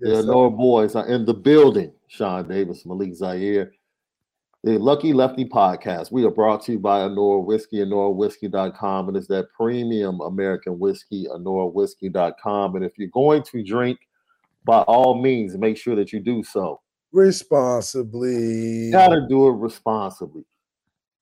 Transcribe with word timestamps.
Yes, 0.00 0.24
the 0.24 0.32
Anora 0.32 0.56
boys 0.56 0.94
are 0.94 1.06
in 1.06 1.24
the 1.24 1.34
building. 1.34 1.92
Shaun 2.08 2.48
Davis, 2.48 2.84
Malik 2.84 3.14
Zaire. 3.14 3.72
The 4.62 4.78
Lucky 4.78 5.12
Lefty 5.12 5.44
podcast. 5.44 6.10
We 6.10 6.24
are 6.24 6.30
brought 6.30 6.64
to 6.64 6.72
you 6.72 6.78
by 6.78 7.00
Anora 7.00 7.44
Whiskey, 7.44 7.78
AnoraWhiskey.com. 7.78 9.08
And 9.08 9.16
it's 9.16 9.28
that 9.28 9.46
premium 9.56 10.20
American 10.20 10.78
whiskey, 10.78 11.26
AnoraWhiskey.com. 11.30 12.76
And 12.76 12.84
if 12.84 12.92
you're 12.98 13.08
going 13.08 13.42
to 13.44 13.62
drink, 13.62 13.98
by 14.64 14.80
all 14.82 15.22
means, 15.22 15.56
make 15.56 15.76
sure 15.76 15.94
that 15.94 16.12
you 16.12 16.20
do 16.20 16.42
so 16.42 16.80
responsibly. 17.12 18.90
Gotta 18.90 19.26
do 19.28 19.48
it 19.48 19.52
responsibly. 19.52 20.44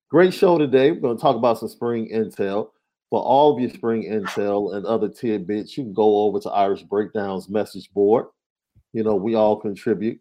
Great 0.09 0.35
show 0.35 0.59
today. 0.59 0.91
We're 0.91 1.01
going 1.01 1.17
to 1.17 1.23
talk 1.23 1.37
about 1.37 1.59
some 1.59 1.69
spring 1.69 2.11
intel. 2.13 2.71
For 3.11 3.21
all 3.21 3.55
of 3.55 3.61
your 3.61 3.71
spring 3.71 4.05
intel 4.05 4.75
and 4.75 4.87
other 4.87 5.09
tidbits, 5.09 5.77
you 5.77 5.85
can 5.85 5.93
go 5.93 6.25
over 6.25 6.41
to 6.41 6.51
Irish 6.51 6.83
Breakdowns 6.83 7.49
message 7.49 7.93
board. 7.93 8.27
You 8.95 9.05
know, 9.05 9.15
we 9.15 9.35
all 9.35 9.57
contribute. 9.57 10.19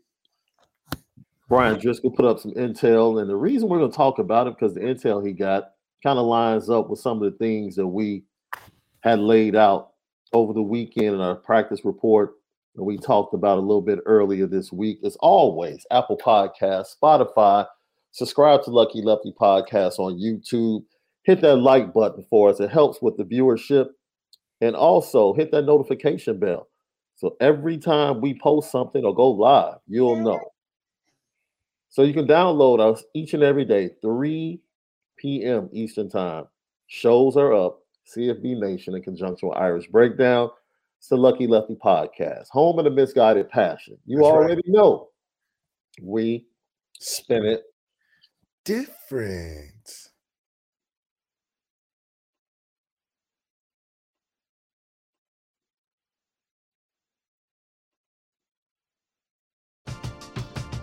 Bryan 1.48 1.80
Driskell 1.80 2.16
put 2.16 2.26
up 2.26 2.40
some 2.40 2.52
intel, 2.54 3.22
and 3.22 3.30
the 3.30 3.36
reason 3.36 3.70
we're 3.70 3.80
going 3.80 3.92
to 3.92 3.96
talk 3.96 4.20
about 4.20 4.48
it 4.48 4.56
because 4.58 4.74
the 4.74 4.82
intel 4.82 5.26
he 5.26 5.32
got 5.32 5.72
kind 6.04 6.20
of 6.20 6.26
lines 6.26 6.70
up 6.70 6.90
with 6.90 7.00
some 7.00 7.24
of 7.24 7.32
the 7.32 7.38
things 7.38 7.76
that 7.76 7.88
we 7.88 8.26
had 9.02 9.20
laid 9.20 9.56
out 9.56 9.92
over 10.34 10.52
the 10.52 10.62
weekend 10.62 11.16
in 11.16 11.22
our 11.22 11.36
practice 11.36 11.86
report 11.86 12.34
and 12.76 12.86
we 12.86 12.98
talked 12.98 13.34
about 13.34 13.58
a 13.58 13.62
little 13.62 13.82
bit 13.82 14.00
earlier 14.06 14.48
this 14.48 14.72
week. 14.72 15.00
As 15.04 15.16
always, 15.20 15.86
Apple 15.92 16.18
Podcast, 16.18 16.88
Spotify, 17.02 17.68
subscribe 18.12 18.64
to 18.64 18.72
Lucky 18.72 19.02
Lefty 19.02 19.34
Podcast 19.40 20.00
on 20.00 20.20
YouTube. 20.20 20.84
Hit 21.24 21.42
that 21.42 21.58
like 21.58 21.94
button 21.94 22.26
for 22.30 22.50
us. 22.50 22.60
It 22.60 22.72
helps 22.72 23.02
with 23.02 23.18
the 23.18 23.24
viewership. 23.24 23.90
And 24.62 24.76
also 24.76 25.34
hit 25.34 25.52
that 25.52 25.64
notification 25.64 26.40
bell. 26.40 26.70
So 27.16 27.36
every 27.40 27.78
time 27.78 28.22
we 28.22 28.38
post 28.40 28.72
something 28.72 29.06
or 29.06 29.14
go 29.14 29.32
live, 29.32 29.78
you'll 29.88 30.18
know. 30.18 30.40
So 31.90 32.04
you 32.04 32.14
can 32.14 32.28
download 32.28 32.80
us 32.80 33.04
each 33.14 33.34
and 33.34 33.44
every 33.44 33.66
day, 33.66 33.92
3 34.02 34.60
p.m. 35.18 35.70
Eastern 35.72 36.10
Time. 36.10 36.46
Shows 36.88 37.38
are 37.38 37.54
up. 37.54 37.80
CFB 38.08 38.60
Nation 38.60 38.96
in 38.96 39.02
conjunction 39.02 39.50
with 39.50 39.58
Irish 39.58 39.88
Breakdown. 39.88 40.50
It's 41.00 41.08
the 41.08 41.18
Lucky 41.18 41.48
Lefty 41.48 41.76
podcast, 41.76 42.48
home 42.50 42.80
of 42.80 42.86
the 42.86 42.92
misguided 42.92 43.50
passion. 43.50 43.98
You 44.06 44.18
That's 44.18 44.28
already 44.28 44.56
right. 44.56 44.64
know 44.68 45.10
we 46.02 46.46
spin 47.00 47.46
it 47.46 47.64
different. 48.64 49.73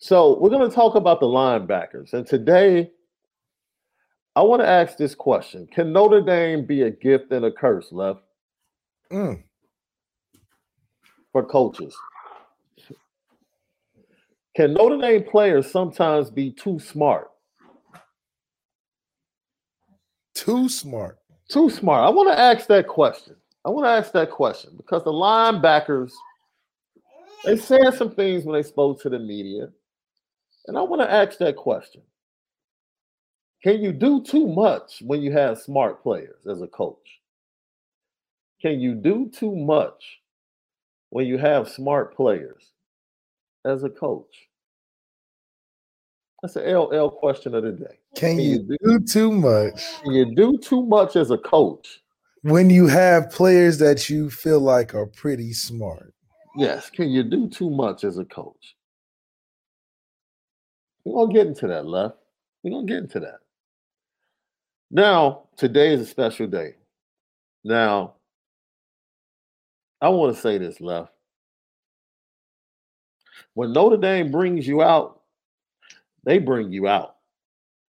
So 0.00 0.38
we're 0.38 0.48
going 0.48 0.68
to 0.68 0.74
talk 0.74 0.94
about 0.94 1.20
the 1.20 1.26
linebackers. 1.26 2.14
And 2.14 2.26
today, 2.26 2.90
I 4.34 4.42
want 4.42 4.62
to 4.62 4.68
ask 4.68 4.96
this 4.96 5.14
question 5.14 5.68
Can 5.72 5.92
Notre 5.92 6.22
Dame 6.22 6.64
be 6.64 6.82
a 6.82 6.90
gift 6.90 7.30
and 7.32 7.44
a 7.44 7.52
curse, 7.52 7.92
Left? 7.92 8.20
Mm. 9.12 9.42
For 11.32 11.44
coaches. 11.44 11.94
Can 14.56 14.72
Notre 14.72 14.98
Dame 14.98 15.22
players 15.22 15.70
sometimes 15.70 16.30
be 16.30 16.50
too 16.50 16.78
smart? 16.78 17.30
Too 20.34 20.68
smart. 20.68 21.18
Too 21.50 21.68
smart. 21.68 22.06
I 22.06 22.10
want 22.10 22.30
to 22.30 22.38
ask 22.38 22.66
that 22.68 22.88
question. 22.88 23.36
I 23.66 23.68
want 23.68 23.84
to 23.84 23.90
ask 23.90 24.12
that 24.12 24.30
question 24.30 24.72
because 24.78 25.04
the 25.04 25.12
linebackers 25.12 26.12
they 27.44 27.56
said 27.56 27.94
some 27.94 28.10
things 28.10 28.44
when 28.44 28.54
they 28.54 28.66
spoke 28.66 29.00
to 29.02 29.08
the 29.08 29.18
media, 29.18 29.68
and 30.70 30.78
I 30.78 30.82
want 30.82 31.02
to 31.02 31.12
ask 31.12 31.36
that 31.38 31.56
question. 31.56 32.00
Can 33.60 33.82
you 33.82 33.90
do 33.90 34.22
too 34.22 34.46
much 34.46 35.02
when 35.04 35.20
you 35.20 35.32
have 35.32 35.58
smart 35.58 36.00
players 36.00 36.46
as 36.48 36.62
a 36.62 36.68
coach? 36.68 37.18
Can 38.62 38.78
you 38.78 38.94
do 38.94 39.28
too 39.34 39.56
much 39.56 40.20
when 41.08 41.26
you 41.26 41.38
have 41.38 41.68
smart 41.68 42.14
players 42.14 42.70
as 43.64 43.82
a 43.82 43.90
coach? 43.90 44.32
That's 46.40 46.54
an 46.54 46.72
LL 46.72 47.08
question 47.08 47.56
of 47.56 47.64
the 47.64 47.72
day. 47.72 47.98
Can, 48.14 48.36
can 48.36 48.38
you, 48.38 48.50
you 48.50 48.58
do, 48.60 48.76
do 48.84 49.00
too 49.00 49.32
much? 49.32 49.82
Can 50.04 50.12
you 50.12 50.36
do 50.36 50.56
too 50.56 50.86
much 50.86 51.16
as 51.16 51.32
a 51.32 51.38
coach? 51.38 52.00
When 52.42 52.70
you 52.70 52.86
have 52.86 53.32
players 53.32 53.78
that 53.78 54.08
you 54.08 54.30
feel 54.30 54.60
like 54.60 54.94
are 54.94 55.06
pretty 55.06 55.52
smart. 55.52 56.14
Yes. 56.54 56.90
Can 56.90 57.10
you 57.10 57.24
do 57.24 57.48
too 57.48 57.70
much 57.70 58.04
as 58.04 58.18
a 58.18 58.24
coach? 58.24 58.76
We're 61.04 61.26
gonna 61.26 61.32
get 61.32 61.46
into 61.46 61.66
that, 61.68 61.86
left. 61.86 62.16
We're 62.62 62.72
gonna 62.72 62.86
get 62.86 62.98
into 62.98 63.20
that. 63.20 63.38
Now, 64.90 65.44
today 65.56 65.94
is 65.94 66.00
a 66.00 66.06
special 66.06 66.46
day. 66.46 66.74
Now, 67.64 68.14
I 70.00 70.08
want 70.08 70.34
to 70.34 70.40
say 70.40 70.58
this, 70.58 70.80
left. 70.80 71.12
When 73.54 73.72
Notre 73.72 73.96
Dame 73.96 74.30
brings 74.30 74.66
you 74.66 74.82
out, 74.82 75.20
they 76.24 76.38
bring 76.38 76.72
you 76.72 76.88
out. 76.88 77.16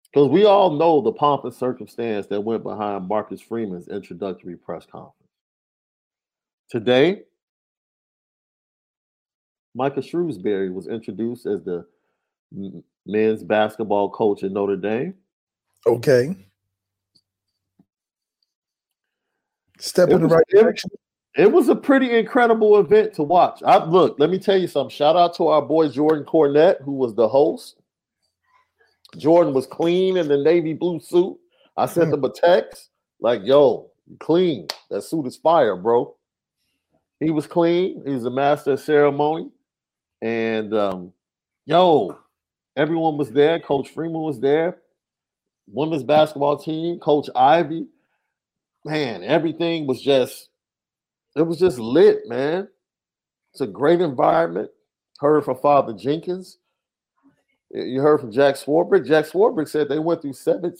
Because 0.04 0.30
we 0.30 0.44
all 0.46 0.70
know 0.70 1.02
the 1.02 1.12
pomp 1.12 1.44
and 1.44 1.52
circumstance 1.54 2.26
that 2.28 2.40
went 2.40 2.62
behind 2.62 3.08
Marcus 3.08 3.40
Freeman's 3.40 3.88
introductory 3.88 4.56
press 4.56 4.86
conference. 4.86 5.14
Today, 6.70 7.22
Micah 9.74 10.00
Shrewsberry 10.00 10.72
was 10.72 10.88
introduced 10.88 11.46
as 11.46 11.62
the 11.62 11.86
mm, 12.56 12.82
men's 13.08 13.42
basketball 13.42 14.10
coach 14.10 14.42
at 14.42 14.52
Notre 14.52 14.76
Dame. 14.76 15.14
Okay. 15.86 16.36
Step 19.78 20.10
in 20.10 20.20
the 20.20 20.28
right 20.28 20.44
direction. 20.48 20.90
It 21.36 21.50
was 21.50 21.68
a 21.68 21.76
pretty 21.76 22.18
incredible 22.18 22.78
event 22.80 23.14
to 23.14 23.22
watch. 23.22 23.62
I 23.64 23.84
look, 23.84 24.16
let 24.18 24.28
me 24.28 24.38
tell 24.38 24.56
you 24.56 24.66
something. 24.66 24.90
Shout 24.90 25.16
out 25.16 25.34
to 25.36 25.48
our 25.48 25.62
boy 25.62 25.88
Jordan 25.88 26.24
Cornette, 26.24 26.82
who 26.82 26.92
was 26.92 27.14
the 27.14 27.28
host. 27.28 27.76
Jordan 29.16 29.54
was 29.54 29.66
clean 29.66 30.16
in 30.16 30.28
the 30.28 30.36
navy 30.36 30.74
blue 30.74 31.00
suit. 31.00 31.38
I 31.76 31.86
sent 31.86 32.10
mm. 32.10 32.14
him 32.14 32.24
a 32.24 32.30
text 32.30 32.90
like, 33.20 33.42
yo, 33.44 33.90
clean. 34.18 34.66
That 34.90 35.02
suit 35.02 35.26
is 35.26 35.36
fire, 35.36 35.76
bro. 35.76 36.14
He 37.20 37.30
was 37.30 37.46
clean. 37.46 38.02
He 38.04 38.12
was 38.12 38.24
a 38.24 38.30
master 38.30 38.72
of 38.72 38.80
ceremony. 38.80 39.50
And 40.20 40.74
um, 40.74 41.12
yo, 41.66 42.18
everyone 42.78 43.18
was 43.18 43.30
there. 43.30 43.60
Coach 43.60 43.90
Freeman 43.90 44.22
was 44.22 44.40
there. 44.40 44.78
Women's 45.66 46.04
basketball 46.04 46.56
team, 46.56 46.98
Coach 46.98 47.28
Ivy. 47.36 47.86
Man, 48.84 49.22
everything 49.22 49.86
was 49.86 50.00
just, 50.00 50.48
it 51.36 51.42
was 51.42 51.58
just 51.58 51.78
lit, 51.78 52.20
man. 52.26 52.68
It's 53.52 53.60
a 53.60 53.66
great 53.66 54.00
environment. 54.00 54.70
Heard 55.18 55.44
from 55.44 55.58
Father 55.58 55.92
Jenkins. 55.92 56.58
You 57.70 58.00
heard 58.00 58.20
from 58.20 58.32
Jack 58.32 58.54
Swarbrick. 58.54 59.06
Jack 59.06 59.26
Swarbrick 59.26 59.68
said 59.68 59.88
they 59.88 59.98
went 59.98 60.22
through 60.22 60.32
70, 60.32 60.74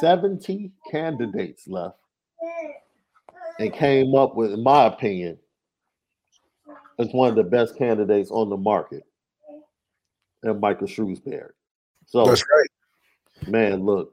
70 0.00 0.72
candidates 0.90 1.66
left 1.66 1.96
and 3.58 3.72
came 3.72 4.14
up 4.14 4.36
with, 4.36 4.52
in 4.52 4.62
my 4.62 4.84
opinion, 4.84 5.38
as 6.98 7.08
one 7.12 7.30
of 7.30 7.34
the 7.34 7.42
best 7.42 7.76
candidates 7.76 8.30
on 8.30 8.50
the 8.50 8.56
market, 8.56 9.02
and 10.42 10.60
Michael 10.60 10.86
Shrewsberry. 10.86 11.50
So 12.06 12.24
that's 12.24 12.42
right, 12.42 13.48
man. 13.48 13.84
Look, 13.84 14.12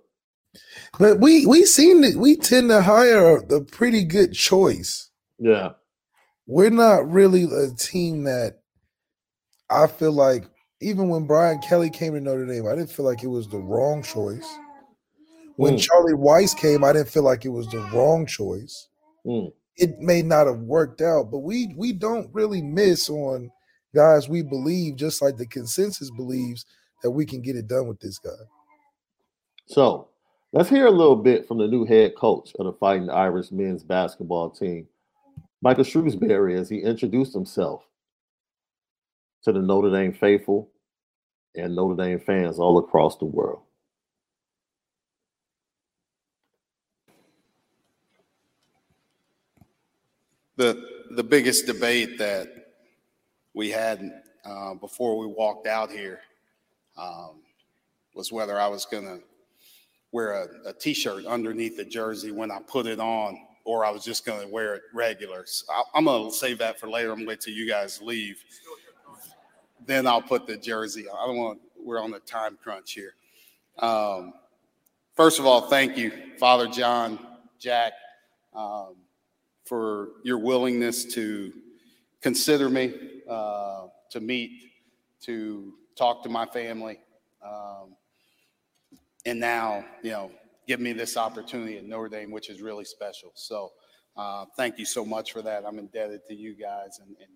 but 0.99 1.19
we 1.19 1.45
we 1.45 1.65
seem 1.65 2.01
that 2.01 2.15
we 2.15 2.35
tend 2.35 2.69
to 2.69 2.81
hire 2.81 3.41
the 3.41 3.61
pretty 3.61 4.03
good 4.03 4.33
choice. 4.33 5.09
Yeah, 5.37 5.71
we're 6.47 6.69
not 6.69 7.09
really 7.09 7.43
a 7.43 7.73
team 7.75 8.23
that 8.23 8.59
I 9.69 9.87
feel 9.87 10.13
like. 10.13 10.45
Even 10.81 11.09
when 11.09 11.27
Brian 11.27 11.59
Kelly 11.59 11.89
came 11.89 12.13
to 12.13 12.21
Notre 12.21 12.45
Dame, 12.45 12.65
I 12.65 12.73
didn't 12.73 12.89
feel 12.89 13.05
like 13.05 13.21
it 13.21 13.27
was 13.27 13.49
the 13.49 13.57
wrong 13.57 14.01
choice. 14.01 14.47
When 15.57 15.75
mm. 15.75 15.81
Charlie 15.81 16.13
Weis 16.13 16.57
came, 16.57 16.85
I 16.85 16.93
didn't 16.93 17.09
feel 17.09 17.23
like 17.23 17.43
it 17.43 17.49
was 17.49 17.67
the 17.67 17.79
wrong 17.91 18.25
choice. 18.25 18.87
Mm 19.25 19.51
it 19.79 19.99
may 19.99 20.21
not 20.21 20.45
have 20.45 20.59
worked 20.59 21.01
out, 21.01 21.31
but 21.31 21.39
we 21.39 21.73
we 21.75 21.93
don't 21.93 22.29
really 22.33 22.61
miss 22.61 23.09
on 23.09 23.49
guys 23.93 24.29
we 24.29 24.41
believe, 24.41 24.95
just 24.95 25.21
like 25.21 25.37
the 25.37 25.47
consensus 25.47 26.09
believes 26.11 26.65
that 27.03 27.11
we 27.11 27.25
can 27.25 27.41
get 27.41 27.55
it 27.55 27.67
done 27.67 27.87
with 27.87 27.99
this 27.99 28.19
guy. 28.19 28.29
So 29.67 30.09
let's 30.51 30.69
hear 30.69 30.87
a 30.87 30.91
little 30.91 31.15
bit 31.15 31.47
from 31.47 31.57
the 31.57 31.67
new 31.67 31.85
head 31.85 32.15
coach 32.15 32.51
of 32.59 32.65
the 32.65 32.73
Fighting 32.73 33.09
Irish 33.09 33.51
men's 33.51 33.83
basketball 33.83 34.49
team, 34.49 34.87
Michael 35.61 35.83
Shrewsberry, 35.83 36.59
as 36.59 36.69
he 36.69 36.79
introduced 36.79 37.33
himself 37.33 37.85
to 39.43 39.51
the 39.51 39.59
Notre 39.59 39.91
Dame 39.91 40.13
faithful 40.13 40.69
and 41.55 41.75
Notre 41.75 41.95
Dame 41.95 42.19
fans 42.19 42.59
all 42.59 42.77
across 42.77 43.17
the 43.17 43.25
world. 43.25 43.61
the 50.59 50.85
the 51.11 51.23
biggest 51.23 51.65
debate 51.65 52.19
that 52.19 52.58
we 53.53 53.69
had 53.69 54.23
uh, 54.45 54.73
before 54.75 55.17
we 55.17 55.27
walked 55.27 55.67
out 55.67 55.91
here 55.91 56.21
um, 56.97 57.41
was 58.13 58.31
whether 58.31 58.59
I 58.59 58.67
was 58.67 58.85
going 58.85 59.05
to 59.05 59.19
wear 60.11 60.33
a 60.33 60.69
a 60.69 60.73
t-shirt 60.73 61.25
underneath 61.25 61.77
the 61.77 61.85
jersey 61.85 62.31
when 62.31 62.51
I 62.51 62.59
put 62.59 62.85
it 62.85 62.99
on, 62.99 63.39
or 63.63 63.85
I 63.85 63.91
was 63.91 64.03
just 64.03 64.25
going 64.25 64.41
to 64.41 64.47
wear 64.47 64.75
it 64.75 64.81
regular. 64.93 65.43
So 65.45 65.65
I, 65.71 65.97
am 65.97 66.05
going 66.05 66.29
to 66.29 66.35
save 66.35 66.57
that 66.59 66.79
for 66.79 66.89
later. 66.89 67.11
I'm 67.11 67.17
going 67.17 67.27
to 67.27 67.29
wait 67.29 67.41
till 67.41 67.53
you 67.53 67.67
guys 67.67 68.01
leave. 68.01 68.43
Then 69.85 70.07
I'll 70.07 70.21
put 70.21 70.47
the 70.47 70.57
jersey 70.57 71.07
on. 71.07 71.17
I 71.17 71.27
don't 71.27 71.37
want. 71.37 71.59
We're 71.81 72.01
on 72.01 72.13
a 72.13 72.19
time 72.19 72.57
crunch 72.61 72.93
here. 72.93 73.13
Um, 73.79 74.33
first 75.15 75.39
of 75.39 75.45
all, 75.45 75.61
thank 75.61 75.97
you, 75.97 76.11
Father 76.37 76.67
John, 76.67 77.19
Jack. 77.57 77.93
Um, 78.53 78.95
for 79.69 80.09
your 80.23 80.39
willingness 80.39 81.05
to 81.05 81.53
consider 82.21 82.69
me, 82.69 82.93
uh, 83.29 83.87
to 84.11 84.19
meet, 84.19 84.71
to 85.21 85.73
talk 85.95 86.23
to 86.23 86.29
my 86.29 86.45
family, 86.45 86.99
um, 87.45 87.95
and 89.25 89.39
now, 89.39 89.83
you 90.01 90.11
know, 90.11 90.31
give 90.67 90.79
me 90.79 90.93
this 90.93 91.17
opportunity 91.17 91.77
at 91.77 91.85
Notre 91.85 92.09
Dame, 92.09 92.31
which 92.31 92.49
is 92.49 92.61
really 92.61 92.85
special. 92.85 93.31
So, 93.35 93.71
uh, 94.15 94.45
thank 94.57 94.77
you 94.77 94.85
so 94.85 95.05
much 95.05 95.31
for 95.31 95.41
that. 95.41 95.65
I'm 95.65 95.79
indebted 95.79 96.21
to 96.27 96.35
you 96.35 96.53
guys, 96.53 96.99
and, 96.99 97.15
and 97.19 97.29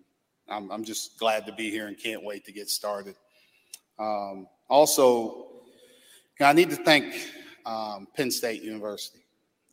I'm, 0.48 0.70
I'm, 0.70 0.84
just 0.84 1.18
glad 1.18 1.46
to 1.46 1.52
be 1.52 1.70
here 1.70 1.86
and 1.86 1.98
can't 1.98 2.22
wait 2.22 2.44
to 2.44 2.52
get 2.52 2.68
started. 2.68 3.14
Um, 3.98 4.46
also, 4.68 5.46
I 6.40 6.52
need 6.52 6.70
to 6.70 6.76
thank 6.76 7.14
um, 7.64 8.06
Penn 8.16 8.30
State 8.30 8.62
University 8.62 9.24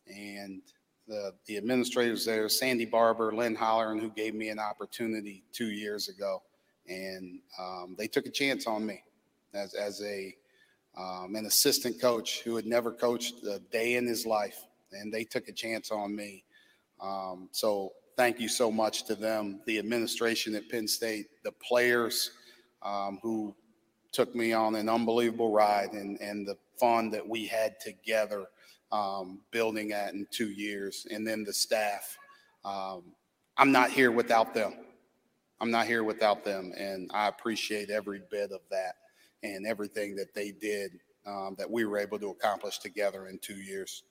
and 0.06 0.62
the, 1.06 1.32
the 1.46 1.56
administrators 1.56 2.24
there, 2.24 2.48
Sandy 2.48 2.84
Barbour, 2.84 3.32
Lynn 3.32 3.56
Holleran, 3.56 4.00
who 4.00 4.10
gave 4.10 4.34
me 4.34 4.48
an 4.48 4.58
opportunity 4.58 5.44
two 5.52 5.70
years 5.70 6.08
ago. 6.08 6.42
And 6.88 7.40
um, 7.58 7.94
they 7.98 8.06
took 8.06 8.26
a 8.26 8.30
chance 8.30 8.66
on 8.66 8.84
me 8.84 9.02
as, 9.54 9.74
as 9.74 10.02
a, 10.02 10.34
um, 10.96 11.34
an 11.34 11.46
assistant 11.46 12.00
coach 12.00 12.42
who 12.42 12.56
had 12.56 12.66
never 12.66 12.92
coached 12.92 13.44
a 13.44 13.58
day 13.70 13.96
in 13.96 14.06
his 14.06 14.26
life. 14.26 14.64
And 14.92 15.12
they 15.12 15.24
took 15.24 15.48
a 15.48 15.52
chance 15.52 15.90
on 15.90 16.14
me. 16.14 16.44
Um, 17.00 17.48
so 17.52 17.92
thank 18.16 18.38
you 18.38 18.48
so 18.48 18.70
much 18.70 19.04
to 19.04 19.14
them, 19.14 19.60
the 19.66 19.78
administration 19.78 20.54
at 20.54 20.68
Penn 20.68 20.86
State, 20.86 21.26
the 21.44 21.52
players 21.52 22.32
um, 22.82 23.18
who 23.22 23.54
took 24.12 24.34
me 24.34 24.52
on 24.52 24.74
an 24.74 24.88
unbelievable 24.88 25.50
ride 25.50 25.92
and, 25.92 26.20
and 26.20 26.46
the 26.46 26.56
fun 26.78 27.10
that 27.10 27.26
we 27.26 27.46
had 27.46 27.80
together 27.80 28.46
um, 28.92 29.40
building 29.50 29.92
at 29.92 30.14
in 30.14 30.26
two 30.30 30.50
years, 30.50 31.06
and 31.10 31.26
then 31.26 31.42
the 31.42 31.52
staff. 31.52 32.16
Um, 32.64 33.02
I'm 33.56 33.72
not 33.72 33.90
here 33.90 34.12
without 34.12 34.54
them. 34.54 34.74
I'm 35.60 35.70
not 35.70 35.86
here 35.86 36.04
without 36.04 36.44
them, 36.44 36.72
and 36.76 37.10
I 37.12 37.26
appreciate 37.28 37.90
every 37.90 38.22
bit 38.30 38.52
of 38.52 38.60
that 38.70 38.94
and 39.42 39.66
everything 39.66 40.14
that 40.16 40.34
they 40.34 40.52
did 40.52 40.92
um, 41.26 41.56
that 41.58 41.68
we 41.70 41.84
were 41.84 41.98
able 41.98 42.18
to 42.20 42.28
accomplish 42.30 42.78
together 42.78 43.26
in 43.26 43.38
two 43.38 43.56
years. 43.56 44.04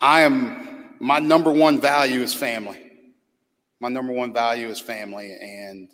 I 0.00 0.22
am 0.22 0.96
my 0.98 1.20
number 1.20 1.52
one 1.52 1.80
value 1.80 2.20
is 2.20 2.34
family. 2.34 2.90
My 3.80 3.88
number 3.88 4.12
one 4.12 4.32
value 4.32 4.68
is 4.68 4.80
family, 4.80 5.36
and 5.40 5.88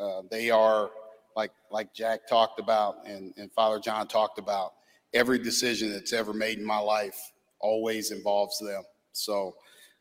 Uh, 0.00 0.22
they 0.30 0.50
are 0.50 0.90
like 1.36 1.52
like 1.70 1.92
Jack 1.92 2.26
talked 2.26 2.58
about 2.58 3.06
and, 3.06 3.34
and 3.36 3.52
Father 3.52 3.78
John 3.78 4.08
talked 4.08 4.38
about. 4.38 4.72
Every 5.12 5.38
decision 5.38 5.92
that's 5.92 6.12
ever 6.12 6.32
made 6.32 6.58
in 6.58 6.64
my 6.64 6.78
life 6.78 7.18
always 7.58 8.10
involves 8.10 8.58
them. 8.58 8.82
So 9.12 9.56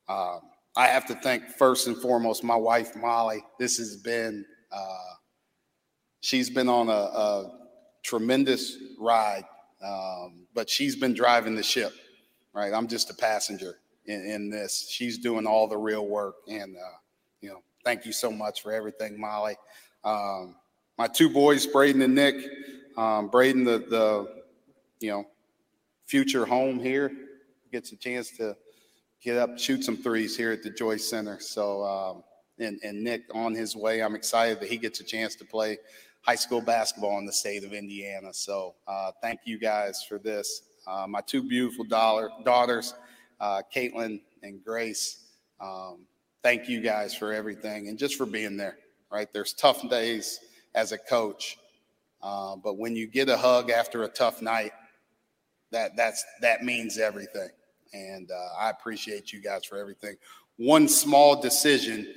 um, 0.08 0.42
I 0.76 0.88
have 0.88 1.06
to 1.08 1.16
thank 1.16 1.50
first 1.50 1.88
and 1.88 1.98
foremost 1.98 2.44
my 2.44 2.56
wife 2.56 2.96
Molly. 2.96 3.44
This 3.60 3.78
has 3.78 3.98
been 3.98 4.46
uh, 4.72 5.14
she's 6.22 6.50
been 6.50 6.70
on 6.70 6.90
a, 6.90 6.92
a 6.92 7.52
tremendous 8.04 8.78
ride, 9.00 9.46
um, 9.84 10.46
but 10.54 10.70
she's 10.70 10.96
been 10.96 11.14
driving 11.14 11.56
the 11.56 11.64
ship. 11.64 11.94
Right, 12.54 12.74
I'm 12.74 12.88
just 12.88 13.12
a 13.12 13.14
passenger 13.14 13.78
in, 14.06 14.26
in 14.26 14.50
this. 14.50 14.88
She's 14.90 15.20
doing 15.20 15.46
all 15.46 15.68
the 15.68 15.78
real 15.78 16.08
work, 16.08 16.36
and 16.48 16.76
uh, 16.76 16.98
you 17.42 17.50
know, 17.50 17.62
thank 17.86 18.06
you 18.06 18.12
so 18.12 18.32
much 18.32 18.64
for 18.64 18.72
everything, 18.72 19.20
Molly. 19.20 19.56
Um, 20.04 20.56
my 20.98 21.08
two 21.08 21.30
boys, 21.30 21.66
Braden 21.68 22.02
and 22.02 22.16
Nick. 22.16 22.36
Um, 22.98 23.30
Braden, 23.30 23.64
the 23.64 23.80
the 23.80 24.39
you 25.00 25.12
know 25.12 25.26
future 26.10 26.46
home 26.46 26.80
here, 26.80 27.12
gets 27.72 27.92
a 27.92 27.96
chance 27.96 28.32
to 28.32 28.56
get 29.22 29.38
up, 29.38 29.60
shoot 29.60 29.84
some 29.84 29.96
threes 29.96 30.36
here 30.36 30.52
at 30.52 30.64
the 30.64 30.70
Joyce 30.72 31.08
Center. 31.08 31.40
So, 31.40 31.84
um, 31.84 32.24
and, 32.58 32.80
and 32.84 33.04
Nick 33.04 33.24
on 33.34 33.54
his 33.54 33.76
way. 33.76 34.02
I'm 34.02 34.16
excited 34.16 34.60
that 34.60 34.70
he 34.70 34.78
gets 34.78 35.00
a 35.00 35.04
chance 35.04 35.36
to 35.36 35.46
play 35.46 35.78
high 36.22 36.36
school 36.36 36.62
basketball 36.62 37.20
in 37.20 37.26
the 37.26 37.32
state 37.32 37.64
of 37.64 37.74
Indiana. 37.74 38.34
So, 38.34 38.76
uh, 38.88 39.12
thank 39.22 39.42
you 39.46 39.60
guys 39.60 40.04
for 40.04 40.18
this. 40.18 40.64
Uh, 40.88 41.06
my 41.08 41.22
two 41.22 41.44
beautiful 41.48 41.86
dollar, 41.86 42.30
daughters, 42.44 42.96
uh, 43.40 43.62
Caitlin 43.74 44.22
and 44.42 44.64
Grace. 44.64 45.26
Um, 45.62 46.00
thank 46.42 46.68
you 46.68 46.82
guys 46.82 47.14
for 47.14 47.34
everything 47.34 47.88
and 47.88 48.00
just 48.00 48.16
for 48.16 48.26
being 48.26 48.58
there. 48.58 48.78
Right, 49.12 49.32
there's 49.34 49.54
tough 49.54 49.88
days 49.90 50.40
as 50.76 50.92
a 50.92 50.98
coach, 50.98 51.58
uh, 52.22 52.56
but 52.56 52.78
when 52.78 52.96
you 52.96 53.08
get 53.08 53.28
a 53.28 53.36
hug 53.36 53.72
after 53.72 54.04
a 54.04 54.08
tough 54.08 54.40
night, 54.40 54.72
that 55.72 55.96
that's 55.96 56.24
that 56.42 56.64
means 56.64 56.98
everything. 56.98 57.50
And 57.94 58.30
uh, 58.32 58.60
I 58.60 58.70
appreciate 58.70 59.34
you 59.34 59.42
guys 59.42 59.66
for 59.66 59.78
everything. 59.78 60.16
One 60.58 60.88
small 60.88 61.42
decision 61.42 62.14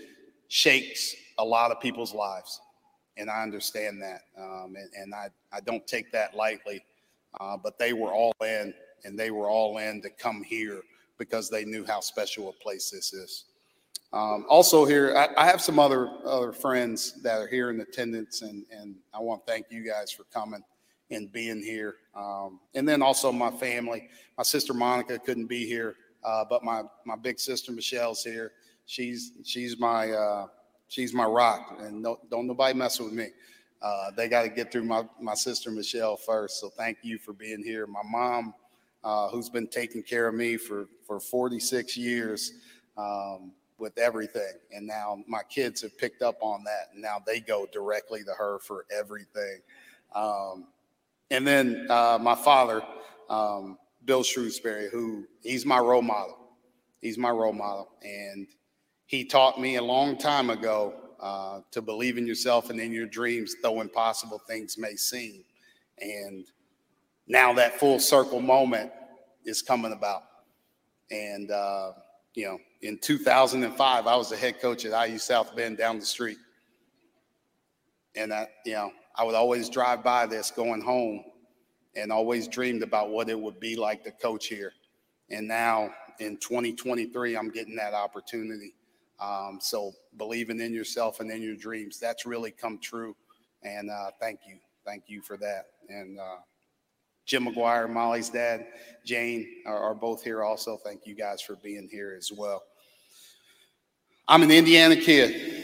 shakes 0.49 1.14
a 1.38 1.44
lot 1.44 1.71
of 1.71 1.80
people's 1.80 2.14
lives. 2.14 2.61
And 3.16 3.30
I 3.30 3.42
understand 3.42 4.02
that. 4.02 4.23
Um, 4.38 4.75
and, 4.76 4.90
and 4.94 5.14
I, 5.14 5.28
I 5.52 5.61
don't 5.61 5.87
take 5.87 6.12
that 6.12 6.35
lightly. 6.35 6.85
Uh, 7.40 7.56
but 7.56 7.78
they 7.78 7.92
were 7.92 8.12
all 8.12 8.35
in, 8.42 8.75
and 9.04 9.18
they 9.18 9.30
were 9.30 9.49
all 9.49 9.78
in 9.78 10.02
to 10.02 10.11
come 10.11 10.42
here 10.42 10.82
because 11.18 11.49
they 11.49 11.64
knew 11.64 11.85
how 11.87 12.00
special 12.00 12.50
a 12.50 12.52
place 12.52 12.90
this 12.90 13.12
is. 13.12 13.44
Um, 14.12 14.44
also, 14.49 14.85
here, 14.85 15.16
I, 15.16 15.28
I, 15.42 15.47
have 15.47 15.62
some 15.62 15.78
other, 15.78 16.11
other 16.26 16.52
friends 16.52 17.23
that 17.23 17.40
are 17.40 17.47
here 17.47 17.71
in 17.71 17.80
attendance, 17.80 18.42
and, 18.42 18.66
and 18.71 18.94
I 19.14 19.21
want 19.21 19.47
to 19.47 19.50
thank 19.50 19.66
you 19.71 19.82
guys 19.82 20.11
for 20.11 20.25
coming 20.25 20.62
and 21.12 21.33
being 21.33 21.62
here. 21.62 21.97
Um, 22.14 22.61
and 22.75 22.88
then 22.88 23.02
also 23.02 23.33
my 23.33 23.50
family. 23.50 24.09
My 24.37 24.42
sister 24.42 24.75
Monica 24.75 25.19
couldn't 25.19 25.47
be 25.47 25.66
here, 25.66 25.97
uh, 26.25 26.45
but 26.49 26.62
my 26.64 26.83
my 27.04 27.16
big 27.16 27.38
sister 27.38 27.73
Michelle's 27.73 28.23
here. 28.23 28.52
She's 28.87 29.33
she's 29.45 29.78
my 29.78 30.11
uh, 30.11 30.47
she's 30.88 31.12
my 31.14 31.25
rock, 31.25 31.78
and 31.81 32.02
no, 32.02 32.19
don't 32.31 32.47
nobody 32.47 32.76
mess 32.76 33.00
with 33.00 33.12
me. 33.12 33.28
Uh, 33.81 34.11
they 34.16 34.28
got 34.28 34.42
to 34.42 34.49
get 34.49 34.71
through 34.71 34.85
my 34.85 35.04
my 35.21 35.35
sister 35.35 35.71
Michelle 35.71 36.16
first. 36.16 36.61
So 36.61 36.69
thank 36.69 36.99
you 37.02 37.19
for 37.19 37.33
being 37.33 37.62
here. 37.62 37.87
My 37.87 38.02
mom, 38.04 38.54
uh, 39.04 39.28
who's 39.28 39.49
been 39.49 39.69
taking 39.69 40.02
care 40.02 40.28
of 40.28 40.35
me 40.35 40.57
for 40.57 40.87
for 41.07 41.21
46 41.21 41.97
years. 41.97 42.52
Um, 42.97 43.52
with 43.83 43.99
everything. 43.99 44.52
And 44.71 44.87
now 44.87 45.23
my 45.26 45.42
kids 45.42 45.83
have 45.83 45.99
picked 45.99 46.23
up 46.23 46.37
on 46.40 46.62
that. 46.64 46.90
And 46.92 47.02
now 47.02 47.16
they 47.26 47.40
go 47.40 47.66
directly 47.71 48.23
to 48.23 48.31
her 48.31 48.61
for 48.61 48.87
everything. 48.97 49.59
Um, 50.14 50.69
and 51.32 51.46
then 51.46 51.86
uh, 51.88 52.18
my 52.20 52.34
father, 52.34 52.82
um, 53.30 53.78
Bill 54.04 54.22
Shrewsberry, 54.22 54.90
who 54.90 55.26
he's 55.40 55.64
my 55.64 55.78
role 55.78 56.02
model. 56.02 56.36
He's 57.00 57.16
my 57.16 57.30
role 57.30 57.54
model. 57.54 57.88
And 58.02 58.46
he 59.06 59.24
taught 59.24 59.58
me 59.58 59.76
a 59.76 59.82
long 59.82 60.18
time 60.18 60.50
ago 60.50 60.94
uh, 61.20 61.60
to 61.70 61.80
believe 61.80 62.18
in 62.18 62.26
yourself 62.26 62.68
and 62.68 62.78
in 62.78 62.92
your 62.92 63.06
dreams, 63.06 63.54
though 63.62 63.80
impossible 63.80 64.42
things 64.46 64.76
may 64.76 64.94
seem. 64.94 65.42
And 66.00 66.44
now 67.26 67.54
that 67.54 67.80
full 67.80 67.98
circle 67.98 68.40
moment 68.40 68.92
is 69.46 69.62
coming 69.62 69.92
about. 69.92 70.24
And, 71.10 71.50
uh, 71.50 71.92
you 72.34 72.44
know, 72.44 72.58
in 72.82 72.98
2005, 72.98 74.06
I 74.06 74.16
was 74.16 74.28
the 74.28 74.36
head 74.36 74.60
coach 74.60 74.84
at 74.84 75.08
IU 75.08 75.16
South 75.16 75.56
Bend 75.56 75.78
down 75.78 75.98
the 75.98 76.04
street. 76.04 76.38
And 78.14 78.34
I, 78.34 78.48
you 78.66 78.74
know, 78.74 78.92
I 79.16 79.25
would 79.25 79.35
always 79.35 79.69
drive 79.69 80.02
by 80.02 80.26
this 80.26 80.50
going 80.50 80.81
home 80.81 81.25
and 81.95 82.11
always 82.11 82.49
dreamed 82.49 82.83
about 82.83 83.11
what 83.11 83.28
it 83.28 83.38
would 83.38 83.61
be 83.61 83.76
like 83.76 84.04
to 84.04 84.11
coach 84.11 84.47
here. 84.47 84.73
And 85.31 85.47
now 85.47 85.90
in 86.19 86.38
2023, 86.38 87.37
I'm 87.37 87.50
getting 87.50 87.76
that 87.76 87.95
opportunity. 87.95 88.75
Um, 89.21 89.59
so 89.61 89.92
believing 90.16 90.61
in 90.61 90.73
yourself 90.73 91.21
and 91.21 91.31
in 91.31 91.42
your 91.42 91.57
dreams, 91.57 91.99
that's 91.99 92.26
really 92.26 92.50
come 92.50 92.78
true. 92.78 93.14
And 93.62 93.90
uh, 93.90 94.11
thank 94.21 94.40
you. 94.47 94.57
Thank 94.85 95.04
you 95.07 95.23
for 95.23 95.37
that. 95.37 95.66
And 95.88 96.19
uh, 96.19 96.38
Jim 97.26 97.47
McGuire, 97.47 97.88
Molly's 97.88 98.31
dad, 98.31 98.66
Jane 99.04 99.47
are, 99.66 99.78
are 99.78 99.95
both 99.95 100.25
here 100.25 100.42
also. 100.42 100.76
Thank 100.76 101.07
you 101.07 101.14
guys 101.14 101.40
for 101.40 101.57
being 101.57 101.88
here 101.90 102.14
as 102.19 102.33
well. 102.33 102.64
I'm 104.26 104.42
an 104.42 104.50
Indiana 104.50 104.97
kid 104.97 105.62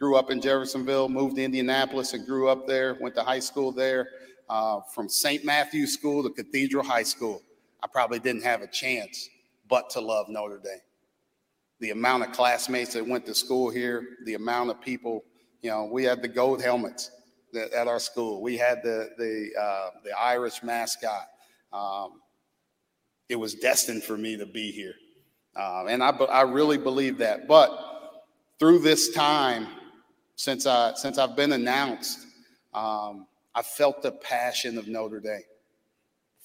grew 0.00 0.16
up 0.16 0.30
in 0.30 0.40
Jeffersonville, 0.40 1.10
moved 1.10 1.36
to 1.36 1.44
Indianapolis 1.44 2.14
and 2.14 2.26
grew 2.26 2.48
up 2.48 2.66
there, 2.66 2.96
went 3.00 3.14
to 3.14 3.22
high 3.22 3.38
school 3.38 3.70
there. 3.70 4.08
Uh, 4.48 4.80
from 4.94 5.08
St. 5.08 5.44
Matthew's 5.44 5.92
School 5.92 6.22
to 6.24 6.30
Cathedral 6.30 6.82
High 6.82 7.04
School, 7.04 7.42
I 7.84 7.86
probably 7.86 8.18
didn't 8.18 8.42
have 8.42 8.62
a 8.62 8.66
chance 8.66 9.28
but 9.68 9.90
to 9.90 10.00
love 10.00 10.28
Notre 10.28 10.58
Dame. 10.58 10.80
The 11.78 11.90
amount 11.90 12.24
of 12.24 12.32
classmates 12.32 12.94
that 12.94 13.06
went 13.06 13.26
to 13.26 13.34
school 13.34 13.70
here, 13.70 14.16
the 14.24 14.34
amount 14.34 14.70
of 14.70 14.80
people, 14.80 15.22
you 15.62 15.70
know, 15.70 15.84
we 15.84 16.02
had 16.02 16.22
the 16.22 16.28
gold 16.28 16.62
helmets 16.62 17.10
at 17.54 17.86
our 17.86 18.00
school. 18.00 18.42
We 18.42 18.56
had 18.56 18.82
the 18.82 19.10
the 19.18 19.50
uh, 19.60 19.90
the 20.02 20.18
Irish 20.18 20.62
mascot. 20.62 21.28
Um, 21.72 22.20
it 23.28 23.36
was 23.36 23.54
destined 23.54 24.02
for 24.02 24.16
me 24.16 24.36
to 24.36 24.46
be 24.46 24.72
here, 24.72 24.94
uh, 25.54 25.84
and 25.88 26.02
I 26.02 26.08
I 26.08 26.42
really 26.42 26.78
believe 26.78 27.18
that. 27.18 27.46
But 27.46 27.70
through 28.58 28.80
this 28.80 29.10
time, 29.10 29.68
since 30.40 30.64
I 30.64 30.94
since 30.94 31.18
I've 31.18 31.36
been 31.36 31.52
announced, 31.52 32.26
um, 32.72 33.26
I 33.54 33.60
felt 33.60 34.00
the 34.00 34.12
passion 34.12 34.78
of 34.78 34.88
Notre 34.88 35.20
Dame 35.20 35.42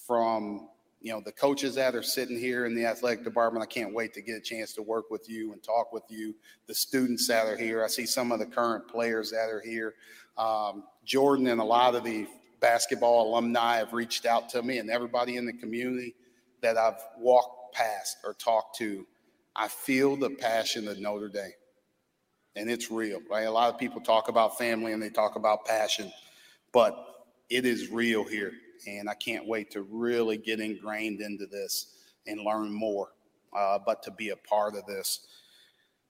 from 0.05 0.67
you 0.99 1.13
know 1.13 1.21
the 1.23 1.31
coaches 1.31 1.75
that 1.75 1.95
are 1.95 2.03
sitting 2.03 2.37
here 2.37 2.65
in 2.65 2.75
the 2.75 2.85
athletic 2.85 3.23
department. 3.23 3.63
I 3.63 3.67
can't 3.67 3.93
wait 3.93 4.13
to 4.15 4.21
get 4.21 4.35
a 4.35 4.41
chance 4.41 4.73
to 4.73 4.81
work 4.81 5.09
with 5.09 5.29
you 5.29 5.53
and 5.53 5.63
talk 5.63 5.93
with 5.93 6.03
you. 6.09 6.35
The 6.67 6.75
students 6.75 7.25
that 7.29 7.47
are 7.47 7.55
here, 7.55 7.85
I 7.85 7.87
see 7.87 8.05
some 8.05 8.33
of 8.33 8.39
the 8.39 8.45
current 8.45 8.85
players 8.89 9.31
that 9.31 9.49
are 9.49 9.61
here. 9.61 9.93
Um, 10.37 10.83
Jordan 11.05 11.47
and 11.47 11.61
a 11.61 11.63
lot 11.63 11.95
of 11.95 12.03
the 12.03 12.27
basketball 12.59 13.29
alumni 13.29 13.77
have 13.77 13.93
reached 13.93 14.25
out 14.25 14.49
to 14.49 14.61
me, 14.61 14.79
and 14.79 14.89
everybody 14.89 15.37
in 15.37 15.45
the 15.45 15.53
community 15.53 16.15
that 16.59 16.77
I've 16.77 16.99
walked 17.17 17.73
past 17.73 18.17
or 18.25 18.33
talked 18.33 18.77
to. 18.79 19.07
I 19.55 19.69
feel 19.69 20.17
the 20.17 20.31
passion 20.31 20.89
of 20.89 20.99
Notre 20.99 21.29
Dame 21.29 21.53
and 22.55 22.69
it's 22.69 22.89
real, 22.89 23.21
right? 23.29 23.43
A 23.43 23.51
lot 23.51 23.73
of 23.73 23.79
people 23.79 24.01
talk 24.01 24.29
about 24.29 24.57
family 24.57 24.93
and 24.93 25.01
they 25.01 25.09
talk 25.09 25.35
about 25.35 25.65
passion, 25.65 26.11
but 26.71 27.25
it 27.49 27.65
is 27.65 27.89
real 27.89 28.23
here. 28.23 28.53
And 28.87 29.09
I 29.09 29.13
can't 29.15 29.47
wait 29.47 29.71
to 29.71 29.81
really 29.81 30.37
get 30.37 30.59
ingrained 30.59 31.21
into 31.21 31.45
this 31.47 31.95
and 32.27 32.41
learn 32.41 32.71
more, 32.71 33.09
uh, 33.55 33.79
but 33.85 34.03
to 34.03 34.11
be 34.11 34.29
a 34.29 34.35
part 34.35 34.75
of 34.75 34.85
this. 34.85 35.27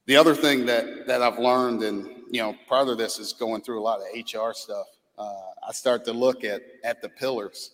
The 0.07 0.15
other 0.15 0.35
thing 0.35 0.65
that, 0.67 1.07
that 1.07 1.21
I've 1.21 1.39
learned, 1.39 1.81
and 1.81 2.07
you 2.29 2.41
know, 2.41 2.55
part 2.67 2.89
of 2.89 2.97
this 2.97 3.17
is 3.17 3.33
going 3.33 3.63
through 3.63 3.79
a 3.79 3.83
lot 3.83 3.99
of 3.99 4.05
HR 4.15 4.53
stuff. 4.53 4.85
Uh, 5.17 5.33
I 5.67 5.71
start 5.71 6.05
to 6.05 6.13
look 6.13 6.43
at 6.43 6.61
at 6.83 7.01
the 7.01 7.09
pillars, 7.09 7.71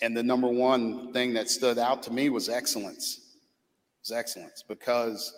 and 0.00 0.16
the 0.16 0.22
number 0.22 0.48
one 0.48 1.12
thing 1.12 1.34
that 1.34 1.50
stood 1.50 1.78
out 1.78 2.02
to 2.04 2.12
me 2.12 2.30
was 2.30 2.48
excellence. 2.48 3.36
Was 4.00 4.10
excellence 4.10 4.64
because 4.66 5.34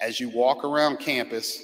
as 0.00 0.20
you 0.20 0.28
walk 0.28 0.64
around 0.64 0.98
campus, 0.98 1.62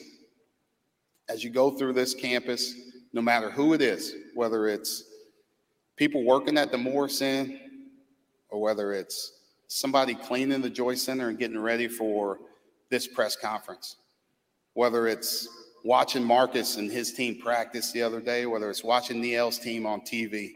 as 1.28 1.44
you 1.44 1.50
go 1.50 1.70
through 1.70 1.92
this 1.92 2.14
campus, 2.14 2.74
no 3.12 3.20
matter 3.20 3.50
who 3.50 3.74
it 3.74 3.82
is, 3.82 4.14
whether 4.34 4.68
it's 4.68 5.04
people 5.96 6.24
working 6.24 6.56
at 6.56 6.70
the 6.70 6.78
Morrison 6.78 7.60
or 8.48 8.60
whether 8.60 8.92
it's 8.92 9.32
somebody 9.68 10.14
cleaning 10.14 10.60
the 10.60 10.70
Joy 10.70 10.94
Center 10.94 11.28
and 11.28 11.38
getting 11.38 11.58
ready 11.58 11.88
for 11.88 12.38
this 12.90 13.06
press 13.06 13.36
conference, 13.36 13.96
whether 14.74 15.06
it's 15.06 15.48
watching 15.84 16.22
Marcus 16.22 16.76
and 16.76 16.90
his 16.90 17.12
team 17.12 17.38
practice 17.40 17.92
the 17.92 18.02
other 18.02 18.20
day, 18.20 18.46
whether 18.46 18.70
it's 18.70 18.84
watching 18.84 19.20
Niele's 19.20 19.58
team 19.58 19.86
on 19.86 20.00
TV, 20.02 20.52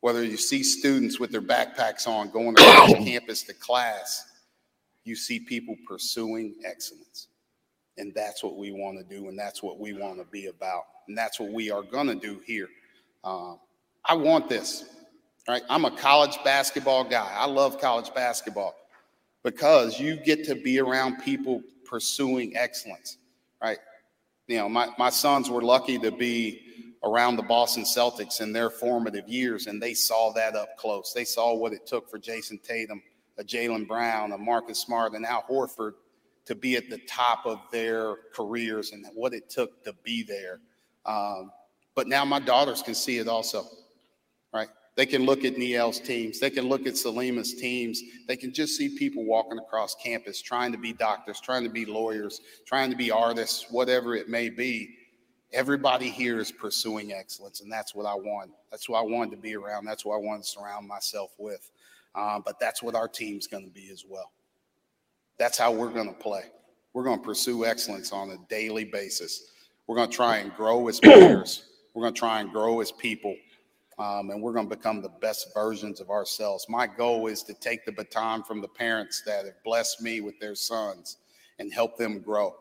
whether 0.00 0.24
you 0.24 0.36
see 0.36 0.62
students 0.62 1.20
with 1.20 1.30
their 1.30 1.42
backpacks 1.42 2.06
on 2.06 2.30
going 2.30 2.54
across 2.58 2.92
campus 3.04 3.42
to 3.42 3.54
class, 3.54 4.29
you 5.10 5.16
see 5.16 5.40
people 5.40 5.74
pursuing 5.88 6.54
excellence. 6.64 7.26
And 7.98 8.14
that's 8.14 8.44
what 8.44 8.56
we 8.56 8.70
want 8.70 8.96
to 8.96 9.04
do, 9.04 9.28
and 9.28 9.36
that's 9.36 9.60
what 9.60 9.80
we 9.80 9.92
want 9.92 10.18
to 10.18 10.24
be 10.24 10.46
about. 10.46 10.84
And 11.08 11.18
that's 11.18 11.40
what 11.40 11.52
we 11.52 11.70
are 11.72 11.82
going 11.82 12.06
to 12.06 12.14
do 12.14 12.40
here. 12.46 12.68
Um, 13.24 13.58
I 14.04 14.14
want 14.14 14.48
this. 14.48 14.84
Right? 15.48 15.62
I'm 15.68 15.84
a 15.84 15.90
college 15.90 16.38
basketball 16.44 17.02
guy. 17.02 17.28
I 17.34 17.46
love 17.46 17.80
college 17.80 18.14
basketball 18.14 18.76
because 19.42 19.98
you 19.98 20.14
get 20.14 20.44
to 20.44 20.54
be 20.54 20.78
around 20.78 21.16
people 21.24 21.60
pursuing 21.84 22.56
excellence, 22.56 23.18
right? 23.60 23.78
You 24.46 24.58
know, 24.58 24.68
my, 24.68 24.90
my 24.96 25.10
sons 25.10 25.50
were 25.50 25.62
lucky 25.62 25.98
to 25.98 26.12
be 26.12 26.62
around 27.02 27.34
the 27.34 27.42
Boston 27.42 27.82
Celtics 27.82 28.40
in 28.40 28.52
their 28.52 28.70
formative 28.70 29.28
years, 29.28 29.66
and 29.66 29.82
they 29.82 29.94
saw 29.94 30.32
that 30.34 30.54
up 30.54 30.76
close. 30.76 31.12
They 31.12 31.24
saw 31.24 31.54
what 31.54 31.72
it 31.72 31.84
took 31.84 32.08
for 32.08 32.18
Jayson 32.18 32.58
Tatum, 32.62 33.02
a 33.40 33.44
Jaylen 33.44 33.88
Brown, 33.88 34.32
a 34.32 34.38
Marcus 34.38 34.78
Smart, 34.78 35.14
and 35.14 35.24
Al 35.24 35.42
Horford 35.50 35.94
to 36.44 36.54
be 36.54 36.76
at 36.76 36.90
the 36.90 36.98
top 37.08 37.46
of 37.46 37.58
their 37.72 38.16
careers 38.34 38.92
and 38.92 39.04
what 39.14 39.32
it 39.32 39.48
took 39.48 39.82
to 39.84 39.94
be 40.04 40.22
there. 40.22 40.60
Um, 41.06 41.50
but 41.94 42.06
now 42.06 42.24
my 42.24 42.38
daughters 42.38 42.82
can 42.82 42.94
see 42.94 43.18
it 43.18 43.28
also, 43.28 43.64
right? 44.52 44.68
They 44.96 45.06
can 45.06 45.24
look 45.24 45.44
at 45.44 45.56
Niele's 45.56 46.00
teams. 46.00 46.38
They 46.38 46.50
can 46.50 46.68
look 46.68 46.86
at 46.86 46.96
Salima's 46.96 47.54
teams. 47.54 48.02
They 48.28 48.36
can 48.36 48.52
just 48.52 48.76
see 48.76 48.98
people 48.98 49.24
walking 49.24 49.58
across 49.58 49.94
campus 49.94 50.42
trying 50.42 50.72
to 50.72 50.78
be 50.78 50.92
doctors, 50.92 51.40
trying 51.40 51.64
to 51.64 51.70
be 51.70 51.86
lawyers, 51.86 52.40
trying 52.66 52.90
to 52.90 52.96
be 52.96 53.10
artists, 53.10 53.66
whatever 53.70 54.14
it 54.14 54.28
may 54.28 54.50
be. 54.50 54.96
Everybody 55.52 56.10
here 56.10 56.38
is 56.38 56.52
pursuing 56.52 57.12
excellence, 57.12 57.60
and 57.60 57.72
that's 57.72 57.94
what 57.94 58.06
I 58.06 58.14
want. 58.14 58.50
That's 58.70 58.88
what 58.88 58.98
I 58.98 59.02
wanted 59.02 59.32
to 59.32 59.36
be 59.36 59.56
around. 59.56 59.84
That's 59.84 60.04
what 60.04 60.14
I 60.14 60.18
wanted 60.18 60.44
to 60.44 60.48
surround 60.48 60.86
myself 60.86 61.32
with. 61.38 61.70
Uh, 62.14 62.40
but 62.44 62.58
that's 62.60 62.82
what 62.82 62.94
our 62.94 63.08
team's 63.08 63.46
going 63.46 63.64
to 63.64 63.70
be 63.70 63.90
as 63.90 64.04
well. 64.08 64.32
That's 65.38 65.56
how 65.56 65.72
we're 65.72 65.90
going 65.90 66.08
to 66.08 66.18
play. 66.18 66.42
We're 66.92 67.04
going 67.04 67.18
to 67.18 67.24
pursue 67.24 67.64
excellence 67.64 68.12
on 68.12 68.30
a 68.30 68.36
daily 68.48 68.84
basis. 68.84 69.52
We're 69.86 69.96
going 69.96 70.10
to 70.10 70.16
try 70.16 70.38
and 70.38 70.54
grow 70.54 70.88
as 70.88 71.00
players. 71.00 71.64
We're 71.94 72.02
going 72.02 72.14
to 72.14 72.18
try 72.20 72.40
and 72.40 72.52
grow 72.52 72.80
as 72.80 72.92
people 72.92 73.34
um, 74.00 74.30
and 74.30 74.40
we're 74.40 74.54
going 74.54 74.68
to 74.68 74.74
become 74.74 75.02
the 75.02 75.10
best 75.20 75.52
versions 75.52 76.00
of 76.00 76.08
ourselves. 76.08 76.64
My 76.70 76.86
goal 76.86 77.26
is 77.26 77.42
to 77.42 77.54
take 77.54 77.84
the 77.84 77.92
baton 77.92 78.42
from 78.42 78.62
the 78.62 78.68
parents 78.68 79.22
that 79.26 79.44
have 79.44 79.62
blessed 79.62 80.00
me 80.00 80.22
with 80.22 80.40
their 80.40 80.54
sons 80.54 81.18
and 81.58 81.70
help 81.70 81.98
them 81.98 82.20
grow 82.20 82.56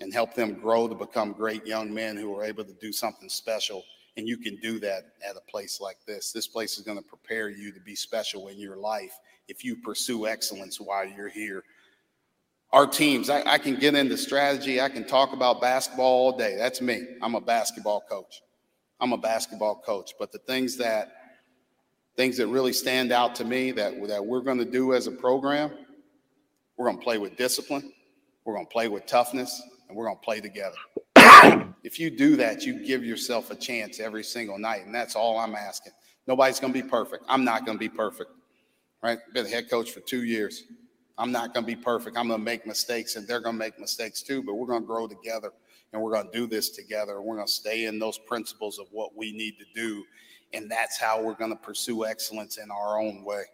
and 0.00 0.12
help 0.12 0.34
them 0.34 0.54
grow 0.54 0.88
to 0.88 0.96
become 0.96 1.32
great 1.32 1.64
young 1.64 1.94
men 1.94 2.16
who 2.16 2.36
are 2.36 2.44
able 2.44 2.64
to 2.64 2.72
do 2.80 2.92
something 2.92 3.28
special. 3.28 3.84
And 4.18 4.26
you 4.26 4.36
can 4.36 4.56
do 4.56 4.80
that 4.80 5.12
at 5.26 5.36
a 5.36 5.40
place 5.48 5.80
like 5.80 5.98
this. 6.04 6.32
This 6.32 6.48
place 6.48 6.76
is 6.76 6.82
going 6.82 6.98
to 6.98 7.04
prepare 7.04 7.48
you 7.50 7.70
to 7.70 7.78
be 7.78 7.94
special 7.94 8.48
in 8.48 8.58
your 8.58 8.76
life 8.76 9.16
if 9.46 9.64
you 9.64 9.76
pursue 9.76 10.26
excellence 10.26 10.80
while 10.80 11.06
you're 11.06 11.28
here. 11.28 11.62
Our 12.72 12.88
teams, 12.88 13.30
I, 13.30 13.44
I 13.46 13.58
can 13.58 13.76
get 13.76 13.94
into 13.94 14.16
strategy. 14.16 14.80
I 14.80 14.88
can 14.88 15.06
talk 15.06 15.32
about 15.32 15.60
basketball 15.60 16.32
all 16.32 16.36
day. 16.36 16.56
That's 16.56 16.80
me. 16.80 17.00
I'm 17.22 17.36
a 17.36 17.40
basketball 17.40 18.00
coach. 18.10 18.42
I'm 18.98 19.12
a 19.12 19.16
basketball 19.16 19.76
coach, 19.76 20.14
but 20.18 20.32
the 20.32 20.38
things 20.38 20.76
that 20.78 21.12
things 22.16 22.36
that 22.38 22.48
really 22.48 22.72
stand 22.72 23.12
out 23.12 23.36
to 23.36 23.44
me 23.44 23.70
that, 23.70 24.04
that 24.08 24.26
we're 24.26 24.40
going 24.40 24.58
to 24.58 24.64
do 24.64 24.94
as 24.94 25.06
a 25.06 25.12
program, 25.12 25.70
we're 26.76 26.86
going 26.86 26.98
to 26.98 27.04
play 27.04 27.18
with 27.18 27.36
discipline, 27.36 27.92
we're 28.44 28.54
going 28.54 28.66
to 28.66 28.72
play 28.72 28.88
with 28.88 29.06
toughness, 29.06 29.62
and 29.88 29.96
we're 29.96 30.06
going 30.06 30.16
to 30.16 30.24
play 30.24 30.40
together. 30.40 31.64
if 31.88 31.98
you 31.98 32.10
do 32.10 32.36
that, 32.36 32.66
you 32.66 32.84
give 32.84 33.02
yourself 33.02 33.50
a 33.50 33.54
chance 33.54 33.98
every 33.98 34.22
single 34.22 34.58
night, 34.58 34.84
and 34.84 34.94
that's 34.94 35.16
all 35.16 35.38
I'm 35.38 35.54
asking. 35.54 35.94
Nobody's 36.26 36.60
going 36.60 36.70
to 36.74 36.82
be 36.82 36.86
perfect. 36.86 37.24
I'm 37.28 37.44
not 37.44 37.64
going 37.64 37.78
to 37.78 37.80
be 37.80 37.88
perfect. 37.88 38.30
Right? 39.02 39.18
Been 39.32 39.46
a 39.46 39.48
head 39.48 39.70
coach 39.70 39.92
for 39.92 40.00
two 40.00 40.24
years. 40.24 40.64
I'm 41.16 41.32
not 41.32 41.54
going 41.54 41.64
to 41.64 41.66
be 41.66 41.80
perfect. 41.80 42.18
I'm 42.18 42.28
going 42.28 42.40
to 42.40 42.44
make 42.44 42.66
mistakes, 42.66 43.16
and 43.16 43.26
they're 43.26 43.40
going 43.40 43.54
to 43.54 43.58
make 43.58 43.78
mistakes 43.78 44.20
too. 44.20 44.42
But 44.42 44.56
we're 44.56 44.66
going 44.66 44.82
to 44.82 44.86
grow 44.86 45.06
together 45.08 45.50
and 45.94 46.02
we're 46.02 46.12
going 46.12 46.30
to 46.30 46.38
do 46.38 46.46
this 46.46 46.68
together. 46.68 47.22
We're 47.22 47.36
going 47.36 47.46
to 47.46 47.52
stay 47.52 47.86
in 47.86 47.98
those 47.98 48.18
principles 48.18 48.78
of 48.78 48.88
what 48.90 49.16
we 49.16 49.32
need 49.32 49.54
to 49.58 49.64
do. 49.74 50.04
And 50.52 50.70
that's 50.70 51.00
how 51.00 51.22
we're 51.22 51.36
going 51.36 51.52
to 51.52 51.56
pursue 51.56 52.04
excellence 52.04 52.58
in 52.58 52.70
our 52.70 53.00
own 53.00 53.24
way. 53.24 53.44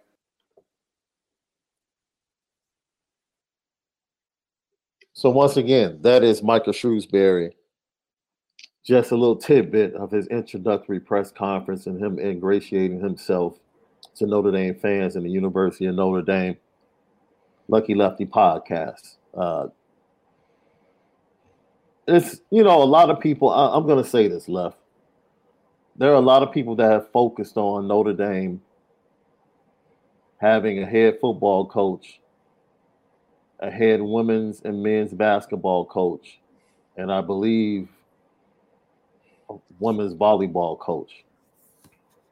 So, 5.13 5.31
once 5.31 5.57
again, 5.57 5.99
that 6.03 6.25
is 6.25 6.43
Michael 6.43 6.73
Shrewsberry. 6.73 7.53
Just 8.85 9.13
a 9.13 9.17
little 9.17 9.37
tidbit 9.37 9.95
of 9.95 10.11
his 10.11 10.27
introductory 10.27 11.01
press 11.01 11.33
conference 11.33 11.87
and 11.87 11.99
him 11.99 12.19
ingratiating 12.19 13.01
himself 13.01 13.59
to 14.17 14.27
Notre 14.27 14.53
Dame 14.53 14.75
fans 14.75 15.17
and 15.17 15.25
the 15.25 15.31
University 15.31 15.87
of 15.87 15.95
Notre 15.95 16.23
Dame. 16.23 16.57
Lucky 17.69 17.95
Lefty 17.95 18.27
podcast. 18.27 19.17
Uh, 19.33 19.69
it's 22.07 22.43
you 22.51 22.63
know 22.63 22.83
a 22.83 22.85
lot 22.85 23.09
of 23.09 23.21
people. 23.21 23.49
I, 23.49 23.75
I'm 23.75 23.87
going 23.87 24.03
to 24.03 24.09
say 24.09 24.29
this, 24.29 24.49
left. 24.51 24.77
There 25.97 26.11
are 26.11 26.17
a 26.17 26.21
lot 26.21 26.43
of 26.43 26.53
people 26.53 26.77
that 26.77 26.91
have 26.91 27.11
focused 27.11 27.57
on 27.57 27.89
Notre 27.89 28.13
Dame 28.13 28.61
having 30.39 30.83
a 30.83 30.87
head 30.87 31.19
football 31.23 31.67
coach, 31.67 32.21
a 33.61 33.71
head 33.71 34.03
women's 34.03 34.61
and 34.63 34.83
men's 34.83 35.15
basketball 35.15 35.87
coach, 35.87 36.41
and 36.99 37.11
I 37.11 37.23
believe 37.23 37.89
women's 39.81 40.15
volleyball 40.15 40.79
coach 40.79 41.25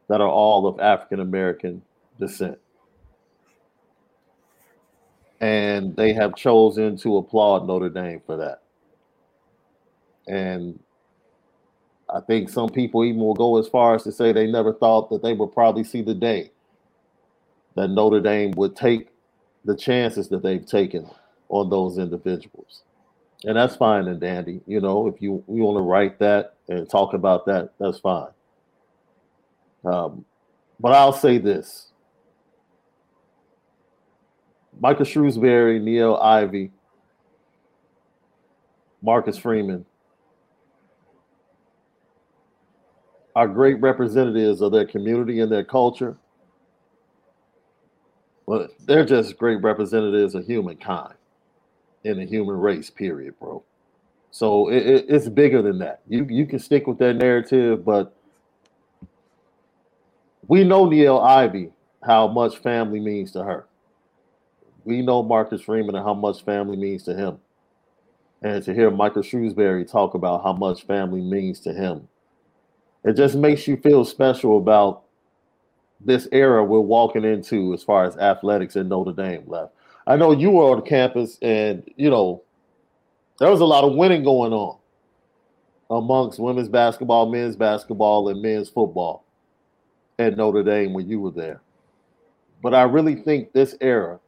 that 0.08 0.20
are 0.20 0.28
all 0.28 0.66
of 0.66 0.80
African 0.80 1.20
American 1.20 1.82
descent. 2.18 2.58
And 5.40 5.96
they 5.96 6.12
have 6.12 6.36
chosen 6.36 6.96
to 6.98 7.16
applaud 7.16 7.66
Notre 7.66 7.88
Dame 7.88 8.22
for 8.24 8.36
that. 8.36 8.62
And 10.28 10.78
I 12.12 12.20
think 12.20 12.48
some 12.48 12.68
people 12.68 13.04
even 13.04 13.20
will 13.20 13.34
go 13.34 13.58
as 13.58 13.68
far 13.68 13.94
as 13.94 14.04
to 14.04 14.12
say 14.12 14.32
they 14.32 14.46
never 14.46 14.72
thought 14.72 15.10
that 15.10 15.22
they 15.22 15.32
would 15.32 15.52
probably 15.52 15.82
see 15.82 16.02
the 16.02 16.14
day 16.14 16.50
that 17.74 17.88
Notre 17.88 18.20
Dame 18.20 18.52
would 18.52 18.76
take 18.76 19.08
the 19.64 19.76
chances 19.76 20.28
that 20.28 20.42
they've 20.42 20.66
taken 20.66 21.08
on 21.48 21.70
those 21.70 21.98
individuals. 21.98 22.82
And 23.44 23.56
that's 23.56 23.76
fine 23.76 24.06
and 24.08 24.20
dandy. 24.20 24.60
You 24.66 24.80
know, 24.80 25.08
if 25.08 25.20
you, 25.20 25.42
you 25.48 25.62
want 25.62 25.78
to 25.78 25.82
write 25.82 26.18
that 26.18 26.54
and 26.68 26.88
talk 26.88 27.14
about 27.14 27.46
that, 27.46 27.72
that's 27.78 27.98
fine. 27.98 28.30
Um, 29.84 30.24
but 30.80 30.92
I'll 30.92 31.12
say 31.12 31.38
this 31.38 31.92
Michael 34.80 35.04
Shrewsberry, 35.04 35.80
Niele 35.80 36.20
Ivy, 36.20 36.70
Marcus 39.02 39.38
Freeman, 39.38 39.84
are 43.34 43.48
great 43.48 43.80
representatives 43.80 44.60
of 44.60 44.72
their 44.72 44.86
community 44.86 45.40
and 45.40 45.50
their 45.50 45.64
culture. 45.64 46.16
Well, 48.46 48.68
they're 48.86 49.04
just 49.04 49.38
great 49.38 49.62
representatives 49.62 50.34
of 50.34 50.46
humankind 50.46 51.14
in 52.04 52.18
the 52.18 52.26
human 52.26 52.56
race, 52.56 52.90
period, 52.90 53.38
bro. 53.38 53.62
So 54.32 54.70
it, 54.70 54.86
it, 54.86 55.06
it's 55.10 55.28
bigger 55.30 55.62
than 55.62 55.78
that. 55.80 56.02
You 56.08 56.26
you 56.30 56.46
can 56.46 56.60
stick 56.60 56.88
with 56.88 56.98
that 57.00 57.16
narrative, 57.16 57.84
but 57.84 58.16
we 60.48 60.64
know 60.64 60.86
Niele 60.86 61.24
Ivy 61.24 61.70
how 62.04 62.28
much 62.28 62.58
family 62.58 63.00
means 63.00 63.32
to 63.32 63.44
her. 63.44 63.66
We 64.84 65.02
know 65.02 65.22
Marcus 65.22 65.62
Freeman 65.62 65.94
and 65.96 66.04
how 66.04 66.14
much 66.14 66.44
family 66.44 66.76
means 66.76 67.04
to 67.04 67.14
him. 67.14 67.38
And 68.42 68.64
to 68.64 68.74
hear 68.74 68.90
Michael 68.90 69.22
Shrewsberry 69.22 69.90
talk 69.90 70.14
about 70.14 70.42
how 70.42 70.54
much 70.54 70.84
family 70.84 71.22
means 71.22 71.60
to 71.60 71.74
him 71.74 72.08
it 73.04 73.14
just 73.14 73.36
makes 73.36 73.66
you 73.66 73.76
feel 73.76 74.04
special 74.04 74.58
about 74.58 75.02
this 76.00 76.28
era 76.32 76.64
we're 76.64 76.80
walking 76.80 77.24
into 77.24 77.74
as 77.74 77.82
far 77.82 78.04
as 78.04 78.16
athletics 78.16 78.76
in 78.76 78.88
Notre 78.88 79.12
Dame 79.12 79.44
left. 79.46 79.72
I 80.06 80.16
know 80.16 80.32
you 80.32 80.50
were 80.50 80.64
on 80.76 80.82
campus 80.82 81.38
and 81.42 81.84
you 81.96 82.10
know 82.10 82.42
there 83.42 83.50
was 83.50 83.60
a 83.60 83.64
lot 83.66 83.82
of 83.82 83.96
winning 83.96 84.22
going 84.22 84.52
on 84.52 84.78
amongst 85.90 86.38
women's 86.38 86.68
basketball, 86.68 87.28
men's 87.28 87.56
basketball, 87.56 88.28
and 88.28 88.40
men's 88.40 88.68
football 88.68 89.24
at 90.16 90.36
Notre 90.36 90.62
Dame 90.62 90.92
when 90.92 91.08
you 91.08 91.18
were 91.18 91.32
there. 91.32 91.60
But 92.62 92.72
I 92.72 92.82
really 92.82 93.16
think 93.16 93.52
this 93.52 93.74
era 93.80 94.20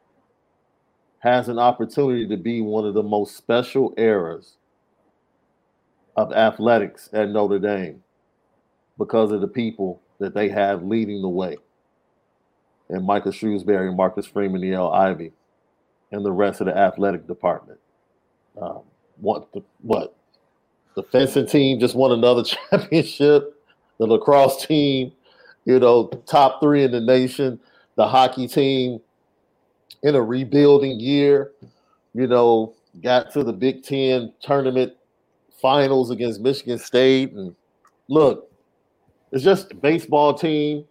has 1.21 1.49
an 1.49 1.61
opportunity 1.61 2.27
to 2.27 2.37
be 2.37 2.61
one 2.61 2.85
of 2.85 2.95
the 2.95 3.05
most 3.05 3.37
special 3.37 3.95
eras 3.97 4.57
of 6.17 6.33
athletics 6.33 7.09
at 7.13 7.29
Notre 7.29 7.61
Dame 7.61 8.03
because 8.99 9.31
of 9.31 9.41
the 9.41 9.47
people 9.47 10.03
that 10.19 10.35
they 10.35 10.49
have 10.49 10.83
leading 10.83 11.23
the 11.23 11.29
way. 11.29 11.57
And 12.89 13.07
Michael 13.07 13.31
Shrewsberry, 13.31 13.95
Marcus 13.95 14.27
Freeman, 14.27 14.63
Niele 14.63 14.93
Ivy, 14.93 15.31
and 16.11 16.27
the 16.27 16.33
rest 16.33 16.61
of 16.61 16.67
the 16.67 16.77
athletic 16.77 17.29
department. 17.29 17.79
Um, 18.61 18.83
what 19.21 19.53
the, 19.53 19.63
what 19.83 20.17
the 20.95 21.03
fencing 21.03 21.47
team 21.47 21.81
just 21.81 21.95
won 21.95 22.13
another 22.13 22.43
championship. 22.71 23.51
The 23.99 24.07
lacrosse 24.07 24.67
team, 24.67 25.13
you 25.65 25.79
know, 25.79 26.09
top 26.27 26.61
three 26.61 26.85
in 26.85 26.93
the 26.93 27.01
nation. 27.01 27.61
The 27.97 28.09
hockey 28.09 28.49
team 28.49 29.01
in 30.03 30.15
a 30.15 30.23
rebuilding 30.23 30.99
year. 30.99 31.53
You 32.13 32.27
know, 32.27 32.75
got 33.03 33.33
to 33.33 33.45
the 33.45 33.53
Big 33.53 33.83
Ten 33.83 34.33
tournament 34.41 34.95
finals 35.61 36.11
against 36.11 36.41
Michigan 36.41 36.79
State. 36.79 37.33
And 37.33 37.55
look, 38.09 38.51
it's 39.33 39.43
just 39.43 39.81
baseball 39.81 40.35
team, 40.35 40.85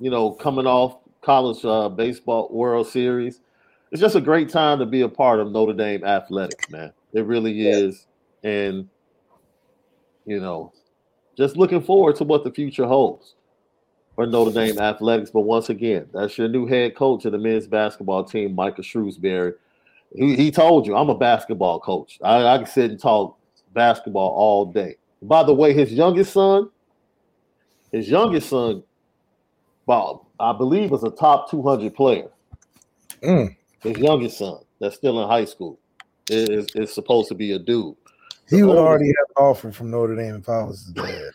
you 0.00 0.10
know, 0.10 0.32
coming 0.32 0.66
off 0.66 0.98
college 1.22 1.64
uh, 1.64 1.88
baseball 1.88 2.48
World 2.50 2.86
Series. 2.86 3.40
It's 3.90 4.00
just 4.00 4.16
a 4.16 4.20
great 4.20 4.48
time 4.48 4.78
to 4.80 4.86
be 4.86 5.02
a 5.02 5.08
part 5.08 5.40
of 5.40 5.52
Notre 5.52 5.72
Dame 5.72 6.04
athletics, 6.04 6.68
man. 6.68 6.92
It 7.14 7.24
really 7.24 7.52
yeah. 7.52 7.70
is. 7.70 8.06
And, 8.42 8.88
you 10.26 10.40
know, 10.40 10.72
just 11.36 11.56
looking 11.56 11.82
forward 11.82 12.16
to 12.16 12.24
what 12.24 12.44
the 12.44 12.50
future 12.50 12.86
holds 12.86 13.34
for 14.14 14.26
Notre 14.26 14.52
Dame 14.52 14.78
athletics. 14.78 15.30
But 15.30 15.40
once 15.40 15.70
again, 15.70 16.06
that's 16.12 16.36
your 16.36 16.48
new 16.48 16.66
head 16.66 16.94
coach 16.94 17.24
of 17.24 17.32
the 17.32 17.38
men's 17.38 17.66
basketball 17.66 18.24
team, 18.24 18.54
Micah 18.54 18.82
Shrewsberry. 18.82 19.54
He, 20.14 20.36
he 20.36 20.50
told 20.50 20.86
you 20.86 20.96
I'm 20.96 21.08
a 21.08 21.18
basketball 21.18 21.80
coach. 21.80 22.18
I, 22.22 22.44
I 22.46 22.58
can 22.58 22.66
sit 22.66 22.90
and 22.90 23.00
talk 23.00 23.38
basketball 23.72 24.30
all 24.30 24.66
day. 24.66 24.96
By 25.22 25.42
the 25.42 25.54
way, 25.54 25.72
his 25.72 25.92
youngest 25.92 26.32
son, 26.32 26.70
his 27.90 28.08
youngest 28.08 28.48
son, 28.48 28.82
Bob, 29.86 30.24
I 30.38 30.52
believe 30.52 30.90
was 30.90 31.04
a 31.04 31.10
top 31.10 31.50
200 31.50 31.94
player. 31.94 32.28
Mm. 33.22 33.56
His 33.82 33.98
youngest 33.98 34.38
son, 34.38 34.58
that's 34.80 34.96
still 34.96 35.20
in 35.22 35.28
high 35.28 35.44
school, 35.44 35.78
is, 36.30 36.66
is 36.74 36.92
supposed 36.92 37.28
to 37.28 37.34
be 37.34 37.52
a 37.52 37.58
dude. 37.58 37.94
He 38.48 38.62
would 38.62 38.76
already 38.76 39.06
have 39.06 39.36
an 39.36 39.44
offer 39.44 39.72
from 39.72 39.90
Notre 39.90 40.16
Dame 40.16 40.36
if 40.36 40.48
I 40.48 40.64
was 40.64 40.84
his 40.84 40.92
dad. 40.92 41.32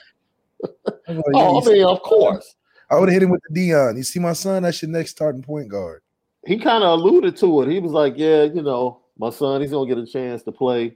like, 1.08 1.24
oh, 1.34 1.62
I 1.62 1.66
mean, 1.66 1.86
of 1.86 2.02
course. 2.02 2.56
I 2.90 3.00
would 3.00 3.10
have 3.10 3.14
hit 3.14 3.24
him 3.24 3.30
with 3.30 3.42
the 3.48 3.54
Dion. 3.54 3.98
You 3.98 4.04
see 4.04 4.20
my 4.20 4.34
son? 4.34 4.64
That's 4.64 4.82
your 4.82 4.90
next 4.90 5.12
starting 5.12 5.42
point 5.44 5.70
guard. 5.70 6.02
He 6.46 6.58
kind 6.58 6.84
of 6.84 7.00
alluded 7.00 7.36
to 7.38 7.62
it. 7.62 7.70
He 7.70 7.80
was 7.80 7.92
like, 7.92 8.14
"Yeah, 8.18 8.44
you 8.44 8.62
know, 8.62 9.02
my 9.18 9.30
son, 9.30 9.62
he's 9.62 9.72
gonna 9.72 9.88
get 9.88 9.98
a 9.98 10.06
chance 10.06 10.44
to 10.44 10.52
play 10.52 10.96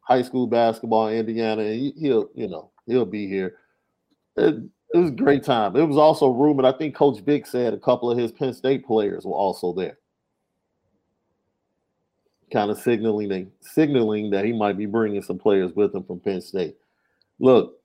high 0.00 0.22
school 0.22 0.46
basketball 0.46 1.08
in 1.08 1.18
Indiana, 1.18 1.62
and 1.62 1.74
he, 1.74 2.08
will 2.08 2.30
you 2.34 2.48
know, 2.48 2.70
he'll 2.86 3.04
be 3.04 3.28
here." 3.28 3.56
It, 4.36 4.62
it 4.94 4.98
was 4.98 5.10
a 5.10 5.14
great 5.14 5.42
time. 5.42 5.76
It 5.76 5.84
was 5.84 5.98
also 5.98 6.30
rumored. 6.30 6.64
I 6.64 6.72
think 6.72 6.94
Coach 6.94 7.20
Vic 7.20 7.46
said 7.46 7.74
a 7.74 7.78
couple 7.78 8.10
of 8.10 8.16
his 8.16 8.32
Penn 8.32 8.54
State 8.54 8.86
players 8.86 9.24
were 9.24 9.32
also 9.32 9.72
there, 9.72 9.98
kind 12.52 12.70
of 12.70 12.78
signaling 12.78 13.50
signaling 13.60 14.30
that 14.30 14.44
he 14.44 14.52
might 14.52 14.78
be 14.78 14.86
bringing 14.86 15.22
some 15.22 15.38
players 15.38 15.72
with 15.74 15.94
him 15.94 16.04
from 16.04 16.20
Penn 16.20 16.40
State. 16.40 16.76
Look, 17.38 17.78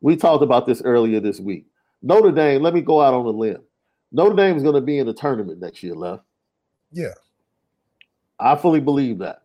we 0.00 0.16
talked 0.16 0.42
about 0.42 0.66
this 0.66 0.82
earlier 0.82 1.20
this 1.20 1.40
week. 1.40 1.66
Notre 2.02 2.32
Dame, 2.32 2.62
let 2.62 2.74
me 2.74 2.80
go 2.80 3.00
out 3.00 3.14
on 3.14 3.24
a 3.24 3.30
limb. 3.30 3.62
Notre 4.10 4.36
Dame 4.36 4.56
is 4.56 4.62
going 4.62 4.74
to 4.74 4.80
be 4.80 4.98
in 4.98 5.06
the 5.06 5.14
tournament 5.14 5.60
next 5.60 5.82
year, 5.82 5.94
left. 5.94 6.24
Yeah. 6.92 7.14
I 8.38 8.56
fully 8.56 8.80
believe 8.80 9.18
that. 9.18 9.42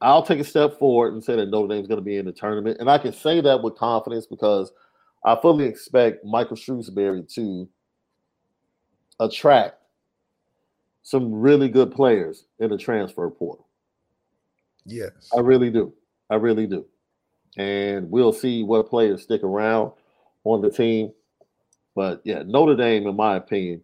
I'll 0.00 0.22
take 0.22 0.38
a 0.38 0.44
step 0.44 0.78
forward 0.78 1.14
and 1.14 1.24
say 1.24 1.36
that 1.36 1.46
Notre 1.48 1.68
Dame 1.68 1.80
is 1.80 1.88
going 1.88 1.98
to 1.98 2.04
be 2.04 2.18
in 2.18 2.26
the 2.26 2.32
tournament. 2.32 2.76
And 2.80 2.90
I 2.90 2.98
can 2.98 3.12
say 3.12 3.40
that 3.40 3.62
with 3.62 3.76
confidence 3.76 4.26
because 4.26 4.72
I 5.24 5.36
fully 5.36 5.64
expect 5.64 6.24
Michael 6.24 6.56
Shrewsberry 6.56 7.32
to 7.34 7.68
attract 9.18 9.76
some 11.02 11.32
really 11.32 11.68
good 11.68 11.90
players 11.90 12.44
in 12.58 12.70
the 12.70 12.76
transfer 12.76 13.28
portal. 13.30 13.65
Yes. 14.86 15.30
I 15.36 15.40
really 15.40 15.70
do. 15.70 15.92
I 16.30 16.36
really 16.36 16.66
do. 16.66 16.86
And 17.56 18.10
we'll 18.10 18.32
see 18.32 18.62
what 18.62 18.88
players 18.88 19.22
stick 19.22 19.42
around 19.42 19.92
on 20.44 20.62
the 20.62 20.70
team. 20.70 21.12
But 21.94 22.20
yeah, 22.24 22.42
Notre 22.44 22.76
Dame, 22.76 23.06
in 23.06 23.16
my 23.16 23.36
opinion, 23.36 23.82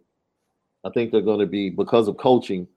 I 0.84 0.90
think 0.90 1.10
they're 1.10 1.20
going 1.20 1.40
to 1.40 1.46
be 1.46 1.70
because 1.70 2.08
of 2.08 2.16
coaching 2.16 2.68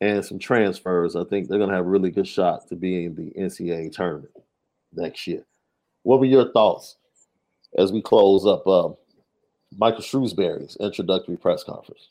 and 0.00 0.24
some 0.24 0.38
transfers. 0.38 1.16
I 1.16 1.24
think 1.24 1.48
they're 1.48 1.58
going 1.58 1.70
to 1.70 1.76
have 1.76 1.86
a 1.86 1.88
really 1.88 2.10
good 2.10 2.28
shot 2.28 2.68
to 2.68 2.76
be 2.76 3.06
in 3.06 3.14
the 3.14 3.32
NCAA 3.38 3.92
tournament 3.92 4.32
next 4.92 5.26
year. 5.26 5.44
What 6.02 6.20
were 6.20 6.26
your 6.26 6.52
thoughts 6.52 6.96
as 7.78 7.92
we 7.92 8.02
close 8.02 8.46
up 8.46 8.66
uh, 8.66 8.90
Michael 9.76 10.02
Shrewsberry's 10.02 10.76
introductory 10.80 11.36
press 11.36 11.64
conference? 11.64 12.10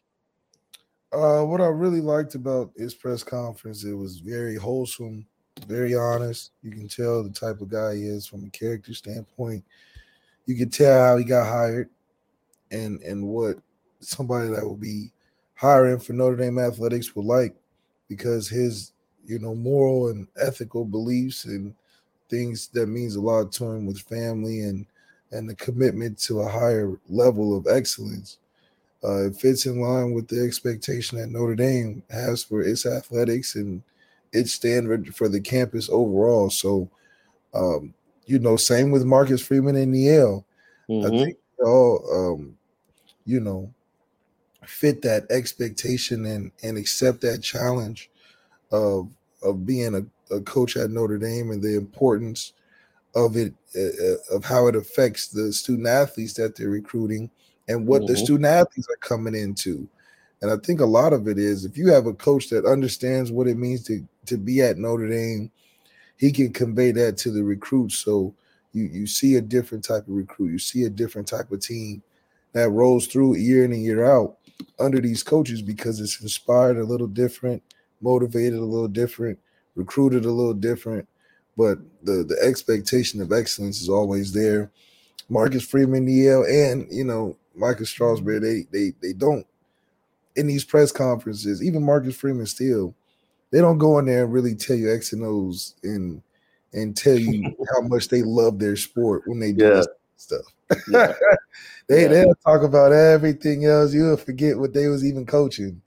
Uh, 1.12 1.44
what 1.44 1.62
I 1.62 1.68
really 1.68 2.02
liked 2.02 2.34
about 2.34 2.72
his 2.76 2.96
press 2.96 3.24
conference, 3.24 3.84
it 3.84 3.94
was 3.94 4.18
very 4.18 4.56
wholesome, 4.56 5.28
very 5.68 5.96
honest. 5.96 6.52
You 6.62 6.72
can 6.72 6.88
tell 6.88 7.24
the 7.24 7.30
type 7.30 7.62
of 7.62 7.70
guy 7.70 7.96
he 7.96 8.04
is 8.04 8.26
from 8.26 8.46
a 8.46 8.50
character 8.50 8.94
standpoint. 8.94 9.64
You 10.46 10.56
can 10.56 10.70
tell 10.70 11.00
how 11.00 11.18
he 11.18 11.24
got 11.24 11.48
hired 11.48 11.90
and 12.72 13.02
and 13.02 13.28
what 13.28 13.58
somebody 14.00 14.50
that 14.50 14.64
will 14.64 14.76
be 14.76 15.12
hiring 15.56 16.00
for 16.00 16.14
Notre 16.14 16.36
Dame 16.36 16.60
athletics 16.60 17.16
would 17.16 17.26
like 17.26 17.56
because 18.10 18.50
his 18.50 18.92
you 19.26 19.40
know 19.40 19.56
moral 19.56 20.10
and 20.10 20.28
ethical 20.42 20.84
beliefs 20.84 21.46
and 21.46 21.74
things 22.30 22.68
that 22.70 22.88
means 22.88 23.16
a 23.16 23.22
lot 23.22 23.52
to 23.54 23.66
him 23.66 23.86
with 23.86 24.00
family 24.00 24.62
and 24.62 24.86
and 25.32 25.50
the 25.50 25.56
commitment 25.56 26.18
to 26.18 26.42
a 26.42 26.50
higher 26.50 27.00
level 27.08 27.56
of 27.56 27.68
excellence 27.68 28.38
uh, 29.04 29.28
it 29.28 29.36
fits 29.36 29.66
in 29.66 29.82
line 29.82 30.14
with 30.14 30.28
the 30.28 30.44
expectation 30.44 31.18
that 31.18 31.30
Notre 31.30 31.56
Dame 31.56 32.04
has 32.10 32.44
for 32.44 32.62
its 32.62 32.86
athletics 32.86 33.56
and 33.56 33.84
its 34.34 34.54
standard 34.54 35.16
for 35.16 35.30
the 35.30 35.40
campus 35.40 35.90
overall. 35.90 36.50
So, 36.50 36.90
um, 37.54 37.94
you 38.26 38.40
know, 38.40 38.56
same 38.58 38.92
with 38.92 39.06
Marcus 39.06 39.42
Freeman 39.42 39.76
and 39.76 39.94
Niele. 39.94 40.44
Mm-hmm. 40.90 41.06
I 41.06 41.10
think 41.10 41.38
all 41.64 42.34
um, 42.34 42.58
you 43.26 43.40
know, 43.40 43.74
fit 44.66 45.02
that 45.04 45.26
expectation 45.30 46.26
and 46.26 46.52
and 46.64 46.78
accept 46.78 47.22
that 47.22 47.42
challenge 47.42 48.10
of 48.72 49.10
of 49.42 49.66
being 49.66 49.96
a, 49.96 50.36
a 50.36 50.42
coach 50.42 50.78
at 50.78 50.90
Notre 50.90 51.18
Dame 51.18 51.52
and 51.52 51.62
the 51.62 51.76
importance 51.76 52.54
of 53.16 53.38
it 53.38 53.54
uh, 53.76 54.36
of 54.36 54.44
how 54.44 54.68
it 54.68 54.76
affects 54.76 55.28
the 55.28 55.54
student 55.54 55.88
athletes 55.88 56.34
that 56.34 56.56
they're 56.56 56.70
recruiting 56.70 57.30
and 57.68 57.86
what 57.86 58.02
mm-hmm. 58.02 58.14
the 58.14 58.18
student 58.18 58.46
athletes 58.46 58.88
are 58.90 59.08
coming 59.08 59.36
into. 59.36 59.88
And 60.42 60.52
I 60.52 60.58
think 60.58 60.82
a 60.82 60.86
lot 60.86 61.14
of 61.14 61.28
it 61.28 61.38
is 61.38 61.64
if 61.64 61.78
you 61.78 61.88
have 61.90 62.06
a 62.06 62.14
coach 62.14 62.50
that 62.50 62.66
understands 62.66 63.32
what 63.32 63.48
it 63.48 63.58
means 63.58 63.84
to 63.86 64.06
to 64.26 64.38
be 64.38 64.62
at 64.62 64.78
Notre 64.78 65.08
Dame, 65.08 65.52
he 66.18 66.32
can 66.32 66.52
convey 66.54 66.92
that 66.92 67.18
to 67.18 67.32
the 67.32 67.44
recruits. 67.44 67.98
So 67.98 68.34
you 68.74 68.84
you 68.86 69.08
see 69.08 69.36
a 69.36 69.42
different 69.42 69.84
type 69.84 70.08
of 70.08 70.14
recruit, 70.14 70.52
you 70.52 70.60
see 70.60 70.84
a 70.84 70.90
different 70.90 71.28
type 71.28 71.52
of 71.52 71.60
team 71.62 72.02
that 72.54 72.70
rolls 72.70 73.08
through 73.08 73.36
year 73.36 73.66
in 73.66 73.74
and 73.74 73.84
year 73.84 74.06
out 74.06 74.38
under 74.80 75.00
these 75.00 75.24
coaches 75.24 75.62
because 75.62 76.00
it's 76.00 76.22
inspired 76.22 76.78
a 76.78 76.84
little 76.84 77.08
different, 77.08 77.62
motivated 78.02 78.60
a 78.60 78.66
little 78.66 78.88
different, 78.88 79.40
recruited 79.76 80.26
a 80.26 80.32
little 80.32 80.54
different, 80.54 81.08
but 81.58 81.80
the 82.04 82.24
the 82.24 82.38
expectation 82.42 83.22
of 83.22 83.32
excellence 83.32 83.82
is 83.82 83.90
always 83.90 84.34
there. 84.34 84.72
Marcus 85.30 85.66
Freeman, 85.66 86.06
Niele, 86.06 86.46
and 86.48 86.88
you 86.92 87.04
know 87.04 87.38
Marcus 87.56 87.94
Shrewsberry, 87.94 88.42
they 88.42 88.66
they 88.72 88.94
they 89.02 89.14
don't 89.14 89.46
in 90.36 90.48
these 90.48 90.64
press 90.64 90.92
conferences. 90.92 91.64
Even 91.64 91.84
Marcus 91.84 92.16
Freeman 92.16 92.46
still, 92.46 92.96
they 93.54 93.62
don't 93.62 93.78
go 93.78 94.00
in 94.00 94.06
there 94.06 94.24
and 94.24 94.34
really 94.34 94.56
tell 94.56 94.76
you 94.76 94.92
X 94.92 95.14
and 95.14 95.24
O's 95.24 95.76
and 95.84 96.24
and 96.74 96.98
tell 96.98 97.18
you 97.18 97.56
how 97.76 97.82
much 97.82 98.08
they 98.08 98.24
love 98.24 98.58
their 98.58 98.76
sport 98.76 99.22
when 99.28 99.40
they 99.40 99.52
do 99.52 99.68
yeah. 99.68 99.84
stuff. 100.18 100.42
Yeah. 100.90 101.14
they 101.88 102.02
yeah. 102.02 102.08
they'll 102.08 102.36
talk 102.44 102.64
about 102.64 102.92
everything 102.92 103.66
else. 103.66 103.94
You'll 103.94 104.18
forget 104.18 104.58
what 104.58 104.74
they 104.74 104.88
was 104.88 105.06
even 105.06 105.28
coaching 105.28 105.84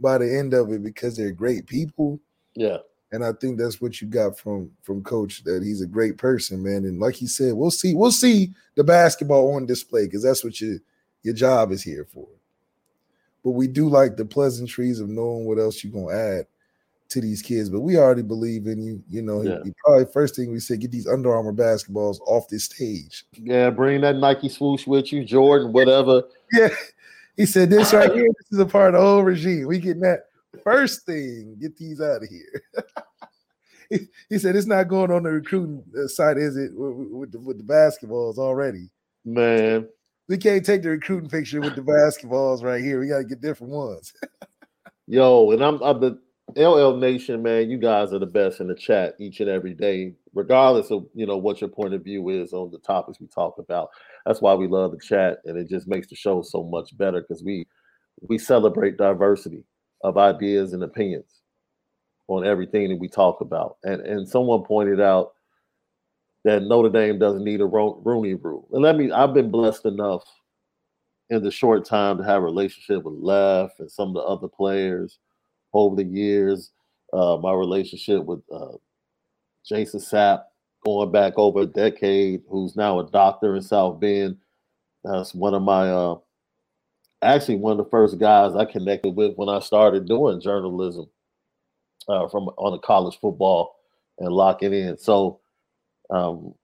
by 0.00 0.18
the 0.18 0.36
end 0.36 0.54
of 0.54 0.72
it 0.72 0.82
because 0.82 1.16
they're 1.16 1.30
great 1.30 1.68
people. 1.68 2.18
Yeah. 2.56 2.78
And 3.12 3.24
I 3.24 3.30
think 3.32 3.58
that's 3.58 3.80
what 3.80 4.00
you 4.00 4.08
got 4.08 4.36
from 4.36 4.72
from 4.82 5.04
coach 5.04 5.44
that 5.44 5.62
he's 5.62 5.82
a 5.82 5.86
great 5.86 6.18
person, 6.18 6.64
man. 6.64 6.84
And 6.84 6.98
like 6.98 7.14
he 7.14 7.28
said, 7.28 7.54
we'll 7.54 7.70
see, 7.70 7.94
we'll 7.94 8.10
see 8.10 8.50
the 8.74 8.82
basketball 8.82 9.54
on 9.54 9.66
display 9.66 10.06
because 10.06 10.24
that's 10.24 10.42
what 10.42 10.60
your 10.60 10.78
your 11.22 11.34
job 11.34 11.70
is 11.70 11.84
here 11.84 12.08
for. 12.12 12.26
But 13.44 13.52
we 13.52 13.68
do 13.68 13.88
like 13.88 14.16
the 14.16 14.24
pleasantries 14.24 14.98
of 14.98 15.08
knowing 15.08 15.44
what 15.44 15.60
else 15.60 15.84
you're 15.84 15.92
gonna 15.92 16.12
add 16.12 16.46
to 17.14 17.20
these 17.20 17.42
kids, 17.42 17.70
but 17.70 17.80
we 17.80 17.96
already 17.96 18.22
believe 18.22 18.66
in 18.66 18.82
you. 18.82 19.02
You 19.08 19.22
know, 19.22 19.42
yeah. 19.42 19.58
he, 19.58 19.70
he 19.70 19.74
probably 19.84 20.04
first 20.12 20.36
thing 20.36 20.52
we 20.52 20.60
said, 20.60 20.80
get 20.80 20.90
these 20.90 21.06
Under 21.06 21.34
Armour 21.34 21.52
basketballs 21.52 22.20
off 22.26 22.48
this 22.48 22.64
stage. 22.64 23.24
Yeah, 23.32 23.70
bring 23.70 24.02
that 24.02 24.16
Nike 24.16 24.48
swoosh 24.48 24.86
with 24.86 25.12
you, 25.12 25.24
Jordan, 25.24 25.72
whatever. 25.72 26.24
Yeah, 26.52 26.68
he 27.36 27.46
said 27.46 27.70
this 27.70 27.92
right 27.92 28.12
here. 28.12 28.28
This 28.28 28.52
is 28.52 28.58
a 28.58 28.66
part 28.66 28.94
of 28.94 29.00
the 29.00 29.06
whole 29.06 29.22
regime. 29.22 29.66
We 29.66 29.78
getting 29.78 30.02
that 30.02 30.26
first 30.62 31.06
thing. 31.06 31.56
Get 31.60 31.76
these 31.76 32.00
out 32.00 32.22
of 32.22 32.28
here. 32.28 32.62
he, 33.90 33.98
he, 34.28 34.38
said 34.38 34.56
it's 34.56 34.66
not 34.66 34.88
going 34.88 35.10
on 35.10 35.22
the 35.22 35.30
recruiting 35.30 35.82
uh, 35.98 36.06
side, 36.06 36.36
is 36.36 36.56
it? 36.56 36.72
With, 36.74 37.08
with, 37.10 37.32
the, 37.32 37.40
with 37.40 37.58
the 37.58 37.64
basketballs 37.64 38.38
already, 38.38 38.90
man. 39.24 39.88
We 40.28 40.38
can't 40.38 40.64
take 40.64 40.82
the 40.82 40.90
recruiting 40.90 41.28
picture 41.28 41.60
with 41.60 41.76
the 41.76 41.82
basketballs 41.82 42.62
right 42.62 42.82
here. 42.82 42.98
We 42.98 43.08
got 43.08 43.18
to 43.18 43.24
get 43.24 43.42
different 43.42 43.72
ones. 43.72 44.14
Yo, 45.06 45.50
and 45.50 45.62
I'm, 45.62 45.82
I'm 45.82 46.00
the 46.00 46.18
LL 46.56 46.96
Nation, 46.98 47.42
man, 47.42 47.70
you 47.70 47.78
guys 47.78 48.12
are 48.12 48.18
the 48.20 48.26
best 48.26 48.60
in 48.60 48.68
the 48.68 48.74
chat 48.74 49.14
each 49.20 49.40
and 49.40 49.50
every 49.50 49.74
day, 49.74 50.14
regardless 50.34 50.90
of 50.90 51.06
you 51.14 51.26
know 51.26 51.38
what 51.38 51.60
your 51.60 51.70
point 51.70 51.94
of 51.94 52.04
view 52.04 52.28
is 52.30 52.52
on 52.52 52.70
the 52.70 52.78
topics 52.80 53.20
we 53.20 53.26
talk 53.28 53.56
about. 53.58 53.90
That's 54.26 54.42
why 54.42 54.54
we 54.54 54.68
love 54.68 54.92
the 54.92 54.98
chat, 54.98 55.38
and 55.46 55.58
it 55.58 55.68
just 55.68 55.88
makes 55.88 56.08
the 56.08 56.16
show 56.16 56.42
so 56.42 56.62
much 56.64 56.96
better 56.98 57.22
because 57.22 57.42
we 57.44 57.66
we 58.22 58.38
celebrate 58.38 58.96
diversity 58.98 59.64
of 60.04 60.18
ideas 60.18 60.72
and 60.74 60.84
opinions. 60.84 61.32
on 62.28 62.46
everything 62.46 62.88
that 62.90 62.98
we 62.98 63.08
talk 63.08 63.40
about. 63.40 63.76
And 63.84 64.00
and 64.02 64.28
someone 64.28 64.62
pointed 64.64 65.00
out 65.00 65.32
that 66.44 66.62
Notre 66.62 66.90
Dame 66.90 67.18
doesn't 67.18 67.44
need 67.44 67.60
a 67.60 67.66
Ro- 67.66 68.00
Rooney 68.04 68.34
rule. 68.34 68.68
And 68.72 68.82
let 68.82 68.96
me, 68.96 69.10
I've 69.12 69.34
been 69.34 69.50
blessed 69.50 69.86
enough 69.86 70.24
in 71.30 71.42
the 71.42 71.50
short 71.50 71.84
time 71.86 72.18
to 72.18 72.24
have 72.24 72.42
a 72.42 72.44
relationship 72.44 73.04
with 73.04 73.14
Left 73.14 73.80
and 73.80 73.90
some 73.90 74.08
of 74.10 74.14
the 74.14 74.20
other 74.22 74.48
players 74.48 75.18
over 75.74 75.96
the 75.96 76.04
years. 76.04 76.70
Uh, 77.12 77.36
my 77.36 77.52
relationship 77.52 78.24
with 78.24 78.40
uh, 78.52 78.72
Jason 79.64 80.00
Sapp 80.00 80.44
going 80.84 81.12
back 81.12 81.34
over 81.36 81.60
a 81.60 81.66
decade, 81.66 82.42
who's 82.48 82.76
now 82.76 83.00
a 83.00 83.10
doctor 83.10 83.56
in 83.56 83.62
South 83.62 84.00
Bend. 84.00 84.36
That's 85.04 85.34
one 85.34 85.54
of 85.54 85.62
my, 85.62 85.90
uh, 85.90 86.16
actually 87.22 87.56
one 87.56 87.72
of 87.72 87.84
the 87.84 87.90
first 87.90 88.18
guys 88.18 88.54
I 88.54 88.64
connected 88.64 89.10
with 89.10 89.34
when 89.36 89.48
I 89.48 89.60
started 89.60 90.06
doing 90.06 90.40
journalism 90.40 91.08
uh, 92.08 92.28
from 92.28 92.48
on 92.56 92.72
the 92.72 92.78
college 92.78 93.18
football 93.20 93.76
and 94.18 94.32
locking 94.32 94.72
in. 94.72 94.96
So 94.98 95.40
um, 96.10 96.54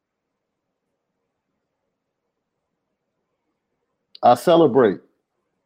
I 4.23 4.35
celebrate 4.35 5.01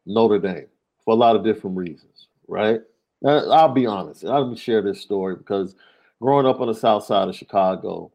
Notre 0.05 0.39
Dame 0.39 0.67
for 1.03 1.13
a 1.13 1.17
lot 1.17 1.35
of 1.35 1.43
different 1.43 1.77
reasons, 1.77 2.27
right? 2.47 2.81
Now, 3.21 3.49
I'll 3.49 3.73
be 3.73 3.85
honest. 3.85 4.25
I'll 4.25 4.55
share 4.55 4.81
this 4.81 5.01
story 5.01 5.35
because 5.35 5.75
growing 6.21 6.45
up 6.45 6.59
on 6.59 6.67
the 6.67 6.75
south 6.75 7.05
side 7.05 7.27
of 7.27 7.35
Chicago, 7.35 8.11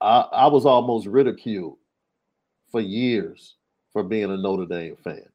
I, 0.00 0.20
I 0.32 0.46
was 0.46 0.66
almost 0.66 1.06
ridiculed 1.06 1.78
for 2.70 2.80
years 2.80 3.56
for 3.92 4.02
being 4.02 4.30
a 4.30 4.36
Notre 4.36 4.66
Dame 4.66 4.96
fan, 4.96 5.26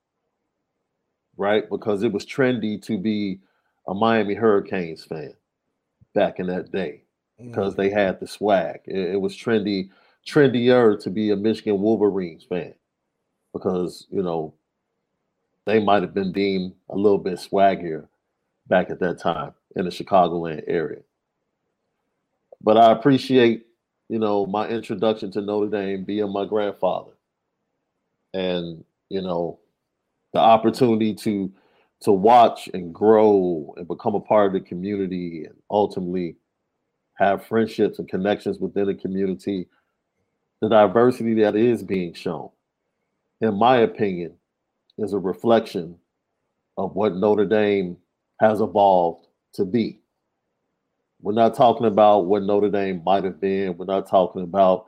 right? 1.37 1.69
Because 1.69 2.03
it 2.03 2.11
was 2.11 2.25
trendy 2.25 2.81
to 2.83 2.97
be 2.97 3.39
a 3.87 3.93
Miami 3.93 4.33
Hurricanes 4.33 5.03
fan 5.03 5.33
back 6.13 6.39
in 6.39 6.47
that 6.47 6.71
day 6.71 7.03
because 7.37 7.73
mm. 7.73 7.77
they 7.77 7.89
had 7.89 8.19
the 8.19 8.27
swag. 8.27 8.79
It, 8.85 9.13
it, 9.13 9.21
was 9.21 9.35
trendy, 9.35 9.89
trendier 10.25 11.01
to 11.01 11.09
be 11.09 11.31
a 11.31 11.35
Michigan 11.35 11.81
Wolverines 11.81 12.43
fan 12.43 12.73
because 13.51 14.07
you 14.09 14.23
know 14.23 14.53
they 15.65 15.79
might 15.79 16.03
have 16.03 16.13
been 16.13 16.31
deemed 16.31 16.73
a 16.89 16.95
little 16.95 17.17
bit 17.17 17.39
swaggier 17.39 18.07
back 18.67 18.89
at 18.89 18.99
that 18.99 19.19
time 19.19 19.53
in 19.75 19.85
the 19.85 19.91
Chicagoland 19.91 20.63
area. 20.67 21.01
But 22.61 22.77
I 22.77 22.91
appreciate, 22.91 23.65
you 24.09 24.19
know, 24.19 24.45
my 24.45 24.67
introduction 24.67 25.31
to 25.31 25.41
Notre 25.41 25.69
Dame 25.69 26.03
being 26.05 26.31
my 26.31 26.45
grandfather, 26.45 27.11
and 28.33 28.83
you 29.09 29.21
know, 29.21 29.59
the 30.33 30.39
opportunity 30.39 31.13
to 31.15 31.51
to 32.01 32.11
watch 32.11 32.69
and 32.73 32.93
grow 32.93 33.73
and 33.77 33.87
become 33.87 34.15
a 34.15 34.19
part 34.19 34.47
of 34.47 34.53
the 34.53 34.59
community 34.59 35.45
and 35.45 35.55
ultimately 35.71 36.35
have 37.13 37.45
friendships 37.45 37.99
and 37.99 38.09
connections 38.09 38.59
within 38.59 38.87
the 38.87 38.93
community, 38.93 39.67
the 40.61 40.67
diversity 40.67 41.33
that 41.35 41.55
is 41.55 41.81
being 41.81 42.13
shown, 42.13 42.49
in 43.39 43.53
my 43.57 43.77
opinion, 43.77 44.33
is 44.97 45.13
a 45.13 45.19
reflection 45.19 45.97
of 46.77 46.95
what 46.95 47.15
Notre 47.15 47.45
Dame 47.45 47.97
has 48.43 48.61
evolved 48.61 49.27
to 49.53 49.65
be. 49.65 50.01
We're 51.21 51.33
not 51.33 51.55
talking 51.55 51.87
about 51.87 52.25
what 52.25 52.43
Notre 52.43 52.69
Dame 52.69 53.01
might 53.05 53.23
have 53.23 53.39
been. 53.41 53.77
We're 53.77 53.85
not 53.85 54.09
talking 54.09 54.43
about, 54.43 54.87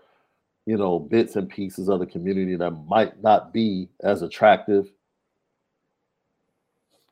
you 0.65 0.77
know, 0.77 0.99
bits 0.99 1.35
and 1.37 1.49
pieces 1.49 1.89
of 1.89 1.99
the 1.99 2.05
community 2.05 2.55
that 2.57 2.71
might 2.71 3.23
not 3.23 3.53
be 3.53 3.89
as 4.03 4.21
attractive 4.21 4.87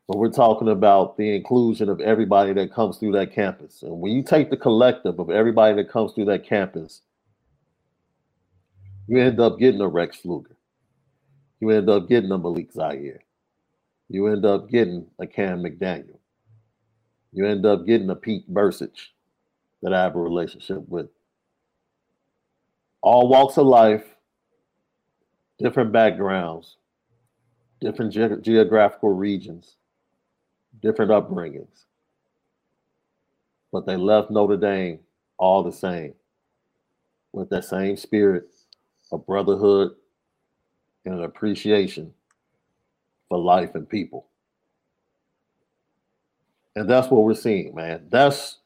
but 0.07 0.17
we're 0.17 0.31
talking 0.31 0.67
about 0.69 1.17
the 1.17 1.35
inclusion 1.35 1.89
of 1.89 2.01
everybody 2.01 2.53
that 2.53 2.73
comes 2.73 2.97
through 2.97 3.13
that 3.13 3.33
campus. 3.33 3.83
And 3.83 3.99
when 4.01 4.11
you 4.11 4.23
take 4.23 4.49
the 4.49 4.57
collective 4.57 5.19
of 5.19 5.29
everybody 5.29 5.75
that 5.77 5.89
comes 5.89 6.13
through 6.13 6.25
that 6.25 6.45
campus, 6.47 7.01
you 9.07 9.19
end 9.19 9.39
up 9.39 9.59
getting 9.59 9.81
a 9.81 9.87
Rex 9.87 10.19
Fluger. 10.23 10.55
You 11.61 11.69
end 11.69 11.89
up 11.89 12.09
getting 12.09 12.31
a 12.31 12.37
Malik 12.37 12.71
Zaire. 12.73 13.21
You 14.09 14.27
end 14.27 14.45
up 14.45 14.69
getting 14.69 15.07
a 15.19 15.27
Cam 15.27 15.63
McDaniel. 15.63 16.19
You 17.33 17.47
end 17.47 17.65
up 17.65 17.85
getting 17.85 18.09
a 18.09 18.15
Pete 18.15 18.51
Bercich 18.53 19.09
that 19.81 19.93
I 19.93 20.03
have 20.03 20.15
a 20.15 20.19
relationship 20.21 20.87
with. 20.87 21.07
All 23.01 23.27
walks 23.27 23.57
of 23.57 23.67
life, 23.67 24.05
different 25.59 25.91
backgrounds, 25.91 26.77
different 27.81 28.13
ge- 28.13 28.43
geographical 28.43 29.09
regions 29.09 29.75
different 30.81 31.11
upbringings, 31.11 31.85
but 33.71 33.85
they 33.85 33.95
left 33.95 34.31
Notre 34.31 34.57
Dame 34.57 34.99
all 35.37 35.63
the 35.63 35.71
same 35.71 36.13
with 37.31 37.49
that 37.49 37.65
same 37.65 37.97
spirit 37.97 38.49
of 39.11 39.25
brotherhood 39.25 39.91
and 41.05 41.15
an 41.15 41.23
appreciation 41.23 42.13
for 43.29 43.37
life 43.37 43.75
and 43.75 43.87
people. 43.87 44.27
And 46.75 46.89
that's 46.89 47.09
what 47.09 47.23
we're 47.23 47.35
seeing, 47.35 47.75
man. 47.75 48.07
That's 48.09 48.59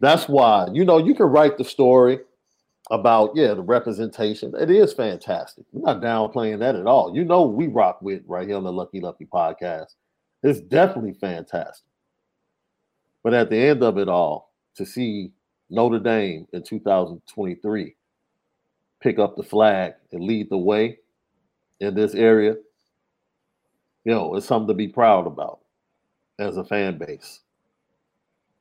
that's 0.00 0.28
why, 0.28 0.68
you 0.72 0.84
know, 0.84 0.98
you 0.98 1.14
can 1.14 1.26
write 1.26 1.58
the 1.58 1.64
story 1.64 2.20
about, 2.90 3.32
yeah, 3.36 3.54
the 3.54 3.62
representation. 3.62 4.52
It 4.58 4.70
is 4.70 4.94
fantastic. 4.94 5.64
We're 5.72 5.92
not 5.92 6.02
downplaying 6.02 6.58
that 6.60 6.74
at 6.74 6.86
all. 6.86 7.14
You 7.14 7.24
know, 7.24 7.46
we 7.46 7.66
rock 7.66 8.00
with 8.00 8.22
right 8.26 8.48
here 8.48 8.56
on 8.56 8.64
the 8.64 8.72
Lucky 8.72 9.00
Lucky 9.00 9.26
podcast. 9.26 9.94
It's 10.42 10.60
definitely 10.60 11.12
fantastic. 11.12 11.86
But 13.22 13.34
at 13.34 13.50
the 13.50 13.58
end 13.58 13.82
of 13.82 13.98
it 13.98 14.08
all, 14.08 14.54
to 14.76 14.86
see 14.86 15.32
Notre 15.68 15.98
Dame 15.98 16.46
in 16.52 16.62
2023 16.62 17.94
pick 19.00 19.18
up 19.18 19.36
the 19.36 19.42
flag 19.42 19.92
and 20.12 20.24
lead 20.24 20.48
the 20.50 20.58
way 20.58 20.98
in 21.80 21.94
this 21.94 22.14
area, 22.14 22.56
you 24.04 24.12
know, 24.12 24.34
it's 24.34 24.46
something 24.46 24.68
to 24.68 24.74
be 24.74 24.88
proud 24.88 25.26
about 25.26 25.60
as 26.40 26.56
a 26.56 26.64
fan 26.64 26.98
base. 26.98 27.40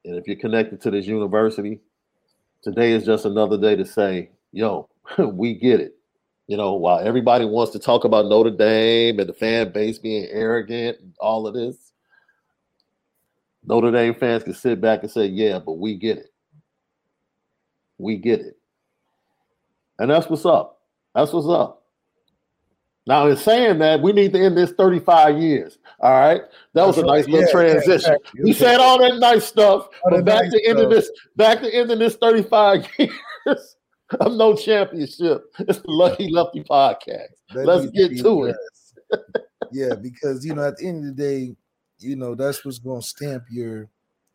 And 0.05 0.15
if 0.17 0.27
you're 0.27 0.37
connected 0.37 0.81
to 0.81 0.91
this 0.91 1.05
university, 1.07 1.79
today 2.61 2.91
is 2.91 3.05
just 3.05 3.25
another 3.25 3.57
day 3.57 3.75
to 3.75 3.85
say, 3.85 4.29
yo, 4.51 4.89
we 5.17 5.53
get 5.55 5.79
it. 5.79 5.95
You 6.47 6.57
know, 6.57 6.73
while 6.73 6.99
everybody 6.99 7.45
wants 7.45 7.71
to 7.73 7.79
talk 7.79 8.05
about 8.05 8.25
Notre 8.25 8.49
Dame 8.49 9.19
and 9.19 9.29
the 9.29 9.33
fan 9.33 9.71
base 9.71 9.99
being 9.99 10.27
arrogant 10.31 10.99
and 10.99 11.13
all 11.19 11.47
of 11.47 11.53
this, 11.53 11.93
Notre 13.63 13.91
Dame 13.91 14.15
fans 14.15 14.43
can 14.43 14.53
sit 14.53 14.81
back 14.81 15.03
and 15.03 15.11
say, 15.11 15.27
yeah, 15.27 15.59
but 15.59 15.73
we 15.73 15.95
get 15.95 16.17
it. 16.17 16.33
We 17.97 18.17
get 18.17 18.39
it. 18.39 18.57
And 19.99 20.09
that's 20.09 20.27
what's 20.27 20.45
up. 20.45 20.79
That's 21.13 21.33
what's 21.33 21.47
up. 21.47 21.78
Now, 23.07 23.27
in 23.27 23.37
saying 23.37 23.79
that, 23.79 24.01
we 24.01 24.11
need 24.11 24.33
to 24.33 24.39
end 24.39 24.57
this 24.57 24.71
35 24.71 25.39
years. 25.39 25.79
All 25.99 26.11
right. 26.11 26.41
That 26.73 26.85
was 26.85 26.97
a 26.97 27.05
nice 27.05 27.27
little 27.27 27.47
yeah, 27.47 27.51
transition. 27.51 28.17
Yeah, 28.35 28.43
we 28.43 28.53
said 28.53 28.79
all 28.79 28.99
that 28.99 29.17
nice 29.17 29.45
stuff, 29.45 29.89
but 30.03 30.23
back 30.25 30.43
nice 30.43 30.51
to 30.51 30.67
end 30.67 30.79
of 30.79 30.89
this, 30.89 31.09
back 31.35 31.61
to 31.61 31.73
ending 31.73 31.99
this 31.99 32.15
35 32.15 32.87
years 32.99 33.75
of 34.19 34.33
no 34.33 34.55
championship. 34.55 35.45
It's 35.59 35.79
the 35.79 35.91
Lucky 35.91 36.29
Lefty 36.29 36.63
podcast. 36.63 37.29
That 37.53 37.65
Let's 37.65 37.89
get 37.91 38.17
to 38.19 38.45
it. 38.45 38.55
yeah, 39.71 39.95
because 39.95 40.45
you 40.45 40.53
know, 40.53 40.67
at 40.67 40.77
the 40.77 40.87
end 40.87 41.09
of 41.09 41.15
the 41.15 41.23
day, 41.23 41.55
you 41.99 42.15
know, 42.15 42.35
that's 42.35 42.63
what's 42.63 42.79
gonna 42.79 43.01
stamp 43.01 43.43
your 43.49 43.89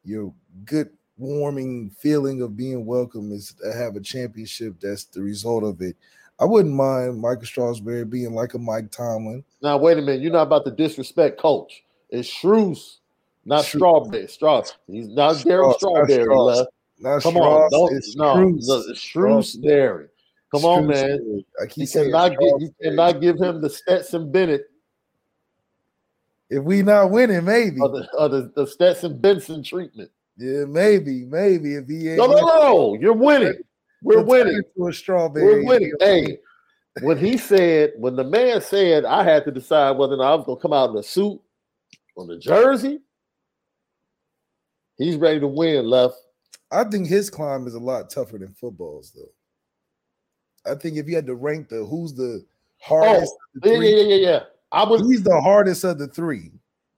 your 0.04 0.32
good 0.64 0.90
warming 1.16 1.90
feeling 1.98 2.42
of 2.42 2.56
being 2.56 2.84
welcome 2.84 3.32
is 3.32 3.54
to 3.54 3.72
have 3.72 3.96
a 3.96 4.00
championship 4.00 4.74
that's 4.80 5.04
the 5.04 5.22
result 5.22 5.64
of 5.64 5.80
it. 5.80 5.96
I 6.40 6.44
wouldn't 6.44 6.74
mind 6.74 7.20
Michael 7.20 7.42
Strasbury 7.42 8.08
being 8.08 8.34
like 8.34 8.54
a 8.54 8.58
Mike 8.58 8.90
Tomlin. 8.90 9.44
Now, 9.62 9.76
wait 9.76 9.98
a 9.98 10.02
minute. 10.02 10.20
You're 10.20 10.32
not 10.32 10.42
about 10.42 10.64
to 10.64 10.72
disrespect 10.72 11.38
coach. 11.38 11.84
It's 12.10 12.28
Shrews, 12.28 12.98
not 13.44 13.64
Shrews. 13.64 13.80
Strawberry. 13.80 14.26
Straw. 14.26 14.62
He's 14.86 15.08
not 15.08 15.36
Darryl 15.36 15.74
Strawberry 15.76 16.26
left. 16.26 16.70
Not 16.98 17.22
Come 17.22 17.36
on, 17.36 17.70
don't, 17.70 17.92
no, 18.16 18.34
Shrewsberry. 18.94 20.08
Come 20.52 20.64
on, 20.64 20.86
man. 20.86 21.44
I 21.60 21.66
keep 21.66 21.88
you 21.88 22.02
cannot, 22.02 22.30
get, 22.30 22.60
you 22.60 22.74
cannot 22.80 23.20
give 23.20 23.36
him 23.36 23.60
the 23.60 23.68
Stetson 23.68 24.30
Bennett. 24.30 24.70
If 26.50 26.62
we 26.62 26.82
not 26.82 27.10
winning, 27.10 27.44
maybe. 27.44 27.80
Or 27.80 27.88
the, 27.88 28.08
or 28.16 28.28
the, 28.28 28.52
the 28.54 28.66
Stetson 28.66 29.18
Benson 29.18 29.62
treatment. 29.64 30.10
Yeah, 30.36 30.64
maybe, 30.66 31.24
maybe 31.24 31.74
if 31.74 31.88
he 31.88 32.08
ain't. 32.10 32.18
No, 32.18 32.26
no, 32.26 32.40
no, 32.40 32.96
you're 33.00 33.12
winning. 33.12 33.54
We're 34.04 34.22
winning. 34.22 34.62
To 34.76 34.88
a 34.88 34.92
strawberry. 34.92 35.44
We're 35.44 35.64
winning. 35.64 35.92
Hey, 35.98 36.38
when 37.00 37.18
he 37.18 37.36
said, 37.38 37.94
when 37.96 38.14
the 38.16 38.24
man 38.24 38.60
said, 38.60 39.04
I 39.04 39.24
had 39.24 39.44
to 39.46 39.50
decide 39.50 39.92
whether 39.92 40.14
or 40.14 40.18
not 40.18 40.32
I 40.32 40.34
was 40.36 40.44
going 40.44 40.58
to 40.58 40.62
come 40.62 40.72
out 40.72 40.90
in 40.90 40.96
a 40.96 41.02
suit 41.02 41.40
on 42.16 42.28
the 42.28 42.38
jersey, 42.38 43.00
he's 44.96 45.16
ready 45.16 45.40
to 45.40 45.48
win. 45.48 45.86
Left 45.86 46.16
I 46.70 46.84
think 46.84 47.06
his 47.06 47.30
climb 47.30 47.66
is 47.66 47.74
a 47.74 47.80
lot 47.80 48.10
tougher 48.10 48.38
than 48.38 48.52
football's 48.52 49.12
though. 49.12 50.70
I 50.70 50.74
think 50.74 50.96
if 50.96 51.08
you 51.08 51.14
had 51.14 51.26
to 51.26 51.34
rank 51.34 51.68
the 51.68 51.84
who's 51.84 52.14
the 52.14 52.44
hardest, 52.80 53.34
oh, 53.64 53.70
yeah, 53.70 53.78
yeah, 53.80 54.02
yeah, 54.02 54.30
yeah. 54.30 54.40
I 54.72 54.84
was 54.84 55.02
he's 55.02 55.22
the 55.22 55.40
hardest 55.40 55.84
of 55.84 55.98
the 55.98 56.08
three. 56.08 56.50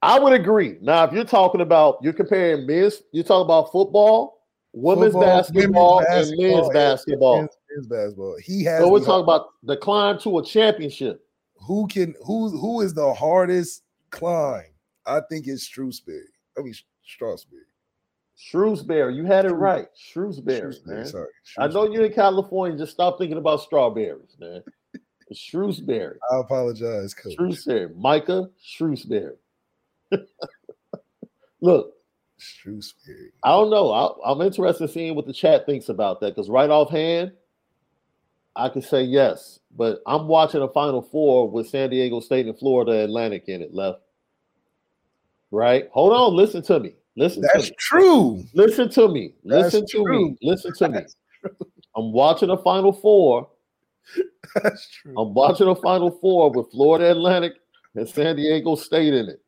I 0.02 0.18
would 0.18 0.32
agree. 0.32 0.76
Now, 0.80 1.04
if 1.04 1.12
you're 1.12 1.24
talking 1.24 1.60
about 1.60 1.98
you're 2.00 2.12
comparing 2.12 2.66
men's, 2.66 3.02
you're 3.12 3.24
talking 3.24 3.44
about 3.44 3.72
football, 3.72 4.35
women's 4.76 5.14
Football, 5.14 5.22
basketball, 5.22 5.96
women's 5.96 6.30
and 6.30 6.38
men's 6.38 6.68
basketball. 6.68 7.38
Men's, 7.38 7.56
men's 7.70 7.86
basketball. 7.86 8.36
He 8.44 8.62
has. 8.64 8.80
So 8.80 8.90
we're 8.90 9.00
talking 9.00 9.24
about 9.24 9.48
the 9.62 9.76
climb 9.76 10.18
to 10.20 10.38
a 10.38 10.44
championship. 10.44 11.26
who 11.66 11.86
can 11.88 12.14
who 12.24 12.50
who 12.50 12.82
is 12.82 12.94
the 12.94 13.12
hardest 13.14 13.82
climb? 14.10 14.64
I 15.06 15.20
think 15.28 15.46
it's 15.46 15.68
Shrewsberry. 15.68 16.28
I 16.58 16.62
mean 16.62 16.74
Strasburg. 17.04 17.60
Shrewsberry, 18.38 19.16
you 19.16 19.24
had 19.24 19.46
it 19.46 19.52
right. 19.52 19.88
Shrewsberry, 19.96 20.60
Shrewsberry, 20.60 20.86
man. 20.86 21.06
sorry. 21.06 21.28
I 21.58 21.68
know 21.68 21.90
you're 21.90 22.04
in 22.04 22.12
California. 22.12 22.76
Just 22.76 22.92
stop 22.92 23.18
thinking 23.18 23.38
about 23.38 23.62
strawberries, 23.62 24.36
man. 24.38 24.62
Shrewsberry. 25.32 26.16
I 26.30 26.40
apologize, 26.40 27.14
coach. 27.14 27.34
Shrewsberry. 27.36 27.96
Micah 27.96 28.50
Shrewsberry. 28.62 29.36
Look, 31.62 31.94
Shrewsberry. 32.38 33.30
I 33.42 33.50
don't 33.50 33.70
know. 33.70 33.92
I, 33.92 34.30
I'm 34.30 34.40
interested 34.40 34.84
in 34.84 34.90
seeing 34.90 35.14
what 35.14 35.26
the 35.26 35.32
chat 35.32 35.66
thinks 35.66 35.88
about 35.88 36.20
that 36.20 36.34
because 36.34 36.50
right 36.50 36.68
offhand, 36.70 37.32
I 38.54 38.68
can 38.68 38.82
say 38.82 39.02
yes. 39.02 39.60
But 39.76 40.00
I'm 40.06 40.26
watching 40.28 40.62
a 40.62 40.68
Final 40.68 41.02
Four 41.02 41.50
with 41.50 41.68
San 41.68 41.90
Diego 41.90 42.20
State 42.20 42.46
and 42.46 42.58
Florida 42.58 43.04
Atlantic 43.04 43.44
in 43.48 43.62
it 43.62 43.74
left. 43.74 44.00
Right? 45.50 45.88
Hold 45.92 46.12
on. 46.12 46.34
Listen 46.36 46.62
to 46.62 46.80
me. 46.80 46.94
Listen 47.16 47.42
to 47.42 47.48
That's 47.54 47.70
me. 47.70 47.76
true. 47.78 48.44
Listen 48.54 48.88
to 48.90 49.08
me. 49.08 49.32
That's 49.44 49.74
Listen 49.74 49.86
to 49.86 50.04
true. 50.04 50.30
me. 50.30 50.36
Listen 50.42 50.72
to 50.74 50.88
me. 50.88 51.00
I'm 51.96 52.12
watching 52.12 52.50
a 52.50 52.58
Final 52.58 52.92
Four. 52.92 53.48
That's 54.62 54.88
true. 54.90 55.14
I'm 55.18 55.34
watching 55.34 55.68
a 55.68 55.74
Final 55.74 56.10
Four 56.10 56.50
with 56.52 56.70
Florida 56.70 57.10
Atlantic 57.10 57.54
and 57.94 58.08
San 58.08 58.36
Diego 58.36 58.74
State 58.76 59.14
in 59.14 59.28
it. 59.30 59.40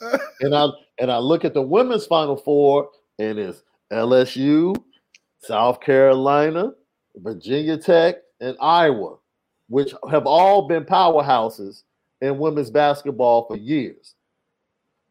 And 0.40 0.54
I 0.54 0.68
and 0.98 1.10
I 1.10 1.18
look 1.18 1.44
at 1.44 1.54
the 1.54 1.62
women's 1.62 2.06
Final 2.06 2.36
Four, 2.36 2.90
and 3.18 3.38
it's 3.38 3.62
LSU, 3.92 4.76
South 5.38 5.80
Carolina, 5.80 6.72
Virginia 7.16 7.76
Tech, 7.76 8.16
and 8.40 8.56
Iowa, 8.60 9.16
which 9.68 9.94
have 10.10 10.26
all 10.26 10.68
been 10.68 10.84
powerhouses 10.84 11.82
in 12.20 12.38
women's 12.38 12.70
basketball 12.70 13.46
for 13.46 13.56
years. 13.56 14.14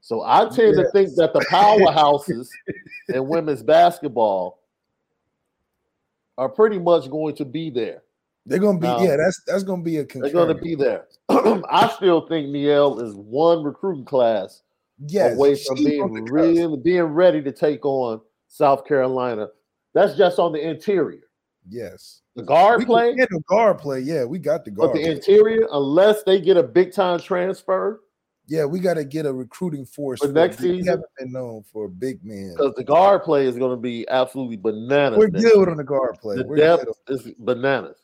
So 0.02 0.24
I 0.24 0.48
tend 0.50 0.76
to 0.78 0.90
think 0.92 1.16
that 1.16 1.34
the 1.34 1.46
powerhouses 1.52 2.48
in 3.10 3.28
women's 3.28 3.64
basketball 3.64 4.60
are 6.38 6.50
pretty 6.50 6.80
much 6.80 7.10
going 7.10 7.36
to 7.36 7.46
be 7.46 7.70
there. 7.70 8.04
They're 8.46 8.60
gonna 8.60 8.80
be 8.80 8.88
No. 8.88 9.02
yeah. 9.02 9.18
That's 9.18 9.42
that's 9.46 9.64
gonna 9.64 9.82
be 9.82 9.98
a. 9.98 10.06
They're 10.06 10.32
going 10.32 10.56
to 10.56 10.62
be 10.62 10.76
there. 10.76 11.08
I 11.30 11.92
still 11.94 12.26
think 12.28 12.48
Niele 12.48 13.02
is 13.02 13.14
one 13.16 13.64
recruiting 13.64 14.06
class 14.06 14.62
yes, 15.08 15.36
away 15.36 15.56
from 15.56 15.76
being 15.78 16.02
on 16.02 16.14
the 16.14 16.22
cusp. 16.22 16.34
really 16.34 16.78
being 16.78 17.04
ready 17.04 17.42
to 17.42 17.52
take 17.52 17.86
on 17.86 18.22
South 18.48 18.86
Carolina. 18.86 19.48
That's 19.94 20.16
just 20.16 20.40
on 20.40 20.52
the 20.54 20.60
interior. 20.68 21.22
Yes, 21.70 22.22
The 22.36 22.44
guard 22.44 22.80
we 22.80 22.86
play, 22.86 23.14
get 23.16 23.30
the 23.30 23.42
guard 23.50 23.78
play. 23.80 24.00
Yeah, 24.00 24.24
we 24.24 24.40
got 24.40 24.64
the 24.64 24.72
guard. 24.72 24.92
but 24.94 24.98
the 24.98 25.04
play. 25.04 25.12
interior, 25.16 25.68
unless 25.72 26.24
they 26.24 26.40
get 26.40 26.56
a 26.56 26.64
big 26.64 26.94
time 26.94 27.20
transfer, 27.20 28.00
yeah, 28.48 28.64
we 28.64 28.80
got 28.80 28.94
to 28.94 29.04
get 29.04 29.26
a 29.26 29.34
recruiting 29.34 29.86
force 29.86 30.22
For 30.22 30.30
next 30.32 30.58
big- 30.62 30.72
We 30.72 30.78
season? 30.78 30.88
haven't 30.92 31.10
been 31.20 31.32
known 31.34 31.64
for 31.74 31.86
a 31.86 31.90
big 31.90 32.24
man. 32.24 32.54
because 32.56 32.74
the 32.76 32.86
guard 32.86 33.24
play 33.24 33.46
is 33.48 33.58
going 33.58 33.72
to 33.72 33.82
be 33.82 34.08
absolutely 34.08 34.56
bananas. 34.56 35.20
We're 35.20 35.28
good 35.28 35.68
on 35.68 35.76
the 35.76 35.84
guard 35.84 36.18
play. 36.22 36.38
The 36.38 36.46
We're 36.48 36.56
depth 36.56 36.86
is 37.10 37.28
bananas. 37.40 37.98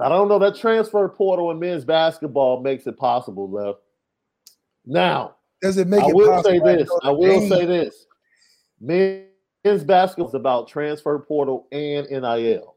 I 0.00 0.08
don't 0.08 0.28
know. 0.28 0.38
That 0.38 0.56
transfer 0.56 1.08
portal 1.08 1.50
in 1.50 1.58
men's 1.58 1.84
basketball 1.84 2.62
makes 2.62 2.86
it 2.86 2.96
possible, 2.96 3.50
left. 3.50 3.78
Now, 4.86 5.36
Does 5.62 5.76
it 5.76 5.88
make 5.88 6.02
I 6.02 6.08
it 6.08 6.14
will 6.14 6.42
say 6.42 6.58
this. 6.58 6.90
I 7.02 7.10
will 7.10 7.48
say 7.48 7.66
this. 7.66 8.06
Men's 8.80 9.84
basketball 9.84 10.28
is 10.28 10.34
about 10.34 10.68
transfer 10.68 11.18
portal 11.18 11.66
and 11.70 12.06
NIL. 12.10 12.76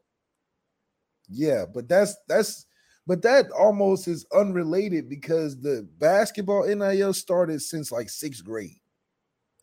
Yeah, 1.28 1.64
but 1.72 1.88
that's 1.88 2.14
that's 2.28 2.66
but 3.06 3.22
that 3.22 3.50
almost 3.52 4.06
is 4.08 4.26
unrelated 4.34 5.08
because 5.08 5.58
the 5.60 5.88
basketball 5.98 6.66
NIL 6.66 7.14
started 7.14 7.62
since 7.62 7.90
like 7.90 8.10
sixth 8.10 8.44
grade. 8.44 8.76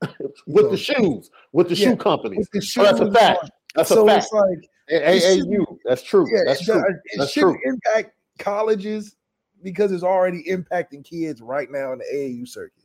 With 0.47 0.65
So- 0.65 0.71
the 0.71 0.78
shoes, 0.78 1.30
with 1.54 1.69
the 1.69 1.76
Yeah, 1.76 1.89
shoe 1.91 1.95
companies. 1.97 2.50
The 2.52 2.60
Oh, 2.80 2.84
that's 2.84 3.00
a 3.00 3.12
fact. 3.12 3.52
That's 3.76 3.89
so 3.89 4.04
a 4.04 4.08
fact. 4.12 4.24
it's 4.26 4.34
like 4.34 4.43
A- 4.43 4.52
it 4.52 4.58
shouldn't- 4.58 4.67
AAU. 4.89 5.78
That's 5.86 6.04
true. 6.04 6.28
yeah, 6.32 6.41
That's 6.46 6.63
true. 6.63 6.76
does- 6.76 6.84
it 7.06 7.17
That's 7.17 7.34
true. 7.34 7.58
impact 7.65 8.12
colleges 8.39 9.15
because 9.63 9.91
it's 9.91 10.04
already 10.04 10.44
impacting 10.50 11.04
kids 11.04 11.41
right 11.41 11.70
now 11.70 11.94
in 11.94 12.00
the 12.00 12.06
AAU 12.12 12.48
circuit. 12.48 12.84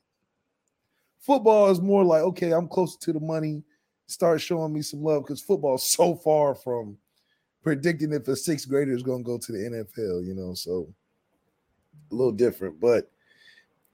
Football 1.20 1.70
is 1.70 1.80
more 1.80 2.04
like, 2.04 2.22
okay, 2.22 2.52
I'm 2.52 2.68
closer 2.68 2.98
to 3.00 3.12
the 3.12 3.20
money. 3.20 3.64
Start 4.06 4.40
showing 4.40 4.72
me 4.72 4.82
some 4.82 5.02
love 5.02 5.24
because 5.24 5.40
football's 5.40 5.88
so 5.88 6.14
far 6.14 6.54
from 6.54 6.96
predicting 7.62 8.12
if 8.12 8.28
a 8.28 8.36
sixth 8.36 8.68
grader 8.68 8.92
is 8.92 9.02
going 9.02 9.24
to 9.24 9.26
go 9.26 9.38
to 9.38 9.52
the 9.52 9.58
NFL, 9.58 10.24
you 10.24 10.34
know. 10.34 10.54
So 10.54 10.86
a 12.12 12.14
little 12.14 12.32
different, 12.32 12.78
but 12.78 13.10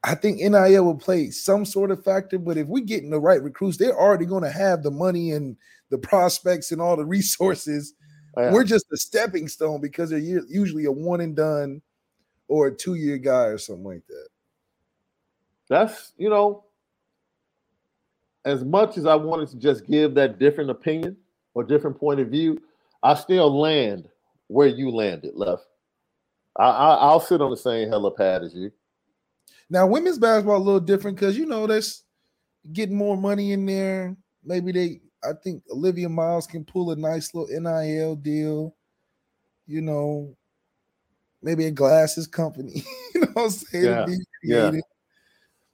I 0.04 0.14
think 0.14 0.38
NIL 0.38 0.84
will 0.84 0.96
play 0.96 1.30
some 1.30 1.64
sort 1.64 1.90
of 1.90 2.04
factor. 2.04 2.38
But 2.38 2.56
if 2.56 2.66
we're 2.66 2.84
getting 2.84 3.10
the 3.10 3.20
right 3.20 3.42
recruits, 3.42 3.76
they're 3.76 3.98
already 3.98 4.26
going 4.26 4.42
to 4.42 4.50
have 4.50 4.82
the 4.82 4.90
money 4.90 5.32
and 5.32 5.56
the 5.90 5.98
prospects 5.98 6.72
and 6.72 6.80
all 6.80 6.96
the 6.96 7.04
resources. 7.06 7.94
Yeah. 8.36 8.52
We're 8.52 8.64
just 8.64 8.86
a 8.92 8.96
stepping 8.96 9.46
stone 9.46 9.80
because 9.80 10.10
they're 10.10 10.18
usually 10.18 10.86
a 10.86 10.92
one 10.92 11.20
and 11.20 11.36
done 11.36 11.82
or 12.48 12.68
a 12.68 12.74
two 12.74 12.94
year 12.94 13.18
guy 13.18 13.44
or 13.44 13.58
something 13.58 13.84
like 13.84 14.06
that. 14.08 14.28
That's 15.68 16.12
you 16.16 16.28
know, 16.28 16.64
as 18.44 18.64
much 18.64 18.98
as 18.98 19.06
I 19.06 19.14
wanted 19.14 19.48
to 19.50 19.56
just 19.56 19.86
give 19.86 20.14
that 20.14 20.38
different 20.38 20.70
opinion 20.70 21.16
or 21.54 21.62
different 21.62 21.98
point 21.98 22.20
of 22.20 22.28
view, 22.28 22.60
I 23.02 23.14
still 23.14 23.58
land 23.58 24.08
where 24.48 24.66
you 24.66 24.90
landed, 24.90 25.34
left. 25.34 25.66
I, 26.56 26.64
I 26.64 26.94
I'll 26.94 27.20
sit 27.20 27.40
on 27.40 27.50
the 27.50 27.56
same 27.56 27.88
helipad 27.88 28.44
as 28.44 28.54
you. 28.54 28.72
Now, 29.72 29.86
women's 29.86 30.18
basketball 30.18 30.58
a 30.58 30.58
little 30.58 30.80
different 30.80 31.16
because 31.16 31.38
you 31.38 31.46
know 31.46 31.66
that's 31.66 32.04
getting 32.74 32.94
more 32.94 33.16
money 33.16 33.52
in 33.52 33.64
there. 33.64 34.14
Maybe 34.44 34.70
they, 34.70 35.00
I 35.24 35.32
think 35.42 35.62
Olivia 35.70 36.10
Miles 36.10 36.46
can 36.46 36.62
pull 36.62 36.90
a 36.90 36.96
nice 36.96 37.32
little 37.34 37.48
NIL 37.48 38.16
deal. 38.16 38.76
You 39.66 39.80
know, 39.80 40.36
maybe 41.42 41.64
a 41.64 41.70
glasses 41.70 42.26
company. 42.26 42.84
you 43.14 43.22
know 43.22 43.28
what 43.32 43.44
I'm 43.44 43.50
saying? 43.50 43.84
Yeah, 44.44 44.72
yeah. 44.72 44.80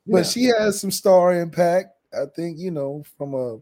But 0.06 0.18
Yeah. 0.18 0.22
she 0.22 0.44
has 0.44 0.80
some 0.80 0.92
star 0.92 1.34
impact. 1.34 1.88
I 2.14 2.26
think 2.36 2.56
you 2.58 2.70
know 2.70 3.02
from 3.16 3.34
a. 3.34 3.56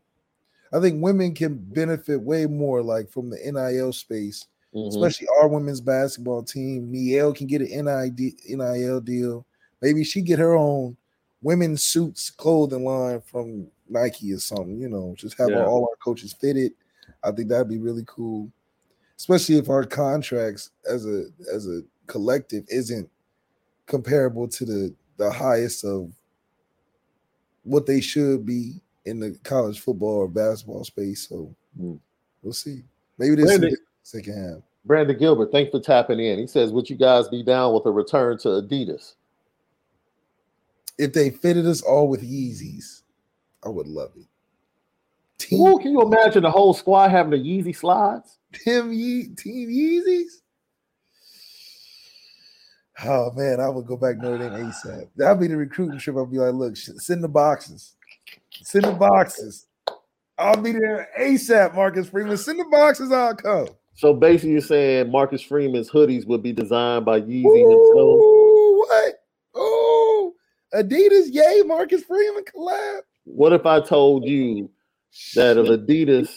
I 0.71 0.81
think 0.83 1.03
women 1.03 1.35
can 1.35 1.55
benefit 1.57 2.21
way 2.21 2.45
more, 2.45 2.83
like 2.83 3.09
from 3.09 3.31
the 3.31 3.39
NIL 3.39 3.95
space, 3.95 4.47
Mhm. 4.75 4.89
especially 4.89 5.29
our 5.41 5.49
women's 5.49 5.81
basketball 5.81 6.43
team. 6.43 6.93
Niele 6.93 7.35
can 7.35 7.47
get 7.47 7.63
an 7.63 7.69
NID, 7.87 8.35
NIL 8.51 9.01
deal. 9.01 9.46
Maybe 9.83 10.05
she 10.05 10.23
get 10.23 10.39
her 10.39 10.55
own 10.57 10.97
women's 11.43 11.85
suits 11.85 12.31
clothing 12.31 12.85
line 12.85 13.21
from 13.21 13.69
Nike 13.89 14.33
or 14.33 14.39
something. 14.39 14.81
You 14.81 14.89
know, 14.89 15.15
just 15.17 15.37
have 15.39 15.51
Yeah. 15.51 15.67
all 15.67 15.83
our 15.83 15.97
coaches 16.03 16.33
fitted. 16.33 16.73
I 17.23 17.31
think 17.33 17.49
that'd 17.49 17.69
be 17.69 17.79
really 17.79 18.05
cool, 18.07 18.51
especially 19.17 19.57
if 19.59 19.69
our 19.69 19.85
contracts 19.85 20.71
as 20.89 21.07
a 21.07 21.27
as 21.53 21.67
a 21.69 21.83
collective 22.07 22.65
isn't 22.69 23.09
comparable 23.87 24.49
to 24.49 24.65
the 24.65 24.95
the 25.19 25.31
highest 25.31 25.85
of 25.85 26.13
what 27.65 27.87
they 27.87 28.01
should 28.01 28.45
be 28.47 28.81
in 29.07 29.19
the 29.19 29.39
college 29.45 29.81
football 29.81 30.17
or 30.19 30.29
basketball 30.29 30.85
space. 30.85 31.29
So 31.29 31.55
Mm. 31.81 31.99
we'll 32.43 32.53
see. 32.53 32.83
Maybe 33.19 33.35
this 33.37 33.51
is 33.51 33.59
Brandon- 33.59 33.79
second 34.03 34.35
half. 34.35 34.63
Brandon 34.85 35.19
Gilbert, 35.19 35.51
thanks 35.51 35.71
for 35.73 35.81
tapping 35.81 36.21
in. 36.21 36.39
He 36.39 36.47
says, 36.47 36.73
"Would 36.73 36.89
you 36.89 36.97
guys 36.97 37.29
be 37.29 37.43
down 37.43 37.75
with 37.75 37.87
a 37.87 37.91
return 37.91 38.39
to 38.39 38.49
Adidas?" 38.49 39.16
If 40.99 41.13
they 41.13 41.31
fitted 41.31 41.67
us 41.67 41.83
all 41.83 42.09
with 42.09 42.23
Yeezys, 42.23 43.03
I 43.65 43.69
would 43.69 43.87
love 43.87 44.13
it. 44.17 44.27
Team 45.39 45.61
Ooh, 45.61 45.79
can 45.79 45.93
you 45.93 46.03
imagine 46.03 46.43
the 46.43 46.51
whole 46.51 46.73
squad 46.73 47.11
having 47.11 47.33
the 47.33 47.37
Yeezy 47.37 47.77
slides? 47.77 48.39
Tim 48.53 48.93
Ye 48.93 49.29
Team 49.37 49.69
Yeezys. 49.69 50.41
Oh 53.05 53.31
man, 53.33 53.61
I 53.61 53.69
would 53.69 53.87
go 53.87 53.97
back 53.97 54.17
Notre 54.17 54.39
Dame 54.39 54.71
ASAP. 54.71 55.09
That'd 55.17 55.41
be 55.41 55.49
the 55.49 55.57
recruiting 55.57 55.99
trip. 55.99 56.17
I'd 56.17 56.31
be 56.31 56.39
like, 56.39 56.55
look, 56.55 56.77
send 56.77 57.23
the 57.23 57.29
boxes. 57.29 57.95
Send 58.63 58.85
the 58.85 58.93
boxes. 58.93 59.67
I'll 60.39 60.57
be 60.57 60.73
there 60.73 61.09
ASAP, 61.19 61.75
Marcus 61.75 62.09
Freeman. 62.09 62.39
Send 62.39 62.61
the 62.61 62.65
boxes, 62.65 63.13
I'll 63.13 63.35
come. 63.35 63.69
So 63.95 64.15
basically, 64.15 64.53
you're 64.53 64.61
saying 64.61 65.11
Marcus 65.11 65.43
Freeman's 65.43 65.91
hoodies 65.91 66.27
would 66.27 66.43
be 66.43 66.53
designed 66.53 67.05
by 67.05 67.21
Yeezy 67.21 67.71
himself. 67.71 68.21
Ooh, 68.21 68.33
what? 68.33 68.36
Adidas, 70.75 71.27
yay, 71.31 71.63
Marcus 71.65 72.03
Freeman 72.05 72.45
collab. 72.45 73.01
What 73.25 73.53
if 73.53 73.67
I 73.67 73.81
told 73.81 74.25
you 74.27 74.71
that 75.35 75.57
if 75.57 75.67
Adidas 75.67 76.31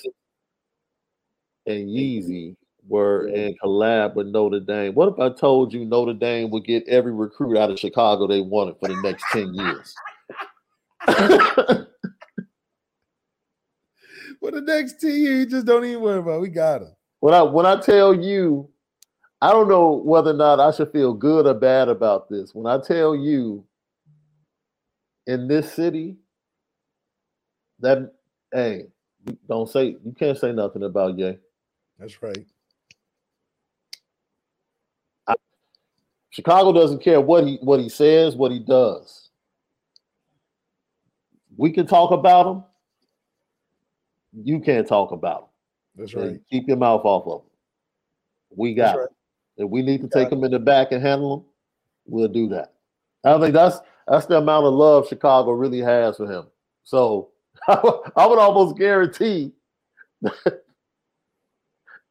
and 1.66 1.88
Yeezy 1.90 2.56
were 2.88 3.28
in 3.28 3.56
collab 3.64 4.16
with 4.16 4.28
Notre 4.28 4.60
Dame. 4.60 4.94
What 4.96 5.10
if 5.10 5.20
I 5.20 5.30
told 5.30 5.74
you 5.74 5.86
Notre 5.86 6.14
Dame 6.14 6.50
would 6.50 6.66
get 6.66 6.88
every 6.88 7.14
recruit 7.14 7.58
out 7.58 7.70
of 7.70 7.80
Chicago 7.80 8.28
they 8.28 8.42
wanted 8.42 8.76
for 8.80 8.88
the 8.88 9.00
next 9.02 9.24
10 9.32 9.54
years? 9.54 9.96
For 14.40 14.52
the 14.52 14.62
next 14.62 15.02
10 15.02 15.12
years, 15.12 15.40
you 15.40 15.46
just 15.48 15.66
don't 15.66 15.84
even 15.84 16.02
worry 16.02 16.20
about. 16.20 16.38
it. 16.38 16.42
We 16.42 16.48
got 16.48 16.82
him. 16.82 16.96
when 17.20 17.34
I 17.34 17.42
when 17.42 17.66
I 17.66 17.78
tell 17.78 18.14
you, 18.14 18.70
I 19.42 19.52
don't 19.52 19.68
know 19.68 20.02
whether 20.06 20.32
or 20.32 20.36
not 20.36 20.62
I 20.62 20.72
should 20.72 20.94
feel 20.94 21.14
good 21.14 21.46
or 21.46 21.54
bad 21.54 21.90
about 21.90 22.30
this. 22.30 22.56
When 22.56 22.66
I 22.66 22.80
tell 22.80 23.14
you 23.16 23.66
in 25.28 25.48
this 25.48 25.72
city 25.74 26.18
that 27.80 28.14
hey, 28.54 28.88
don't 29.48 29.70
say 29.70 29.98
you 30.04 30.16
can't 30.18 30.38
say 30.38 30.52
nothing 30.52 30.84
about 30.84 31.18
Ye. 31.18 31.38
That's 32.00 32.22
right. 32.24 32.46
Chicago 36.32 36.72
doesn't 36.74 37.04
care 37.04 37.22
what 37.22 37.46
he 37.46 37.58
what 37.62 37.80
he 37.80 37.90
says, 37.90 38.36
what 38.36 38.52
he 38.52 38.60
does. 38.60 39.30
We 41.58 41.72
can 41.72 41.88
talk 41.88 42.12
about 42.12 42.48
him. 42.48 42.64
You 44.44 44.60
can't 44.60 44.88
talk 44.88 45.12
about 45.12 45.42
him. 45.42 45.48
That's 45.96 46.16
And 46.22 46.32
right. 46.32 46.42
Keep 46.52 46.68
your 46.68 46.78
mouth 46.78 47.02
off 47.06 47.28
of 47.28 47.42
him. 47.42 47.48
We 48.56 48.74
got 48.76 48.86
That's 48.86 48.96
him. 48.96 49.02
right. 49.02 49.10
If 49.58 49.70
we 49.70 49.82
need 49.82 50.02
to 50.02 50.08
take 50.08 50.32
him 50.32 50.44
in 50.44 50.52
the 50.52 50.60
back 50.60 50.92
and 50.92 51.02
handle 51.02 51.40
him, 51.40 51.44
we'll 52.08 52.28
do 52.30 52.50
that. 52.50 52.74
I 53.24 53.40
think 53.40 53.54
that's 53.54 53.80
that's 54.10 54.26
the 54.26 54.38
amount 54.38 54.66
of 54.66 54.74
love 54.74 55.08
Chicago 55.08 55.52
really 55.52 55.80
has 55.80 56.18
for 56.18 56.30
him. 56.30 56.48
So 56.84 57.30
I 57.68 58.26
would 58.26 58.40
almost 58.40 58.78
guarantee 58.78 59.54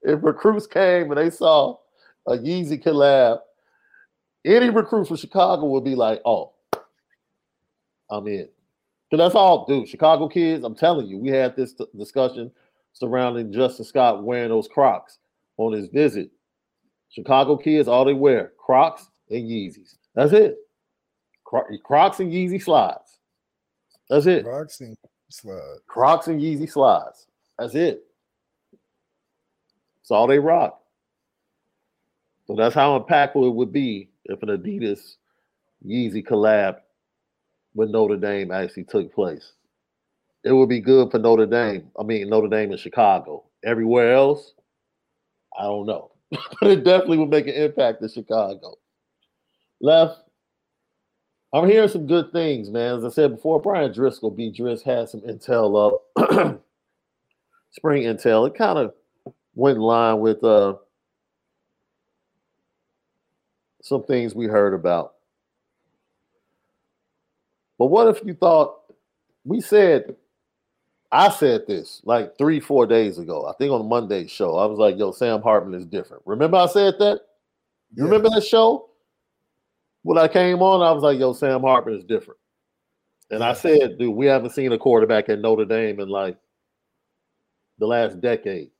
if 0.02 0.22
recruits 0.22 0.66
came 0.66 1.10
and 1.10 1.18
they 1.18 1.30
saw 1.30 1.78
a 2.26 2.32
Yeezy 2.32 2.82
collab, 2.82 3.40
any 4.44 4.70
recruit 4.70 5.08
from 5.08 5.16
Chicago 5.16 5.66
would 5.66 5.84
be 5.84 5.96
like, 5.96 6.20
"Oh, 6.24 6.52
I'm 8.10 8.26
in." 8.28 8.48
Because 9.10 9.24
that's 9.24 9.34
all, 9.34 9.66
dude. 9.66 9.88
Chicago 9.88 10.28
kids, 10.28 10.64
I'm 10.64 10.76
telling 10.76 11.08
you, 11.08 11.18
we 11.18 11.30
had 11.30 11.56
this 11.56 11.72
t- 11.72 11.86
discussion 11.96 12.52
surrounding 12.92 13.52
Justin 13.52 13.84
Scott 13.84 14.22
wearing 14.22 14.50
those 14.50 14.68
Crocs 14.68 15.18
on 15.56 15.72
his 15.72 15.88
visit. 15.88 16.30
Chicago 17.10 17.56
kids, 17.56 17.88
all 17.88 18.04
they 18.04 18.12
wear 18.12 18.52
Crocs 18.58 19.08
and 19.30 19.48
Yeezys. 19.48 19.96
That's 20.14 20.32
it. 20.32 20.58
Cro- 21.48 21.78
Crocs 21.82 22.20
and 22.20 22.30
Yeezy 22.30 22.62
slides. 22.62 23.20
That's 24.10 24.26
it. 24.26 24.44
Boxing 24.44 24.94
slide. 25.30 25.78
Crocs 25.86 26.28
and 26.28 26.38
Yeezy 26.38 26.70
slides. 26.70 27.26
That's 27.58 27.74
it. 27.74 28.04
That's 28.70 30.10
all 30.10 30.26
they 30.26 30.38
rock. 30.38 30.82
So 32.46 32.54
that's 32.54 32.74
how 32.74 32.98
impactful 32.98 33.46
it 33.46 33.54
would 33.54 33.72
be 33.72 34.10
if 34.26 34.42
an 34.42 34.50
Adidas 34.50 35.16
Yeezy 35.86 36.22
collab 36.26 36.80
with 37.74 37.88
Notre 37.88 38.18
Dame 38.18 38.52
actually 38.52 38.84
took 38.84 39.10
place. 39.14 39.52
It 40.44 40.52
would 40.52 40.68
be 40.68 40.80
good 40.80 41.10
for 41.10 41.18
Notre 41.18 41.46
Dame. 41.46 41.90
I 41.98 42.02
mean, 42.02 42.28
Notre 42.28 42.48
Dame 42.48 42.72
in 42.72 42.78
Chicago. 42.78 43.44
Everywhere 43.64 44.12
else, 44.12 44.52
I 45.58 45.62
don't 45.62 45.86
know. 45.86 46.10
but 46.60 46.70
it 46.70 46.84
definitely 46.84 47.16
would 47.18 47.30
make 47.30 47.46
an 47.46 47.54
impact 47.54 48.02
in 48.02 48.08
Chicago. 48.10 48.76
Left, 49.80 50.27
I'm 51.52 51.68
hearing 51.68 51.88
some 51.88 52.06
good 52.06 52.30
things, 52.32 52.70
man. 52.70 52.96
As 52.98 53.04
I 53.04 53.08
said 53.08 53.36
before, 53.36 53.60
Bryan 53.60 53.92
Driskell, 53.92 54.36
B. 54.36 54.50
Dris, 54.50 54.82
had 54.82 55.08
some 55.08 55.22
intel 55.22 55.92
up, 56.18 56.60
spring 57.70 58.02
intel. 58.02 58.46
It 58.46 58.54
kind 58.54 58.78
of 58.78 58.92
went 59.54 59.76
in 59.76 59.82
line 59.82 60.20
with 60.20 60.44
uh, 60.44 60.74
some 63.82 64.02
things 64.04 64.34
we 64.34 64.46
heard 64.46 64.74
about. 64.74 65.14
But 67.78 67.86
what 67.86 68.08
if 68.08 68.22
you 68.26 68.34
thought 68.34 68.80
we 69.44 69.60
said, 69.62 70.14
I 71.10 71.30
said 71.30 71.66
this 71.66 72.02
like 72.04 72.36
three, 72.36 72.60
four 72.60 72.86
days 72.86 73.18
ago, 73.18 73.46
I 73.46 73.54
think 73.54 73.72
on 73.72 73.88
Monday's 73.88 74.30
show. 74.30 74.56
I 74.58 74.66
was 74.66 74.78
like, 74.78 74.98
yo, 74.98 75.12
Sam 75.12 75.40
Hartman 75.40 75.78
is 75.80 75.86
different. 75.86 76.22
Remember 76.26 76.58
I 76.58 76.66
said 76.66 76.94
that? 76.98 77.20
You 77.94 78.04
Yeah. 78.04 78.10
remember 78.10 78.28
that 78.30 78.44
show? 78.44 78.87
When 80.02 80.18
I 80.18 80.28
came 80.28 80.62
on, 80.62 80.80
I 80.80 80.92
was 80.92 81.02
like, 81.02 81.18
yo, 81.18 81.32
Sam 81.32 81.62
Hartman 81.62 81.96
is 81.96 82.04
different. 82.04 82.40
And 83.30 83.44
I 83.44 83.52
said, 83.52 83.98
dude, 83.98 84.14
we 84.14 84.26
haven't 84.26 84.50
seen 84.50 84.72
a 84.72 84.78
quarterback 84.78 85.28
at 85.28 85.40
Notre 85.40 85.64
Dame 85.64 86.00
in 86.00 86.08
like 86.08 86.38
the 87.78 87.86
last 87.86 88.20
decade. 88.20 88.70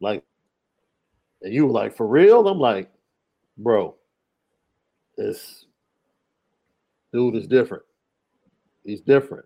Like, 0.00 0.22
and 1.42 1.52
you 1.52 1.66
were 1.66 1.72
like, 1.72 1.96
for 1.96 2.06
real? 2.06 2.46
I'm 2.46 2.58
like, 2.58 2.90
bro, 3.56 3.94
this 5.16 5.66
dude 7.12 7.36
is 7.36 7.46
different. 7.46 7.84
He's 8.84 9.00
different. 9.00 9.44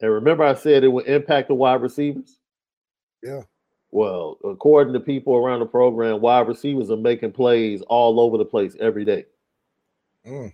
And 0.00 0.10
remember, 0.10 0.44
I 0.44 0.54
said 0.54 0.84
it 0.84 0.88
would 0.88 1.06
impact 1.06 1.48
the 1.48 1.54
wide 1.54 1.82
receivers? 1.82 2.38
Yeah. 3.22 3.42
Well, 3.94 4.38
according 4.42 4.92
to 4.94 4.98
people 4.98 5.36
around 5.36 5.60
the 5.60 5.66
program, 5.66 6.20
wide 6.20 6.48
receivers 6.48 6.90
are 6.90 6.96
making 6.96 7.30
plays 7.30 7.80
all 7.82 8.18
over 8.18 8.36
the 8.36 8.44
place 8.44 8.74
every 8.80 9.04
day. 9.04 9.24
Mm. 10.26 10.52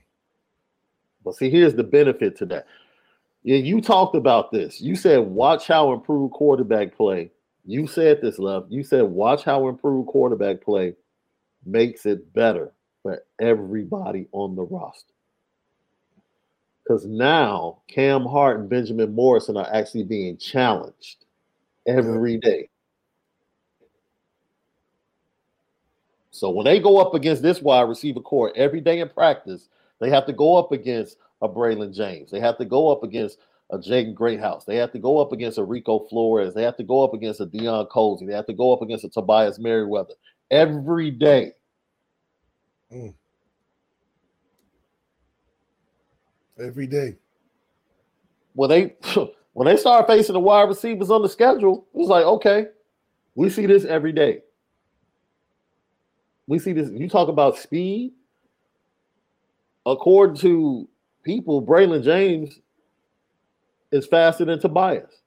But 1.25 1.37
see, 1.37 1.49
here's 1.49 1.75
the 1.75 1.83
benefit 1.83 2.37
to 2.37 2.47
that. 2.47 2.67
Yeah, 3.43 3.57
you 3.57 3.81
talked 3.81 4.15
about 4.15 4.53
this. 4.53 4.83
You 4.83 4.95
said, 4.95 5.21
watch 5.21 5.67
how 5.67 5.95
improved 5.95 6.35
quarterback 6.35 6.95
play. 6.95 7.31
You 7.65 7.87
said 7.87 8.21
this, 8.21 8.39
love. 8.39 8.67
You 8.69 8.85
said, 8.85 9.05
watch 9.05 9.43
how 9.43 9.69
improved 9.69 10.09
quarterback 10.09 10.61
play 10.61 10.95
makes 11.65 12.05
it 12.05 12.35
better 12.35 12.75
for 13.03 13.25
everybody 13.41 14.29
on 14.33 14.55
the 14.55 14.65
roster. 14.65 15.15
Because 16.85 17.07
now 17.07 17.79
Cam 17.89 18.27
Hart 18.27 18.61
and 18.61 18.69
Benjamin 18.69 19.15
Morrison 19.15 19.57
are 19.57 19.73
actually 19.73 20.05
being 20.05 20.37
challenged 20.37 21.25
every 21.87 22.37
day. 22.37 22.69
So 26.31 26.51
when 26.51 26.65
they 26.65 26.79
go 26.79 26.99
up 26.99 27.15
against 27.15 27.43
this 27.43 27.61
wide 27.61 27.89
receiver 27.89 28.21
core 28.21 28.53
every 28.57 28.81
day 28.81 29.01
in 29.01 29.09
practice, 29.09 29.69
they 30.01 30.11
have 30.11 30.27
to 30.27 30.33
go 30.33 30.57
up 30.57 30.73
against 30.73 31.17
a 31.43 31.49
Braylon 31.49 31.95
James. 31.95 32.31
They 32.31 32.41
have 32.41 32.59
to 32.59 32.65
go 32.65 32.91
up 32.91 33.03
against 33.03 33.39
a 33.71 33.79
Jaden 33.79 34.15
Greathouse. 34.15 34.65
They 34.65 34.77
have 34.77 34.93
to 34.93 34.99
go 34.99 35.19
up 35.19 35.33
against 35.33 35.59
a 35.59 35.65
Rico 35.65 36.07
Flores. 36.09 36.55
They 36.55 36.63
have 36.63 36.77
to 36.77 36.85
go 36.85 37.05
up 37.05 37.15
against 37.15 37.41
a 37.41 37.47
Deion 37.47 37.89
Colzie. 37.89 38.27
They 38.27 38.35
have 38.35 38.47
to 38.47 38.53
go 38.53 38.73
up 38.73 38.83
against 38.83 39.05
a 39.05 39.09
Tobias 39.09 39.59
Merriweather 39.59 40.15
every 40.51 41.11
day. 41.11 41.53
Mm. 42.93 43.15
Every 46.59 46.87
day. 46.87 47.17
When 48.55 48.69
they 48.69 48.97
when 49.53 49.67
they 49.67 49.77
start 49.77 50.07
facing 50.07 50.35
the 50.35 50.41
wide 50.41 50.69
receivers 50.69 51.11
on 51.11 51.23
the 51.23 51.29
schedule, 51.29 51.87
it's 51.95 52.09
like, 52.09 52.25
okay, 52.25 52.67
we 53.35 53.49
see 53.51 53.67
this 53.67 53.85
every 53.85 54.13
day. 54.13 54.41
We 56.51 56.59
see 56.59 56.73
this. 56.73 56.91
You 56.91 57.09
talk 57.09 57.29
about 57.29 57.57
speed. 57.57 58.13
According 59.87 60.35
to 60.39 60.89
people, 61.23 61.63
Braylon 61.65 62.03
James 62.03 62.59
is 63.93 64.05
faster 64.09 64.45
than 64.45 64.59
Tobias. 64.59 65.21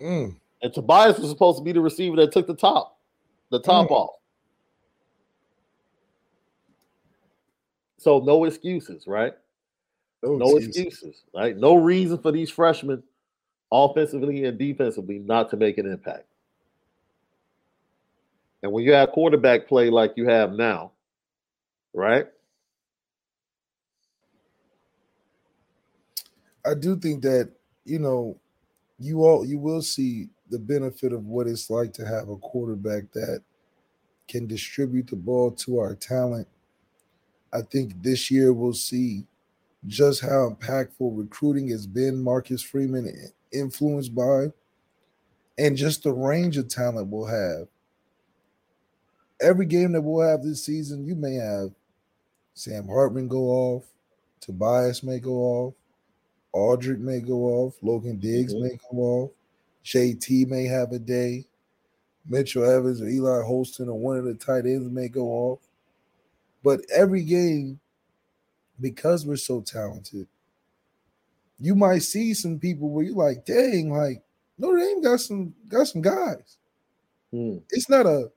Mm. 0.00 0.34
And 0.62 0.72
Tobias 0.72 1.18
was 1.18 1.28
supposed 1.28 1.58
to 1.58 1.62
be 1.62 1.72
the 1.72 1.80
receiver 1.82 2.16
that 2.16 2.32
took 2.32 2.46
the 2.46 2.54
top, 2.56 2.98
the 3.50 3.60
top 3.60 3.88
Mm. 3.88 3.90
off. 3.90 4.16
So 7.98 8.18
no 8.20 8.44
excuses, 8.44 9.06
right? 9.06 9.34
No, 10.22 10.36
No 10.36 10.56
excuses. 10.56 10.86
excuses, 10.86 11.22
right? 11.34 11.54
No 11.54 11.74
reason 11.74 12.16
for 12.16 12.32
these 12.32 12.48
freshmen, 12.48 13.02
offensively 13.70 14.46
and 14.46 14.56
defensively, 14.56 15.18
not 15.18 15.50
to 15.50 15.58
make 15.58 15.76
an 15.76 15.84
impact. 15.84 16.24
And 18.62 18.72
when 18.72 18.84
you 18.84 18.92
have 18.92 19.10
quarterback 19.10 19.66
play 19.66 19.90
like 19.90 20.12
you 20.16 20.28
have 20.28 20.52
now, 20.52 20.92
right? 21.92 22.26
I 26.64 26.74
do 26.74 26.96
think 26.96 27.22
that 27.22 27.50
you 27.84 27.98
know 27.98 28.38
you 28.98 29.24
all 29.24 29.44
you 29.44 29.58
will 29.58 29.82
see 29.82 30.28
the 30.50 30.58
benefit 30.58 31.12
of 31.12 31.26
what 31.26 31.46
it's 31.48 31.70
like 31.70 31.92
to 31.94 32.06
have 32.06 32.28
a 32.28 32.36
quarterback 32.36 33.10
that 33.12 33.42
can 34.28 34.46
distribute 34.46 35.08
the 35.08 35.16
ball 35.16 35.50
to 35.50 35.78
our 35.78 35.94
talent. 35.94 36.46
I 37.52 37.62
think 37.62 38.00
this 38.02 38.30
year 38.30 38.52
we'll 38.52 38.72
see 38.74 39.24
just 39.86 40.20
how 40.20 40.50
impactful 40.50 41.18
recruiting 41.18 41.68
has 41.68 41.86
been. 41.86 42.22
Marcus 42.22 42.62
Freeman 42.62 43.12
influenced 43.52 44.14
by, 44.14 44.46
and 45.58 45.76
just 45.76 46.04
the 46.04 46.12
range 46.12 46.56
of 46.56 46.68
talent 46.68 47.08
we'll 47.08 47.26
have. 47.26 47.66
Every 49.42 49.66
game 49.66 49.92
that 49.92 50.00
we'll 50.02 50.26
have 50.26 50.42
this 50.42 50.64
season, 50.64 51.04
you 51.04 51.14
may 51.14 51.34
have 51.34 51.70
Sam 52.54 52.86
Hartman 52.86 53.28
go 53.28 53.48
off, 53.48 53.84
Tobias 54.40 55.02
may 55.02 55.18
go 55.18 55.34
off, 55.34 55.74
Audric 56.54 56.98
may 56.98 57.20
go 57.20 57.44
off, 57.46 57.74
Logan 57.82 58.18
Diggs 58.18 58.54
Mhm. 58.54 58.62
may 58.62 58.78
go 58.90 58.98
off, 58.98 59.30
JT 59.84 60.46
may 60.46 60.64
have 60.64 60.92
a 60.92 60.98
day. 60.98 61.46
Mitchell 62.28 62.64
Evans 62.64 63.00
or 63.02 63.08
Eli 63.08 63.42
Holston 63.42 63.88
or 63.88 63.98
one 63.98 64.16
of 64.16 64.24
the 64.24 64.34
tight 64.34 64.64
ends 64.64 64.88
may 64.88 65.08
go 65.08 65.26
off. 65.28 65.58
But 66.62 66.82
every 66.90 67.24
game, 67.24 67.80
because 68.80 69.26
we're 69.26 69.36
so 69.36 69.60
talented, 69.60 70.28
you 71.58 71.74
might 71.74 72.02
see 72.02 72.32
some 72.34 72.60
people 72.60 72.90
where 72.90 73.04
you're 73.04 73.16
like, 73.16 73.44
dang, 73.44 73.90
like 73.90 74.22
Notre 74.58 74.78
Dame 74.78 75.02
got 75.02 75.20
some 75.20 75.54
got 75.68 75.88
some 75.88 76.02
guys. 76.02 76.58
Hmm. 77.32 77.58
It's 77.70 77.88
not 77.88 78.06
a 78.06 78.30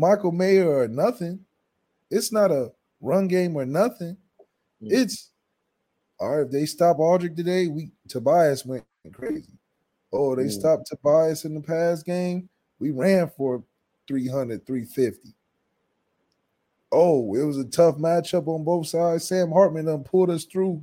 Michael 0.00 0.32
Mayer 0.32 0.66
or 0.68 0.88
nothing. 0.88 1.44
It's 2.10 2.32
not 2.32 2.50
a 2.50 2.72
run 3.02 3.28
game 3.28 3.54
or 3.54 3.66
nothing. 3.66 4.16
Hmm. 4.80 4.88
It's 4.90 5.30
all 6.18 6.36
right. 6.38 6.46
If 6.46 6.50
they 6.50 6.64
stop 6.64 6.96
Audric 6.96 7.36
today, 7.36 7.66
we 7.68 7.92
Tobias 8.08 8.64
went 8.64 8.84
crazy. 9.12 9.52
Oh, 10.12 10.34
they 10.34 10.44
Hmm. 10.44 10.48
stopped 10.48 10.86
Tobias 10.86 11.44
in 11.44 11.54
the 11.54 11.60
past 11.60 12.06
game. 12.06 12.48
We 12.78 12.90
ran 12.92 13.28
for 13.36 13.62
300, 14.08 14.66
350. 14.66 15.34
Oh, 16.90 17.34
it 17.34 17.44
was 17.44 17.58
a 17.58 17.64
tough 17.64 17.96
matchup 17.98 18.48
on 18.48 18.64
both 18.64 18.86
sides. 18.88 19.28
Sam 19.28 19.52
Hartman 19.52 19.84
done 19.84 20.02
pulled 20.02 20.30
us 20.30 20.44
through 20.44 20.82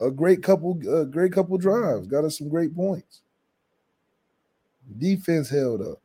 a 0.00 0.10
great 0.10 0.42
couple, 0.42 0.78
a 0.88 1.06
great 1.06 1.32
couple 1.32 1.56
drives, 1.56 2.06
got 2.06 2.24
us 2.24 2.36
some 2.38 2.48
great 2.50 2.74
points. 2.76 3.22
Defense 4.98 5.48
held 5.48 5.80
up. 5.80 6.00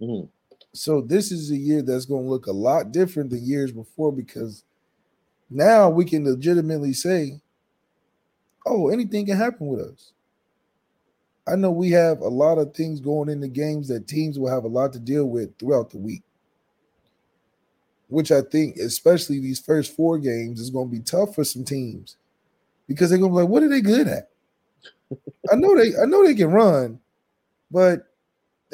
Mhm. 0.00 0.28
So 0.74 1.00
this 1.00 1.32
is 1.32 1.50
a 1.50 1.56
year 1.56 1.82
that's 1.82 2.04
going 2.04 2.24
to 2.24 2.30
look 2.30 2.46
a 2.46 2.52
lot 2.52 2.92
different 2.92 3.30
than 3.30 3.44
years 3.44 3.72
before 3.72 4.12
because 4.12 4.64
now 5.50 5.90
we 5.90 6.04
can 6.04 6.24
legitimately 6.24 6.92
say, 6.94 7.40
"Oh, 8.66 8.88
anything 8.90 9.24
can 9.24 9.38
happen 9.38 9.68
with 9.68 9.80
us." 9.80 10.12
I 11.46 11.56
know 11.56 11.70
we 11.70 11.90
have 11.92 12.20
a 12.20 12.28
lot 12.28 12.58
of 12.58 12.74
things 12.74 13.00
going 13.00 13.30
in 13.30 13.40
the 13.40 13.48
games 13.48 13.88
that 13.88 14.06
teams 14.06 14.38
will 14.38 14.50
have 14.50 14.64
a 14.64 14.68
lot 14.68 14.92
to 14.92 14.98
deal 14.98 15.24
with 15.24 15.58
throughout 15.58 15.88
the 15.90 15.96
week. 15.98 16.22
Which 18.08 18.30
I 18.30 18.42
think, 18.42 18.76
especially 18.76 19.40
these 19.40 19.58
first 19.58 19.94
four 19.96 20.18
games, 20.18 20.60
is 20.60 20.70
going 20.70 20.88
to 20.88 20.92
be 20.96 21.00
tough 21.02 21.34
for 21.34 21.42
some 21.42 21.64
teams 21.64 22.16
because 22.88 23.10
they're 23.10 23.18
going 23.18 23.32
to 23.32 23.36
be 23.38 23.42
like, 23.42 23.50
"What 23.50 23.62
are 23.64 23.68
they 23.70 23.80
good 23.82 24.08
at?" 24.08 24.30
I 25.52 25.56
know 25.56 25.76
they, 25.76 25.96
I 26.00 26.06
know 26.06 26.24
they 26.24 26.34
can 26.34 26.50
run, 26.50 27.00
but 27.70 28.06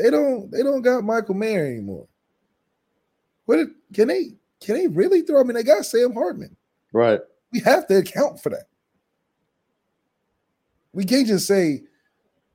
they 0.03 0.11
don't, 0.11 0.51
they 0.51 0.63
don't 0.63 0.83
got 0.83 1.05
Michael 1.05 1.35
Mayer 1.35 1.67
anymore. 1.67 2.07
What 3.47 3.57
did- 3.57 3.75
can 3.93 4.09
they, 4.09 4.35
can 4.61 4.75
they 4.77 4.87
really 4.87 5.23
throw? 5.23 5.41
I 5.41 5.43
mean, 5.45 5.55
they 5.55 5.63
got 5.63 5.85
Sam 5.85 6.13
Hartman. 6.13 6.57
Right. 6.93 7.21
We 7.53 7.61
have 7.61 7.87
to 7.89 7.99
account 7.99 8.41
for 8.41 8.51
that. 8.51 8.67
We 10.93 11.05
can't 11.05 11.27
just 11.27 11.47
say 11.47 11.83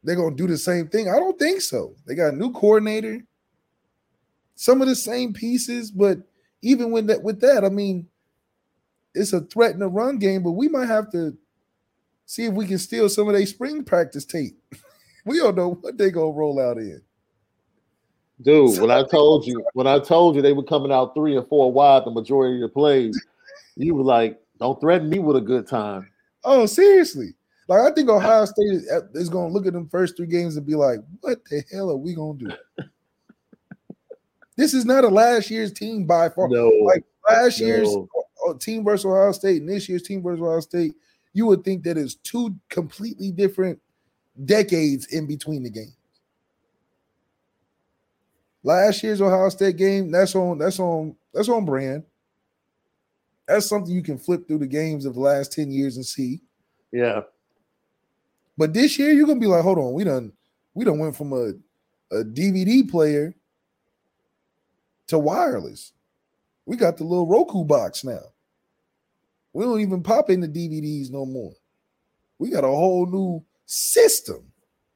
they're 0.04 0.16
going 0.16 0.36
to 0.36 0.44
do 0.44 0.48
the 0.48 0.58
same 0.58 0.88
thing. 0.88 1.10
I 1.10 1.20
don't 1.20 1.38
think 1.38 1.62
so. 1.62 1.96
They 2.06 2.16
got 2.16 2.34
a 2.34 2.38
new 2.38 2.52
coordinator, 2.52 3.24
some 4.56 4.82
of 4.82 4.88
the 4.88 4.96
same 4.96 5.34
pieces, 5.34 5.92
but 5.92 6.20
even 6.62 6.92
with 6.92 7.08
that, 7.08 7.24
with 7.24 7.42
that, 7.42 7.64
I 7.64 7.70
mean, 7.70 8.08
it's 9.14 9.34
a 9.34 9.42
threat 9.42 9.72
in 9.72 9.80
the 9.80 9.88
run 9.88 10.18
game, 10.18 10.44
but 10.44 10.52
we 10.52 10.68
might 10.68 10.88
have 10.88 11.12
to 11.12 11.38
see 12.26 12.46
if 12.46 12.54
we 12.54 12.66
can 12.68 12.78
steal 12.78 13.08
some 13.08 13.28
of 13.28 13.34
their 13.34 13.46
spring 13.46 13.84
practice 13.84 14.26
tape. 14.26 14.58
we 15.26 15.38
don't 15.38 15.56
know 15.56 15.76
what 15.76 15.98
they 15.98 16.12
gonna 16.12 16.32
roll 16.32 16.60
out 16.60 16.78
in. 16.78 17.02
Dude, 18.42 18.80
when 18.82 18.92
I 18.92 19.04
told 19.04 19.46
you, 19.48 19.64
when 19.74 19.88
I 19.88 20.00
told 20.00 20.36
you 20.36 20.42
they 20.42 20.54
were 20.54 20.64
coming 20.64 20.92
out 20.92 21.16
three 21.16 21.38
and 21.38 21.48
four 21.48 21.72
wide 21.72 22.04
the 22.06 22.12
majority 22.12 22.56
of 22.56 22.62
the 22.70 22.74
plays, 22.74 23.26
you 23.78 23.96
were 23.96 24.04
like, 24.04 24.40
"Don't 24.60 24.80
threaten 24.82 25.10
me 25.10 25.20
with 25.20 25.38
a 25.38 25.42
good 25.42 25.68
time." 25.68 26.10
Oh, 26.44 26.66
seriously. 26.66 27.34
Like 27.68 27.80
I 27.80 27.94
think 27.96 28.10
Ohio 28.10 28.46
State 28.46 28.72
is, 28.74 28.84
is 29.14 29.30
going 29.30 29.48
to 29.48 29.54
look 29.54 29.66
at 29.66 29.74
them 29.74 29.88
first 29.88 30.18
three 30.18 30.28
games 30.28 30.58
and 30.58 30.66
be 30.66 30.76
like, 30.76 31.00
"What 31.22 31.40
the 31.46 31.64
hell 31.72 31.90
are 31.90 31.96
we 31.98 32.14
going 32.14 32.38
to 32.40 32.46
do?" 32.46 32.84
this 34.58 34.74
is 34.74 34.86
not 34.86 35.04
a 35.04 35.08
last 35.08 35.50
year's 35.50 35.72
team 35.72 36.06
by 36.06 36.30
far. 36.30 36.48
No, 36.50 36.68
Like 36.84 37.04
last 37.30 37.60
year's 37.60 37.94
No. 37.94 38.08
uh, 38.48 38.54
team 38.60 38.84
versus 38.84 39.06
Ohio 39.06 39.32
State 39.32 39.62
and 39.62 39.70
this 39.70 39.88
year's 39.90 40.04
team 40.04 40.22
versus 40.22 40.42
Ohio 40.42 40.60
State, 40.60 40.94
you 41.34 41.46
would 41.48 41.64
think 41.64 41.84
that 41.84 41.98
it's 41.98 42.16
two 42.16 42.54
completely 42.70 43.32
different 43.32 43.80
decades 44.44 45.08
in 45.08 45.26
between 45.26 45.64
the 45.64 45.70
games. 45.70 45.96
Last 48.66 49.04
year's 49.04 49.22
Ohio 49.22 49.48
State 49.50 49.78
game, 49.78 50.10
that's 50.10 50.34
on 50.34 50.58
that's 50.58 50.80
on 50.80 51.16
that's 51.32 51.50
on 51.50 51.66
brand. 51.66 52.04
That's 53.48 53.68
something 53.70 53.94
you 53.94 54.02
can 54.02 54.18
flip 54.18 54.48
through 54.48 54.58
the 54.58 54.66
games 54.66 55.06
of 55.06 55.14
the 55.14 55.20
last 55.20 55.54
10 55.54 55.70
years 55.70 55.98
and 55.98 56.06
see. 56.06 56.42
yeah, 56.92 57.22
But 58.58 58.74
this 58.74 58.98
year, 58.98 59.14
you're 59.14 59.28
gonna 59.28 59.40
be 59.40 59.46
like, 59.46 59.62
hold 59.62 59.78
on, 59.78 59.94
we 59.94 60.04
done 60.04 60.34
we 60.74 60.84
done 60.84 60.98
went 60.98 61.16
from 61.16 61.32
a, 61.32 61.54
a 62.12 62.24
DVD 62.24 62.90
player 62.90 63.36
to 65.08 65.20
wireless. 65.20 65.94
We 66.66 66.76
got 66.76 66.98
the 66.98 67.04
little 67.04 67.28
Roku 67.28 67.64
box 67.64 68.04
now. 68.04 68.32
We 69.54 69.64
don't 69.64 69.82
even 69.82 70.02
pop 70.02 70.32
in 70.32 70.40
the 70.40 70.48
DVDs 70.48 71.12
no 71.12 71.28
more. 71.28 71.54
We 72.40 72.50
got 72.50 72.64
a 72.64 72.68
whole 72.68 73.06
new 73.06 73.46
system. 73.68 74.52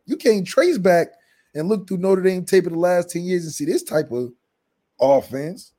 You 0.07 0.17
can't 0.17 0.47
trace 0.47 0.79
back 0.79 1.09
and 1.53 1.67
look 1.67 1.87
through 1.87 1.97
Notre 1.97 2.21
Dame 2.21 2.45
tape 2.45 2.65
of 2.65 2.73
the 2.73 2.79
last 2.79 3.09
10 3.09 3.23
years 3.23 3.43
and 3.43 3.53
see 3.53 3.65
this 3.65 3.83
type 3.83 4.11
of 4.11 4.31
offense. 4.99 5.73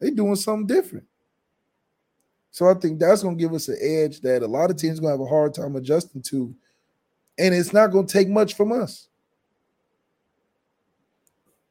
They 0.00 0.10
doing 0.10 0.36
something 0.36 0.66
different. 0.66 1.06
So 2.50 2.68
I 2.68 2.74
think 2.74 2.98
that's 2.98 3.22
gonna 3.22 3.36
give 3.36 3.52
us 3.52 3.68
an 3.68 3.78
edge 3.80 4.20
that 4.22 4.42
a 4.42 4.46
lot 4.46 4.70
of 4.70 4.76
teams 4.76 5.00
gonna 5.00 5.12
have 5.12 5.20
a 5.20 5.26
hard 5.26 5.54
time 5.54 5.76
adjusting 5.76 6.22
to, 6.22 6.54
and 7.38 7.54
it's 7.54 7.72
not 7.72 7.88
gonna 7.88 8.06
take 8.06 8.28
much 8.28 8.54
from 8.54 8.72
us. 8.72 9.08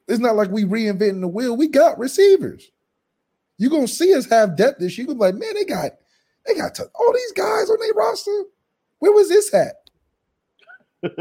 It's 0.07 0.19
not 0.19 0.35
like 0.35 0.51
we 0.51 0.63
reinventing 0.63 1.21
the 1.21 1.27
wheel. 1.27 1.57
We 1.57 1.67
got 1.67 1.97
receivers. 1.97 2.69
You're 3.57 3.71
gonna 3.71 3.87
see 3.87 4.13
us 4.13 4.27
have 4.27 4.55
depth 4.55 4.79
this 4.79 4.97
year. 4.97 5.07
You're 5.07 5.15
gonna 5.15 5.31
be 5.31 5.37
like, 5.37 5.41
man, 5.41 5.55
they 5.55 5.65
got 5.65 5.91
they 6.45 6.53
got 6.53 6.75
to, 6.75 6.83
all 6.93 7.13
these 7.13 7.31
guys 7.31 7.69
on 7.69 7.79
their 7.79 7.93
roster. 7.93 8.43
Where 8.99 9.11
was 9.11 9.29
this 9.29 9.53
at? 9.53 9.89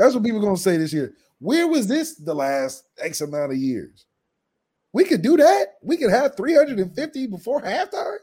That's 0.00 0.14
what 0.14 0.24
people 0.24 0.40
gonna 0.40 0.56
say 0.56 0.78
this 0.78 0.94
year. 0.94 1.12
Where 1.40 1.68
was 1.68 1.86
this 1.86 2.14
the 2.14 2.34
last 2.34 2.84
X 2.98 3.20
amount 3.20 3.52
of 3.52 3.58
years? 3.58 4.06
We 4.94 5.04
could 5.04 5.20
do 5.20 5.36
that. 5.36 5.74
We 5.82 5.98
could 5.98 6.10
have 6.10 6.36
350 6.36 7.26
before 7.26 7.60
halftime. 7.60 8.16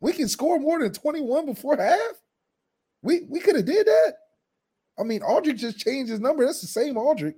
We 0.00 0.12
can 0.12 0.28
score 0.28 0.60
more 0.60 0.78
than 0.78 0.92
21 0.92 1.46
before 1.46 1.76
half. 1.76 1.98
We 3.02 3.22
we 3.28 3.40
could 3.40 3.56
have 3.56 3.64
did 3.64 3.84
that. 3.88 4.14
I 4.96 5.02
mean, 5.02 5.22
Audric 5.22 5.56
just 5.56 5.78
changed 5.78 6.12
his 6.12 6.20
number. 6.20 6.46
That's 6.46 6.60
the 6.60 6.68
same 6.68 6.94
Audric. 6.94 7.34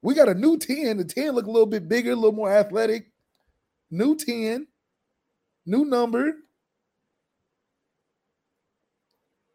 We 0.00 0.14
got 0.14 0.30
a 0.30 0.34
new 0.34 0.56
10. 0.56 0.96
The 0.96 1.04
10 1.04 1.32
look 1.32 1.44
a 1.44 1.50
little 1.50 1.66
bit 1.66 1.90
bigger, 1.90 2.12
a 2.12 2.16
little 2.16 2.32
more 2.32 2.50
athletic. 2.50 3.12
New 3.90 4.16
10, 4.16 4.66
new 5.66 5.84
number. 5.84 6.32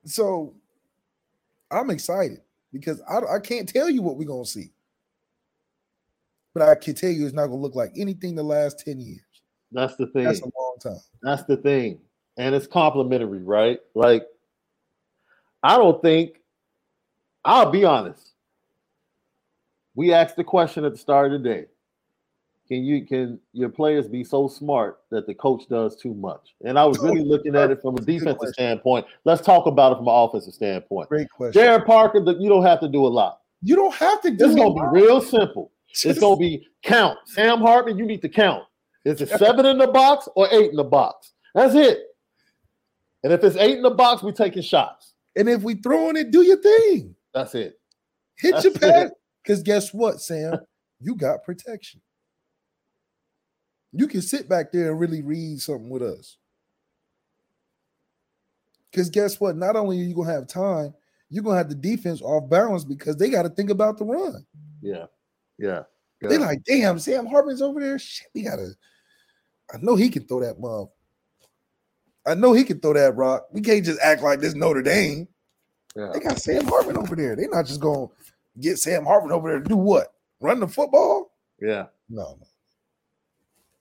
So 0.05 0.60
I'm 1.71 1.89
excited 1.89 2.41
because 2.71 3.01
I, 3.09 3.35
I 3.35 3.39
can't 3.39 3.67
tell 3.67 3.89
you 3.89 4.01
what 4.01 4.17
we're 4.17 4.27
gonna 4.27 4.45
see. 4.45 4.71
But 6.53 6.63
I 6.63 6.75
can 6.75 6.95
tell 6.95 7.09
you 7.09 7.25
it's 7.25 7.33
not 7.33 7.47
gonna 7.47 7.61
look 7.61 7.75
like 7.75 7.91
anything 7.95 8.35
the 8.35 8.43
last 8.43 8.83
10 8.85 8.99
years. 8.99 9.21
that's 9.71 9.95
the 9.95 10.07
thing. 10.07 10.25
That's 10.25 10.41
a 10.41 10.45
long 10.45 10.75
time. 10.81 10.99
That's 11.23 11.43
the 11.43 11.57
thing. 11.57 11.99
And 12.37 12.53
it's 12.55 12.67
complimentary, 12.67 13.43
right? 13.43 13.79
Like, 13.95 14.25
I 15.63 15.77
don't 15.77 16.01
think, 16.01 16.41
I'll 17.45 17.69
be 17.69 17.85
honest. 17.85 18.33
We 19.95 20.13
asked 20.13 20.35
the 20.35 20.43
question 20.43 20.85
at 20.85 20.93
the 20.93 20.97
start 20.97 21.33
of 21.33 21.41
the 21.41 21.49
day. 21.49 21.65
Can 22.71 22.85
you 22.85 23.05
can 23.05 23.37
your 23.51 23.67
players 23.67 24.07
be 24.07 24.23
so 24.23 24.47
smart 24.47 24.99
that 25.09 25.27
the 25.27 25.33
coach 25.33 25.67
does 25.67 25.97
too 25.97 26.13
much? 26.13 26.55
And 26.63 26.79
I 26.79 26.85
was 26.85 26.99
oh, 26.99 27.03
really 27.03 27.25
looking 27.25 27.53
at 27.53 27.69
it 27.69 27.81
from 27.81 27.95
a 27.95 27.97
That's 27.97 28.03
a 28.03 28.11
good 28.11 28.19
defensive 28.19 28.53
standpoint. 28.53 29.05
Let's 29.25 29.41
talk 29.41 29.65
about 29.65 29.91
it 29.91 29.95
from 29.95 30.07
an 30.07 30.13
offensive 30.15 30.53
standpoint. 30.53 31.09
Great 31.09 31.29
question. 31.29 31.61
Jared 31.61 31.85
Parker, 31.85 32.23
that 32.23 32.39
you 32.39 32.47
don't 32.47 32.63
have 32.63 32.79
to 32.79 32.87
do 32.87 33.05
a 33.05 33.09
lot. 33.09 33.41
You 33.61 33.75
don't 33.75 33.93
have 33.95 34.21
to 34.21 34.31
do 34.31 34.45
It's 34.45 34.55
gonna 34.55 34.73
be 34.73 35.01
real 35.01 35.19
simple. 35.19 35.73
It's 35.89 36.17
gonna 36.17 36.37
be 36.37 36.65
count. 36.81 37.17
Sam 37.25 37.59
Hartman, 37.59 37.97
you 37.97 38.05
need 38.05 38.21
to 38.21 38.29
count. 38.29 38.63
Is 39.03 39.19
it 39.19 39.27
seven 39.27 39.65
in 39.65 39.77
the 39.77 39.87
box 39.87 40.29
or 40.37 40.47
eight 40.49 40.69
in 40.69 40.77
the 40.77 40.85
box? 40.85 41.33
That's 41.53 41.75
it. 41.75 41.99
And 43.25 43.33
if 43.33 43.43
it's 43.43 43.57
eight 43.57 43.75
in 43.75 43.83
the 43.83 43.89
box, 43.89 44.23
we 44.23 44.31
taking 44.31 44.63
shots. 44.63 45.15
And 45.35 45.49
if 45.49 45.61
we 45.61 45.75
throwing 45.75 46.15
it, 46.15 46.31
do 46.31 46.41
your 46.41 46.61
thing. 46.61 47.15
That's 47.33 47.53
it. 47.53 47.81
Hit 48.37 48.53
That's 48.53 48.63
your 48.63 48.73
pass. 48.75 49.07
it. 49.07 49.13
Because 49.43 49.61
guess 49.61 49.93
what, 49.93 50.21
Sam? 50.21 50.57
You 51.01 51.15
got 51.15 51.43
protection. 51.43 51.99
You 53.93 54.07
can 54.07 54.21
sit 54.21 54.47
back 54.47 54.71
there 54.71 54.91
and 54.91 54.99
really 54.99 55.21
read 55.21 55.59
something 55.61 55.89
with 55.89 56.01
us. 56.01 56.37
Because 58.89 59.09
guess 59.09 59.39
what? 59.39 59.55
Not 59.55 59.75
only 59.75 59.99
are 59.99 60.03
you 60.03 60.15
gonna 60.15 60.31
have 60.31 60.47
time, 60.47 60.93
you're 61.29 61.43
gonna 61.43 61.57
have 61.57 61.69
the 61.69 61.75
defense 61.75 62.21
off 62.21 62.49
balance 62.49 62.83
because 62.83 63.15
they 63.17 63.29
got 63.29 63.43
to 63.43 63.49
think 63.49 63.69
about 63.69 63.97
the 63.97 64.05
run. 64.05 64.45
Yeah. 64.81 65.05
Yeah. 65.57 65.83
yeah. 66.21 66.29
They 66.29 66.37
like, 66.37 66.63
damn, 66.65 66.99
Sam 66.99 67.25
Hartman's 67.25 67.61
over 67.61 67.79
there. 67.79 67.97
Shit, 67.99 68.27
we 68.33 68.43
gotta. 68.43 68.71
I 69.73 69.77
know 69.81 69.95
he 69.95 70.09
can 70.09 70.25
throw 70.27 70.41
that 70.41 70.59
mom. 70.59 70.89
I 72.25 72.35
know 72.35 72.53
he 72.53 72.63
can 72.63 72.79
throw 72.79 72.93
that 72.93 73.15
rock. 73.15 73.47
We 73.51 73.61
can't 73.61 73.85
just 73.85 73.99
act 74.01 74.21
like 74.21 74.39
this 74.41 74.53
Notre 74.53 74.81
Dame. 74.81 75.27
yeah. 75.95 76.11
They 76.13 76.19
got 76.19 76.37
Sam 76.39 76.65
Hartman 76.65 76.97
over 76.97 77.15
there. 77.15 77.35
They're 77.35 77.49
not 77.49 77.65
just 77.65 77.79
going 77.79 78.09
to 78.09 78.61
get 78.61 78.77
Sam 78.77 79.05
Hartman 79.05 79.31
over 79.31 79.49
there 79.49 79.59
to 79.59 79.67
do 79.69 79.77
what? 79.77 80.13
Run 80.39 80.59
the 80.59 80.67
football? 80.67 81.31
Yeah. 81.59 81.85
No, 82.09 82.37
No. 82.39 82.47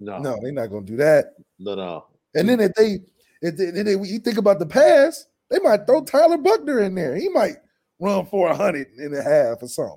No, 0.01 0.18
no, 0.18 0.38
they're 0.42 0.53
not 0.53 0.68
gonna 0.68 0.86
do 0.86 0.96
that. 0.96 1.34
No. 1.59 1.74
No. 1.74 2.07
And 2.34 2.48
then 2.48 2.59
if 2.61 2.72
they 2.74 3.01
if 3.42 3.57
they, 3.57 3.70
then 3.70 3.84
they, 3.86 3.92
you 3.92 4.18
think 4.18 4.38
about 4.38 4.59
the 4.59 4.66
pass, 4.66 5.26
they 5.51 5.59
might 5.59 5.86
throw 5.86 6.03
Tyler 6.03 6.38
Buchner 6.38 6.80
in 6.80 6.94
there. 6.94 7.14
He 7.16 7.28
might 7.28 7.57
run 8.01 8.26
for 8.26 8.48
a 8.51 8.57
hundred 8.57 8.88
and 8.96 9.14
a 9.14 9.22
half 9.22 9.62
or 9.62 9.68
something. 9.68 9.96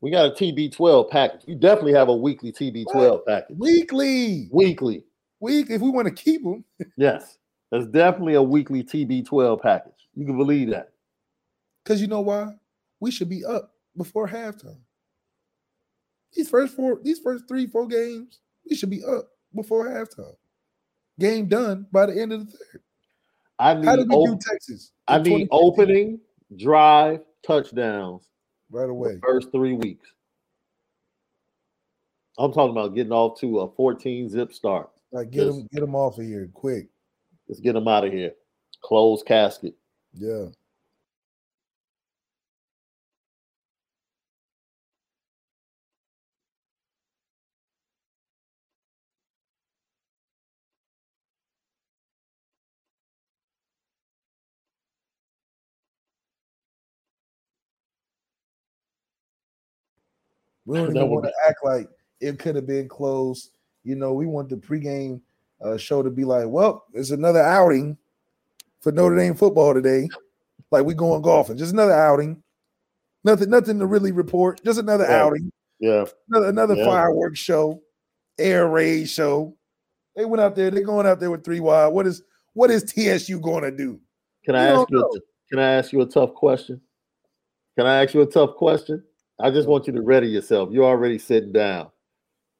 We 0.00 0.10
got 0.10 0.26
a 0.26 0.30
TB12 0.30 1.08
package. 1.10 1.40
You 1.46 1.54
definitely 1.54 1.94
have 1.94 2.08
a 2.08 2.14
weekly 2.14 2.52
TB12 2.52 3.24
package. 3.26 3.56
Weekly, 3.58 4.48
Weekly. 4.52 5.04
week 5.40 5.70
if 5.70 5.80
we 5.80 5.88
want 5.88 6.06
to 6.08 6.14
keep 6.14 6.42
them. 6.42 6.62
Yes. 6.98 7.38
That's 7.70 7.86
definitely 7.86 8.34
a 8.34 8.42
weekly 8.42 8.84
TB12 8.84 9.62
package. 9.62 9.92
You 10.14 10.26
can 10.26 10.36
believe 10.36 10.70
that. 10.70 10.90
Because 11.82 12.00
you 12.02 12.06
know 12.06 12.20
why? 12.20 12.52
We 13.00 13.10
should 13.10 13.28
be 13.30 13.44
up 13.44 13.72
before 13.96 14.28
halftime. 14.28 14.76
These 16.34 16.50
first 16.50 16.76
four, 16.76 17.00
these 17.02 17.18
first 17.18 17.48
three, 17.48 17.66
four 17.66 17.86
games, 17.88 18.40
we 18.68 18.76
should 18.76 18.90
be 18.90 19.04
up 19.04 19.28
before 19.54 19.88
halftime. 19.88 20.36
Game 21.18 21.46
done 21.46 21.86
by 21.92 22.06
the 22.06 22.20
end 22.20 22.32
of 22.32 22.46
the 22.46 22.52
third. 22.52 22.80
I 23.58 23.74
need 23.74 23.84
How 23.86 23.96
did 23.96 24.08
we 24.08 24.26
do 24.26 24.38
Texas? 24.40 24.90
I 25.06 25.18
need 25.18 25.48
opening, 25.50 26.20
drive, 26.56 27.20
touchdowns 27.46 28.28
right 28.70 28.90
away. 28.90 29.20
first 29.22 29.52
three 29.52 29.74
weeks. 29.74 30.10
I'm 32.36 32.52
talking 32.52 32.72
about 32.72 32.96
getting 32.96 33.12
off 33.12 33.38
to 33.40 33.60
a 33.60 33.70
14 33.70 34.28
zip 34.28 34.52
start. 34.52 34.90
Like 35.12 35.30
get 35.30 35.44
them, 35.44 35.68
get 35.72 35.80
them 35.80 35.94
off 35.94 36.18
of 36.18 36.24
here 36.24 36.50
quick. 36.52 36.88
Let's 37.48 37.60
get 37.60 37.74
them 37.74 37.86
out 37.86 38.04
of 38.04 38.12
here. 38.12 38.32
Close 38.82 39.22
casket. 39.22 39.74
Yeah. 40.12 40.46
We 60.66 60.78
don't 60.78 60.90
even 60.96 61.10
want 61.10 61.24
to 61.24 61.32
act 61.46 61.58
like 61.64 61.88
it 62.20 62.38
could 62.38 62.56
have 62.56 62.66
been 62.66 62.88
close. 62.88 63.50
You 63.84 63.96
know, 63.96 64.12
we 64.12 64.26
want 64.26 64.48
the 64.48 64.56
pregame 64.56 65.20
uh, 65.62 65.76
show 65.76 66.02
to 66.02 66.10
be 66.10 66.24
like, 66.24 66.46
well, 66.48 66.84
it's 66.94 67.10
another 67.10 67.42
outing 67.42 67.96
for 68.80 68.92
Notre 68.92 69.16
Dame 69.16 69.34
football 69.34 69.74
today. 69.74 70.08
Like 70.70 70.84
we 70.86 70.94
going 70.94 71.22
golfing, 71.22 71.56
just 71.56 71.72
another 71.72 71.92
outing. 71.92 72.42
Nothing, 73.22 73.50
nothing 73.50 73.78
to 73.78 73.86
really 73.86 74.12
report. 74.12 74.62
Just 74.64 74.78
another 74.78 75.04
Yeah. 75.04 75.24
outing, 75.24 75.52
Yeah. 75.78 76.04
another, 76.28 76.48
another 76.48 76.74
Yeah. 76.74 76.84
fireworks 76.84 77.38
show, 77.38 77.80
air 78.38 78.68
raid 78.68 79.08
show. 79.08 79.56
They 80.16 80.24
went 80.24 80.40
out 80.40 80.54
there. 80.56 80.70
They're 80.70 80.82
going 80.84 81.06
out 81.06 81.20
there 81.20 81.30
with 81.30 81.44
three 81.44 81.60
wide. 81.60 81.88
What 81.88 82.06
is 82.06 82.22
what 82.54 82.70
is 82.70 82.84
TSU 82.84 83.40
going 83.40 83.64
to 83.64 83.70
do? 83.70 84.00
Can 84.44 84.54
I 84.54 84.68
You 84.72 84.80
ask 84.80 84.90
you? 84.90 85.00
A, 85.00 85.20
can 85.50 85.58
I 85.58 85.72
ask 85.72 85.92
you 85.92 86.00
a 86.02 86.06
tough 86.06 86.34
question? 86.34 86.80
Can 87.76 87.86
I 87.86 88.02
ask 88.02 88.14
you 88.14 88.22
a 88.22 88.26
tough 88.26 88.54
question? 88.56 89.02
I 89.40 89.50
just 89.50 89.68
want 89.68 89.86
you 89.86 89.92
to 89.94 90.02
ready 90.02 90.28
yourself. 90.28 90.70
You're 90.72 90.84
already 90.84 91.18
sitting 91.18 91.52
down, 91.52 91.90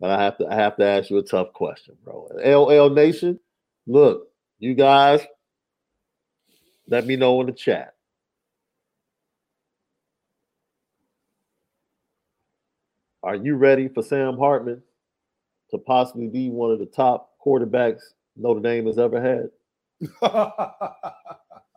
but 0.01 0.11
I 0.11 0.23
have 0.23 0.39
to. 0.39 0.47
I 0.47 0.55
have 0.55 0.77
to 0.77 0.85
ask 0.85 1.11
you 1.11 1.19
a 1.19 1.23
tough 1.23 1.53
question, 1.53 1.97
bro. 2.05 2.29
LL 2.45 2.93
Nation, 2.93 3.39
look, 3.87 4.29
you 4.59 4.75
guys, 4.75 5.25
let 6.89 7.07
me 7.07 7.17
know 7.17 7.41
in 7.41 7.47
the 7.47 7.53
chat. 7.53 7.95
Are 13.23 13.37
you 13.37 13.57
ready 13.57 13.89
for 13.89 14.03
Sam 14.03 14.37
Hartman 14.37 14.83
to 15.71 15.79
possibly 15.79 16.29
be 16.29 16.51
one 16.51 16.71
of 16.71 16.79
the 16.79 16.87
top 16.87 17.31
quarterbacks 17.45 18.03
Notre 18.37 18.61
Dame 18.61 18.87
has 18.87 18.99
ever 18.99 19.21
had? 19.21 19.51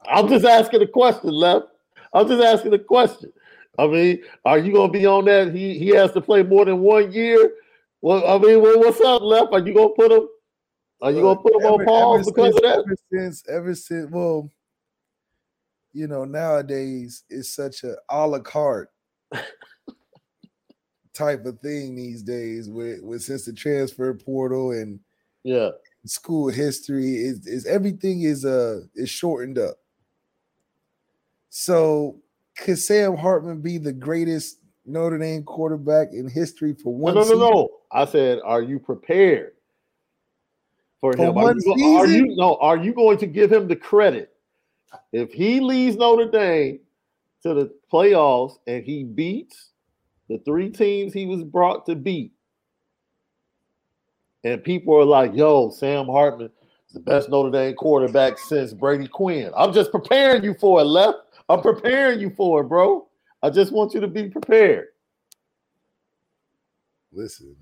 I'm 0.10 0.28
just 0.28 0.44
asking 0.44 0.82
a 0.82 0.88
question, 0.88 1.30
left. 1.30 1.68
I'm 2.14 2.28
just 2.28 2.44
asking 2.44 2.74
a 2.74 2.80
question. 2.80 3.32
I 3.78 3.88
mean, 3.88 4.24
are 4.44 4.58
you 4.58 4.74
gonna 4.74 4.92
be 4.92 5.06
on 5.06 5.26
that? 5.26 5.54
He 5.54 5.78
he 5.78 5.90
has 5.90 6.12
to 6.14 6.22
play 6.22 6.44
more 6.44 6.66
than 6.66 6.80
one 6.80 7.12
year. 7.12 7.54
Well, 8.02 8.26
I 8.28 8.38
mean, 8.38 8.62
well, 8.62 8.80
what's 8.80 9.02
up, 9.02 9.22
left? 9.22 9.54
Are 9.54 9.60
you 9.60 9.74
gonna 9.74 9.90
put 9.90 10.12
him? 10.12 10.28
Are 11.02 11.12
you 11.12 11.22
gonna 11.22 11.40
put 11.40 11.56
him 11.56 11.66
on 11.66 11.74
Ever- 11.82 11.86
pause 11.86 12.20
ever 12.22 12.32
because 12.32 12.56
of 12.56 12.62
that? 12.64 12.80
Ever 12.80 12.96
since, 13.12 13.44
ever 13.48 13.76
since, 13.76 14.12
well, 14.12 14.52
you 15.94 16.08
know, 16.08 16.26
nowadays 16.26 17.24
it's 17.30 17.54
such 17.54 17.84
a 17.84 17.96
a 18.10 18.28
la 18.28 18.40
carte 18.40 18.90
type 21.14 21.46
of 21.46 21.60
thing 21.60 21.96
these 21.96 22.24
days. 22.24 22.70
With, 22.70 23.02
with 23.04 23.22
since 23.24 23.46
the 23.46 23.54
transfer 23.54 24.14
portal 24.14 24.72
and 24.72 25.00
Yeah, 25.44 25.72
school 26.06 26.50
history 26.50 27.16
is 27.16 27.46
is 27.46 27.66
everything 27.66 28.22
is 28.24 28.44
uh 28.46 28.82
is 28.96 29.10
shortened 29.10 29.60
up. 29.60 29.78
So 31.50 32.22
could 32.58 32.80
Sam 32.80 33.16
Hartman 33.16 33.62
be 33.62 33.78
the 33.78 33.94
greatest 33.94 34.60
Notre 34.86 35.18
Dame 35.18 35.44
quarterback 35.44 36.10
in 36.12 36.28
history 36.28 36.74
for 36.74 36.94
one? 36.94 37.14
no, 37.14 37.22
no, 37.22 37.26
season? 37.26 37.40
no. 37.40 37.70
I 37.92 38.06
said, 38.06 38.40
are 38.44 38.62
you 38.62 38.80
prepared 38.80 39.54
for, 41.00 41.14
For 41.14 41.24
him? 41.24 41.38
Are 41.38 41.54
you, 41.56 41.98
are 41.98 42.08
you 42.08 42.36
no? 42.36 42.56
Are 42.56 42.78
you 42.78 42.94
going 42.94 43.18
to 43.20 43.28
give 43.28 43.52
him 43.52 43.68
the 43.68 43.76
credit 43.76 44.34
if 45.12 45.32
he 45.32 45.60
leads 45.60 45.96
Notre 45.98 46.30
Dame 46.30 46.80
to 47.44 47.54
the 47.54 47.74
playoffs 47.92 48.58
and 48.66 48.84
he 48.84 49.04
beats 49.04 49.72
the 50.28 50.40
three 50.40 50.70
teams 50.70 51.14
he 51.14 51.26
was 51.26 51.44
brought 51.44 51.86
to 51.86 51.96
beat? 51.96 52.34
And 54.44 54.64
people 54.64 54.96
are 54.96 55.06
like, 55.06 55.36
yo, 55.36 55.70
Sam 55.70 56.06
Hartman 56.08 56.50
is 56.88 56.94
the 56.94 57.00
best 57.00 57.30
Notre 57.30 57.52
Dame 57.52 57.76
quarterback 57.76 58.38
since 58.38 58.74
Brady 58.74 59.08
Quinn. 59.08 59.52
I'm 59.56 59.74
just 59.74 59.92
preparing 59.92 60.44
you 60.44 60.54
for 60.54 60.82
it, 60.82 60.86
left. 60.86 61.20
I'm 61.50 61.62
preparing 61.62 62.20
you 62.20 62.30
for 62.32 62.62
it, 62.62 62.66
bro. 62.66 63.08
I 63.42 63.50
just 63.50 63.72
want 63.72 63.94
you 63.94 64.02
to 64.02 64.08
be 64.08 64.30
prepared. 64.30 64.88
Listen. 67.12 67.56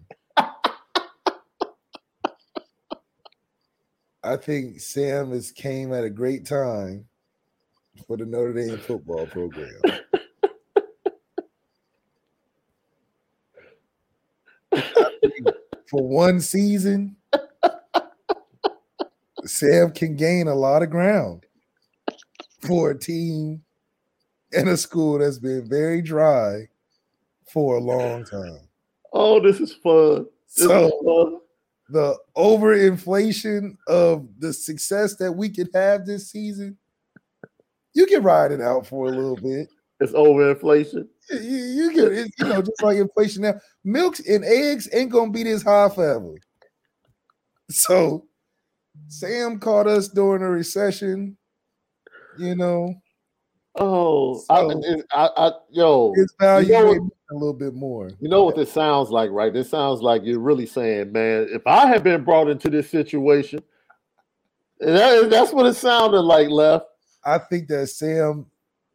I 4.24 4.38
think 4.38 4.80
Sam 4.80 5.32
has 5.32 5.52
came 5.52 5.94
at 5.94 6.04
a 6.04 6.10
great 6.10 6.48
time 6.48 7.06
for 8.08 8.18
the 8.18 8.26
Notre 8.26 8.54
Dame 8.54 8.80
football 8.80 9.28
program. 9.28 9.80
For 15.88 16.02
one 16.02 16.42
season, 16.42 17.16
Sam 19.46 19.92
can 19.92 20.16
gain 20.16 20.48
a 20.48 20.56
lot 20.56 20.82
of 20.82 20.90
ground 20.90 21.46
for 22.62 22.90
a 22.90 23.00
team 23.00 23.64
and 24.56 24.70
a 24.70 24.78
school 24.78 25.20
that's 25.20 25.40
been 25.40 25.68
very 25.68 26.02
dry 26.02 26.68
for 27.52 27.78
a 27.78 27.80
long 27.82 28.24
time. 28.32 28.60
Oh, 29.14 29.40
this 29.40 29.60
is 29.60 29.74
fun. 29.74 30.26
This 30.58 30.68
So 30.68 30.88
is 30.88 30.94
fun. 31.06 31.40
the 31.90 32.18
overinflation 32.36 33.78
of 33.88 34.28
the 34.40 34.52
success 34.54 35.16
that 35.18 35.32
we 35.32 35.50
could 35.50 35.70
have 35.74 36.06
this 36.06 36.30
season, 36.32 36.78
you 37.94 38.06
can 38.06 38.24
ride 38.24 38.52
it 38.52 38.62
out 38.62 38.86
for 38.88 39.06
a 39.08 39.10
little 39.12 39.36
bit. 39.38 39.70
It's 40.02 40.12
overinflation. 40.12 41.08
You, 41.32 41.40
you 41.40 41.90
can, 41.92 42.14
it's, 42.14 42.32
you 42.38 42.46
know, 42.48 42.62
just 42.62 42.84
like 42.84 42.98
inflation 42.98 43.44
now. 43.44 43.54
Milks 43.86 44.20
and 44.28 44.44
eggs 44.44 44.90
ain't 44.94 45.12
gonna 45.12 45.32
be 45.32 45.44
this 45.44 45.64
high 45.64 45.88
forever. 45.90 46.36
So, 47.70 48.26
Sam 49.08 49.60
caught 49.60 49.88
us 49.88 50.08
during 50.10 50.44
a 50.44 50.50
recession. 50.50 51.38
You 52.38 52.56
know, 52.56 52.94
Oh, 53.78 54.42
I, 54.50 54.62
So- 54.62 54.70
it- 54.84 55.06
I, 55.12 55.30
I, 55.38 55.52
yo, 55.70 56.14
it's 56.16 56.34
value 56.40 56.72
know 56.74 56.84
may 56.94 57.00
what- 57.00 57.08
be 57.10 57.16
a 57.32 57.34
little 57.34 57.54
bit 57.54 57.74
more. 57.74 58.12
you 58.20 58.30
know 58.30 58.44
what 58.44 58.56
this 58.56 58.72
sounds 58.72 59.10
like, 59.10 59.30
right? 59.32 59.52
This 59.52 59.70
sounds 59.70 60.02
like 60.02 60.22
you're 60.24 60.40
really 60.40 60.66
saying, 60.66 61.12
man, 61.12 61.48
if 61.52 61.66
I 61.68 61.88
had 61.88 62.04
been 62.04 62.24
brought 62.24 62.50
into 62.50 62.70
this 62.70 62.90
situation, 62.90 63.62
that, 64.80 65.30
that's 65.30 65.52
what 65.52 65.66
it 65.66 65.74
sounded 65.76 66.22
like, 66.22 66.50
left. 66.50 66.86
I 67.26 67.38
think 67.40 67.68
that 67.70 67.88
Sam 67.88 68.46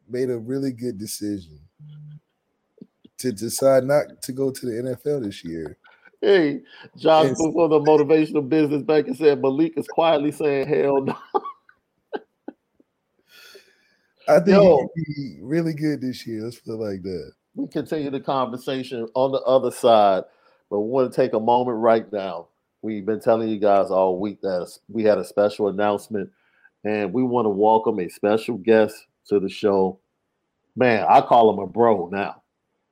made 0.09 0.29
a 0.29 0.37
really 0.37 0.71
good 0.71 0.97
decision 0.97 1.59
to 3.17 3.31
decide 3.31 3.83
not 3.83 4.21
to 4.23 4.31
go 4.31 4.49
to 4.51 4.65
the 4.65 4.71
NFL 4.71 5.23
this 5.25 5.43
year. 5.43 5.77
Hey, 6.21 6.61
Josh 6.97 7.27
Yes. 7.27 7.37
Booth 7.37 7.55
on 7.55 7.69
the 7.71 7.79
motivational 7.79 8.47
business 8.47 8.83
bank 8.83 9.07
banker 9.07 9.15
said 9.17 9.41
Malik 9.41 9.73
is 9.77 9.87
quietly 9.87 10.31
saying, 10.31 10.67
hell 10.67 11.01
no. 11.01 11.15
I 14.27 14.35
think 14.39 14.49
Yo. 14.49 14.77
he 14.95 15.03
could 15.03 15.15
be 15.15 15.39
really 15.41 15.73
good 15.73 16.01
this 16.01 16.25
year. 16.27 16.43
Let's 16.43 16.59
put 16.59 16.73
it 16.73 16.77
like 16.77 17.01
that. 17.03 17.31
we 17.55 17.67
continue 17.67 18.09
the 18.09 18.19
conversation 18.19 19.07
on 19.13 19.31
the 19.31 19.41
other 19.41 19.71
side, 19.71 20.23
but 20.69 20.79
we 20.79 20.89
want 20.89 21.11
to 21.11 21.15
take 21.15 21.33
a 21.33 21.39
moment 21.39 21.77
right 21.77 22.11
now. 22.11 22.47
We've 22.81 23.05
been 23.05 23.19
telling 23.19 23.49
you 23.49 23.59
guys 23.59 23.91
all 23.91 24.19
week 24.19 24.41
that 24.41 24.71
we 24.87 25.03
had 25.03 25.17
a 25.17 25.25
special 25.25 25.67
announcement, 25.67 26.29
and 26.83 27.13
we 27.13 27.23
want 27.23 27.45
to 27.45 27.49
welcome 27.49 27.99
a 27.99 28.09
special 28.09 28.57
guest 28.57 28.95
to 29.27 29.39
the 29.39 29.49
show. 29.49 29.99
Man, 30.75 31.05
I 31.09 31.21
call 31.21 31.53
him 31.53 31.59
a 31.59 31.67
bro 31.67 32.09
now. 32.11 32.41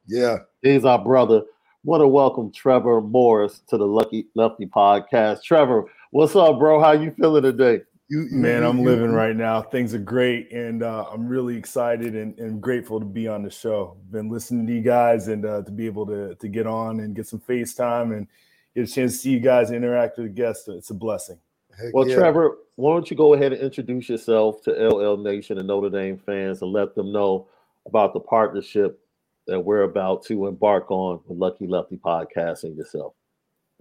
Yeah. 0.06 0.40
He's 0.62 0.86
our 0.86 1.04
brother. 1.04 1.44
Want 1.84 2.02
to 2.02 2.08
welcome 2.08 2.52
Trevor 2.52 3.00
Morris 3.02 3.62
to 3.70 3.78
the 3.78 3.88
Lucky 3.88 4.28
Lefty 4.36 4.66
podcast. 4.66 5.44
Trevor, 5.44 5.86
what's 6.12 6.36
up, 6.36 6.60
bro? 6.60 6.82
How 6.82 6.92
you 6.92 7.12
feeling 7.12 7.44
today? 7.44 7.84
You, 8.10 8.24
you 8.24 8.38
Man, 8.38 8.64
I'm 8.64 8.80
you, 8.80 8.86
living 8.86 9.12
right 9.12 9.36
now. 9.36 9.62
Things 9.62 9.94
are 9.94 10.00
great, 10.00 10.52
and 10.52 10.82
uh, 10.82 11.06
I'm 11.12 11.28
really 11.28 11.56
excited 11.56 12.16
and, 12.16 12.38
and, 12.40 12.60
grateful 12.60 13.00
to 13.00 13.06
be 13.06 13.28
on 13.28 13.44
the 13.44 13.52
show. 13.52 13.98
Been 14.10 14.30
listening 14.30 14.66
to 14.66 14.74
you 14.74 14.82
guys, 14.82 15.28
and 15.28 15.46
uh, 15.46 15.62
to 15.62 15.72
be 15.72 15.86
able 15.86 16.08
to 16.08 16.34
to 16.34 16.48
get 16.48 16.66
on 16.66 17.02
and 17.02 17.16
get 17.16 17.28
some 17.28 17.40
FaceTime 17.40 18.18
and 18.18 18.28
get 18.76 18.90
a 18.90 18.92
chance 18.92 19.14
to 19.14 19.18
see 19.20 19.30
you 19.30 19.40
guys 19.40 19.70
interact 19.70 20.18
with 20.18 20.26
the 20.28 20.34
guests. 20.34 20.68
It's 20.68 20.90
a 20.90 20.96
blessing. 20.96 21.38
Heck 21.80 21.94
well, 21.94 22.08
yeah. 22.08 22.16
Trevor, 22.16 22.58
why 22.78 22.94
don't 22.94 23.12
you 23.12 23.16
go 23.16 23.36
ahead 23.36 23.54
and 23.54 23.62
introduce 23.62 24.10
yourself 24.10 24.64
to 24.64 24.72
LL 24.72 25.18
Nation 25.18 25.60
and 25.60 25.68
Notre 25.68 25.92
Dame 25.92 26.18
fans, 26.18 26.64
and 26.64 26.74
let 26.74 26.96
them 26.96 27.12
know 27.12 27.48
about 27.86 28.14
the 28.14 28.20
partnership 28.20 29.00
that 29.46 29.60
we're 29.60 29.84
about 29.84 30.26
to 30.26 30.48
embark 30.48 30.90
on 30.90 31.20
with 31.28 31.38
Lucky 31.38 31.68
Lefty 31.68 31.98
Podcast 31.98 32.64
and 32.64 32.76
yourself. 32.76 33.14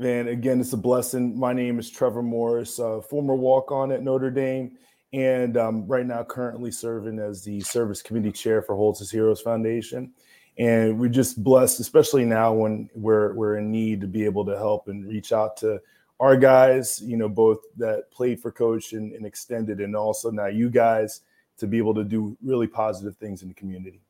Man, 0.00 0.28
again, 0.28 0.60
it's 0.60 0.72
a 0.74 0.76
blessing. 0.76 1.36
My 1.36 1.52
name 1.52 1.80
is 1.80 1.90
Trevor 1.90 2.22
Morris, 2.22 2.78
uh, 2.78 3.00
former 3.00 3.34
walk 3.34 3.72
on 3.72 3.90
at 3.90 4.00
Notre 4.00 4.30
Dame, 4.30 4.78
and 5.12 5.56
um, 5.56 5.88
right 5.88 6.06
now 6.06 6.22
currently 6.22 6.70
serving 6.70 7.18
as 7.18 7.42
the 7.42 7.60
service 7.62 8.00
committee 8.00 8.30
chair 8.30 8.62
for 8.62 8.76
Holtz's 8.76 9.10
Heroes 9.10 9.40
Foundation. 9.40 10.12
And 10.56 11.00
we're 11.00 11.08
just 11.08 11.42
blessed, 11.42 11.80
especially 11.80 12.24
now 12.24 12.52
when 12.52 12.88
we're, 12.94 13.34
we're 13.34 13.56
in 13.56 13.72
need 13.72 14.00
to 14.02 14.06
be 14.06 14.24
able 14.24 14.44
to 14.44 14.56
help 14.56 14.86
and 14.86 15.04
reach 15.04 15.32
out 15.32 15.56
to 15.58 15.80
our 16.20 16.36
guys, 16.36 17.02
you 17.02 17.16
know, 17.16 17.28
both 17.28 17.58
that 17.76 18.08
played 18.12 18.38
for 18.38 18.52
coach 18.52 18.92
and, 18.92 19.12
and 19.14 19.26
extended, 19.26 19.80
and 19.80 19.96
also 19.96 20.30
now 20.30 20.46
you 20.46 20.70
guys 20.70 21.22
to 21.56 21.66
be 21.66 21.76
able 21.76 21.94
to 21.94 22.04
do 22.04 22.36
really 22.40 22.68
positive 22.68 23.16
things 23.16 23.42
in 23.42 23.48
the 23.48 23.54
community. 23.54 24.00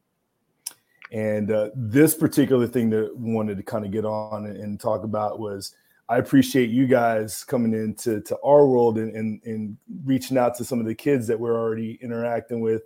And 1.13 1.51
uh, 1.51 1.71
this 1.75 2.15
particular 2.15 2.67
thing 2.67 2.91
that 2.91 3.17
we 3.17 3.33
wanted 3.33 3.57
to 3.57 3.63
kind 3.63 3.85
of 3.85 3.91
get 3.91 4.05
on 4.05 4.47
and, 4.47 4.79
talk 4.79 5.05
about 5.05 5.39
was 5.39 5.75
I 6.09 6.19
appreciate 6.19 6.71
you 6.71 6.87
guys 6.87 7.45
coming 7.45 7.73
into 7.73 8.21
to 8.21 8.39
our 8.45 8.67
world 8.67 8.99
and, 8.99 9.15
and, 9.15 9.41
and, 9.45 9.77
reaching 10.05 10.37
out 10.37 10.55
to 10.57 10.65
some 10.65 10.81
of 10.81 10.87
the 10.87 10.95
kids 10.95 11.27
that 11.27 11.39
we're 11.39 11.59
already 11.59 11.99
interacting 12.03 12.61
with. 12.61 12.83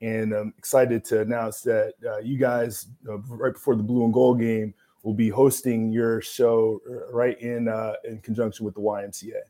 And 0.00 0.32
I'm 0.32 0.54
excited 0.56 1.04
to 1.06 1.20
announce 1.20 1.60
that 1.62 1.94
uh, 2.06 2.18
you 2.18 2.38
guys, 2.38 2.86
uh, 3.08 3.18
right 3.18 3.52
before 3.52 3.76
the 3.76 3.82
blue 3.82 4.04
and 4.04 4.14
gold 4.14 4.40
game, 4.40 4.72
will 5.02 5.14
be 5.14 5.28
hosting 5.28 5.90
your 5.90 6.20
show 6.20 6.80
right 7.10 7.38
in 7.40 7.68
uh, 7.68 7.94
in 8.04 8.20
conjunction 8.20 8.64
with 8.64 8.74
the 8.74 8.80
YMCA. 8.80 9.40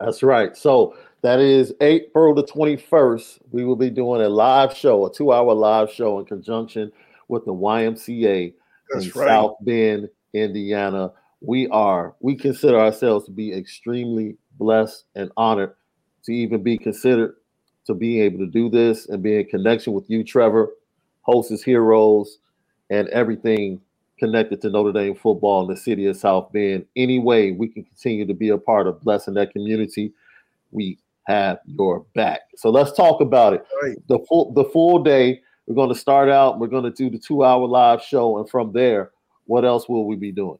That's 0.00 0.22
right. 0.22 0.56
So 0.56 0.96
that 1.22 1.40
is 1.40 1.72
April 1.80 2.34
the 2.34 2.44
21st. 2.44 3.38
We 3.50 3.64
will 3.64 3.76
be 3.76 3.90
doing 3.90 4.22
a 4.22 4.28
live 4.28 4.76
show, 4.76 5.06
a 5.06 5.12
two 5.12 5.32
hour 5.32 5.52
live 5.54 5.90
show 5.90 6.18
in 6.18 6.24
conjunction 6.24 6.92
with 7.28 7.44
the 7.44 7.52
YMCA 7.52 8.54
That's 8.90 9.06
in 9.06 9.12
right. 9.20 9.28
South 9.28 9.56
Bend, 9.60 10.08
Indiana. 10.32 11.12
We 11.40 11.68
are, 11.68 12.14
we 12.20 12.34
consider 12.36 12.78
ourselves 12.78 13.26
to 13.26 13.30
be 13.30 13.52
extremely 13.52 14.36
blessed 14.58 15.04
and 15.14 15.30
honored 15.36 15.74
to 16.24 16.32
even 16.32 16.62
be 16.62 16.78
considered 16.78 17.36
to 17.86 17.94
be 17.94 18.20
able 18.20 18.38
to 18.38 18.46
do 18.46 18.68
this 18.68 19.08
and 19.08 19.22
be 19.22 19.38
in 19.38 19.46
connection 19.46 19.92
with 19.92 20.10
you, 20.10 20.22
Trevor, 20.22 20.70
Holtz's 21.22 21.62
Heroes, 21.62 22.38
and 22.90 23.08
everything 23.08 23.80
connected 24.18 24.60
to 24.60 24.70
Notre 24.70 24.92
Dame 24.92 25.14
football 25.14 25.62
in 25.62 25.74
the 25.74 25.80
city 25.80 26.06
of 26.06 26.16
South 26.16 26.52
Bend. 26.52 26.84
Any 26.96 27.18
way 27.18 27.52
we 27.52 27.68
can 27.68 27.84
continue 27.84 28.26
to 28.26 28.34
be 28.34 28.48
a 28.48 28.58
part 28.58 28.86
of 28.86 29.00
blessing 29.00 29.34
that 29.34 29.52
community, 29.52 30.12
we 30.70 30.98
have 31.28 31.58
your 31.66 32.06
back. 32.14 32.40
So 32.56 32.70
let's 32.70 32.92
talk 32.92 33.20
about 33.20 33.52
it. 33.52 33.64
Right. 33.82 33.96
The 34.08 34.18
full 34.28 34.52
the 34.52 34.64
full 34.64 35.02
day. 35.02 35.42
We're 35.66 35.74
going 35.74 35.92
to 35.92 36.00
start 36.00 36.30
out. 36.30 36.58
We're 36.58 36.68
going 36.68 36.84
to 36.84 36.90
do 36.90 37.10
the 37.10 37.18
two 37.18 37.44
hour 37.44 37.66
live 37.66 38.02
show, 38.02 38.38
and 38.38 38.48
from 38.48 38.72
there, 38.72 39.10
what 39.44 39.66
else 39.66 39.86
will 39.86 40.06
we 40.06 40.16
be 40.16 40.32
doing? 40.32 40.58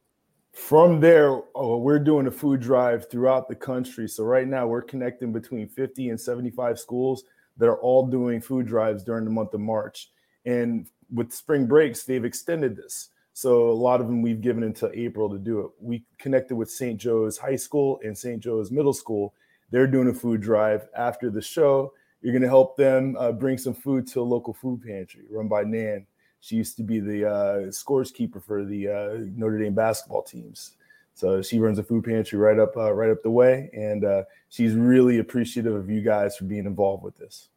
From 0.52 1.00
there, 1.00 1.40
oh, 1.54 1.78
we're 1.78 1.98
doing 1.98 2.26
a 2.26 2.30
food 2.30 2.60
drive 2.60 3.10
throughout 3.10 3.48
the 3.48 3.54
country. 3.54 4.06
So 4.06 4.24
right 4.24 4.46
now, 4.46 4.66
we're 4.66 4.82
connecting 4.82 5.32
between 5.32 5.66
50 5.68 6.10
and 6.10 6.20
75 6.20 6.78
schools 6.78 7.24
that 7.56 7.68
are 7.68 7.78
all 7.78 8.06
doing 8.06 8.40
food 8.40 8.66
drives 8.66 9.02
during 9.02 9.24
the 9.24 9.30
month 9.30 9.54
of 9.54 9.60
March. 9.60 10.10
And 10.44 10.86
with 11.12 11.32
spring 11.32 11.66
breaks, 11.66 12.04
they've 12.04 12.24
extended 12.24 12.76
this. 12.76 13.10
So 13.32 13.70
a 13.70 13.72
lot 13.72 14.00
of 14.00 14.08
them 14.08 14.20
we've 14.20 14.40
given 14.40 14.64
until 14.64 14.90
April 14.92 15.30
to 15.30 15.38
do 15.38 15.60
it. 15.60 15.70
We 15.80 16.04
connected 16.18 16.56
with 16.56 16.70
St. 16.70 17.00
Joe's 17.00 17.38
High 17.38 17.56
School 17.56 18.00
and 18.02 18.18
St. 18.18 18.40
Joe's 18.40 18.70
Middle 18.70 18.92
School. 18.92 19.34
They're 19.70 19.86
doing 19.86 20.08
a 20.08 20.14
food 20.14 20.40
drive 20.40 20.88
after 20.96 21.30
the 21.30 21.42
show. 21.42 21.92
You're 22.22 22.32
going 22.32 22.42
to 22.42 22.48
help 22.48 22.76
them 22.76 23.16
uh, 23.18 23.32
bring 23.32 23.58
some 23.58 23.74
food 23.74 24.06
to 24.08 24.20
a 24.20 24.22
local 24.22 24.54
food 24.54 24.82
pantry 24.82 25.22
run 25.30 25.48
by 25.48 25.62
Nan. 25.62 26.06
She 26.40 26.56
used 26.56 26.76
to 26.76 26.82
be 26.82 27.00
the 27.00 27.28
uh, 27.28 27.70
scores 27.70 28.10
keeper 28.10 28.40
for 28.40 28.64
the 28.64 28.88
uh, 28.88 29.26
Notre 29.36 29.58
Dame 29.58 29.74
basketball 29.74 30.22
teams. 30.22 30.72
So 31.14 31.42
she 31.42 31.58
runs 31.58 31.78
a 31.78 31.82
food 31.82 32.04
pantry 32.04 32.38
right 32.38 32.58
up 32.58 32.76
uh, 32.76 32.92
right 32.92 33.10
up 33.10 33.24
the 33.24 33.30
way, 33.30 33.70
and 33.72 34.04
uh, 34.04 34.22
she's 34.50 34.74
really 34.74 35.18
appreciative 35.18 35.74
of 35.74 35.90
you 35.90 36.00
guys 36.00 36.36
for 36.36 36.44
being 36.44 36.64
involved 36.64 37.02
with 37.02 37.16
this. 37.16 37.48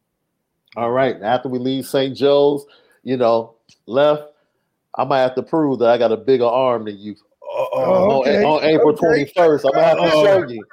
All 0.76 0.90
right. 0.90 1.22
After 1.22 1.48
we 1.48 1.60
leave 1.60 1.86
St. 1.86 2.16
Joe's, 2.16 2.66
you 3.04 3.16
know, 3.16 3.54
left 3.86 4.32
I 4.94 5.04
might 5.04 5.20
have 5.20 5.34
to 5.36 5.42
prove 5.42 5.78
that 5.78 5.88
I 5.88 5.98
got 5.98 6.12
a 6.12 6.16
bigger 6.16 6.44
arm 6.44 6.84
than 6.84 6.98
you. 6.98 7.16
Oh, 7.72 8.20
okay. 8.20 8.44
on, 8.44 8.58
on, 8.58 8.64
April 8.64 8.94
twenty 8.94 9.22
okay. 9.22 9.32
first, 9.34 9.64
I'm 9.64 9.72
gonna 9.72 9.86
have 9.86 9.98
to 9.98 10.10
show 10.10 10.48
you. 10.48 10.64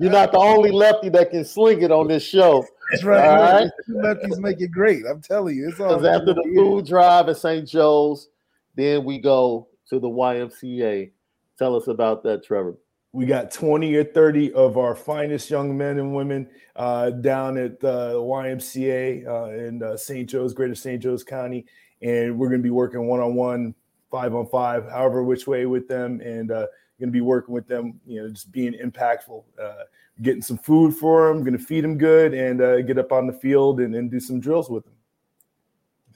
You're 0.00 0.10
not 0.10 0.32
the 0.32 0.38
only 0.38 0.70
lefty 0.70 1.08
that 1.10 1.30
can 1.30 1.44
sling 1.44 1.82
it 1.82 1.92
on 1.92 2.08
this 2.08 2.22
show. 2.22 2.64
That's 2.90 3.04
right. 3.04 3.26
All 3.26 3.36
right? 3.36 3.70
Lefties 3.90 4.38
make 4.38 4.60
it 4.60 4.70
great. 4.70 5.04
I'm 5.06 5.20
telling 5.20 5.56
you, 5.56 5.68
it's 5.68 5.80
all 5.80 5.94
after 6.06 6.32
the 6.32 6.42
food 6.54 6.86
drive 6.86 7.28
at 7.28 7.36
St. 7.36 7.68
Joe's, 7.68 8.28
then 8.74 9.04
we 9.04 9.18
go 9.18 9.68
to 9.90 9.98
the 9.98 10.08
YMCA. 10.08 11.10
Tell 11.58 11.76
us 11.76 11.88
about 11.88 12.22
that, 12.22 12.44
Trevor. 12.44 12.76
We 13.12 13.26
got 13.26 13.50
20 13.50 13.94
or 13.94 14.04
30 14.04 14.52
of 14.52 14.76
our 14.76 14.94
finest 14.94 15.50
young 15.50 15.76
men 15.76 15.98
and 15.98 16.14
women 16.14 16.48
uh, 16.76 17.10
down 17.10 17.56
at 17.56 17.80
the 17.80 18.12
YMCA 18.12 19.26
uh, 19.26 19.50
in 19.52 19.82
uh, 19.82 19.96
St. 19.96 20.28
Joe's, 20.28 20.52
Greater 20.52 20.74
St. 20.74 21.02
Joe's 21.02 21.24
County 21.24 21.66
and 22.02 22.38
we're 22.38 22.48
going 22.48 22.60
to 22.60 22.64
be 22.64 22.70
working 22.70 23.06
one 23.06 23.20
on 23.20 23.34
one, 23.34 23.74
five 24.10 24.34
on 24.34 24.46
five, 24.46 24.88
however 24.90 25.22
which 25.22 25.46
way 25.46 25.66
with 25.66 25.88
them, 25.88 26.20
and 26.20 26.50
uh, 26.50 26.66
going 26.98 27.08
to 27.08 27.12
be 27.12 27.20
working 27.20 27.54
with 27.54 27.66
them. 27.66 28.00
You 28.06 28.22
know, 28.22 28.28
just 28.28 28.52
being 28.52 28.74
impactful, 28.74 29.42
uh, 29.62 29.84
getting 30.22 30.42
some 30.42 30.58
food 30.58 30.94
for 30.94 31.28
them, 31.28 31.42
going 31.42 31.56
to 31.56 31.64
feed 31.64 31.84
them 31.84 31.98
good, 31.98 32.34
and 32.34 32.60
uh, 32.60 32.82
get 32.82 32.98
up 32.98 33.12
on 33.12 33.26
the 33.26 33.32
field 33.32 33.80
and, 33.80 33.94
and 33.94 34.10
do 34.10 34.20
some 34.20 34.40
drills 34.40 34.70
with 34.70 34.84
them. 34.84 34.94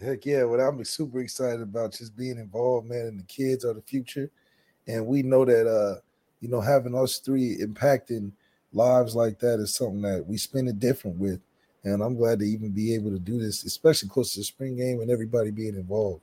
Heck 0.01 0.25
yeah! 0.25 0.45
What 0.45 0.61
I'm 0.61 0.83
super 0.85 1.21
excited 1.21 1.61
about 1.61 1.93
just 1.93 2.17
being 2.17 2.39
involved, 2.39 2.89
man. 2.89 3.07
And 3.07 3.21
the 3.21 3.25
kids 3.25 3.65
are 3.65 3.75
the 3.75 3.83
future, 3.83 4.31
and 4.87 5.07
we 5.07 5.23
know 5.23 5.45
that 5.45 5.67
uh, 5.67 6.01
you 6.41 6.49
know 6.49 6.61
having 6.61 6.95
us 6.95 7.19
three 7.19 7.59
impacting 7.59 8.33
lives 8.73 9.17
like 9.17 9.39
that 9.41 9.59
is 9.59 9.75
something 9.75 10.03
that 10.03 10.25
we 10.27 10.37
spend 10.37 10.69
it 10.69 10.79
different 10.79 11.19
with 11.19 11.41
and 11.85 12.03
I'm 12.03 12.17
glad 12.17 12.41
to 12.41 12.45
even 12.45 12.71
be 12.71 12.95
able 12.95 13.11
to 13.11 13.19
do 13.19 13.39
this, 13.39 13.65
especially 13.65 14.09
close 14.09 14.35
to 14.35 14.41
the 14.41 14.45
spring 14.45 14.77
game 14.77 15.01
and 15.01 15.11
everybody 15.11 15.51
being 15.51 15.75
involved. 15.75 16.23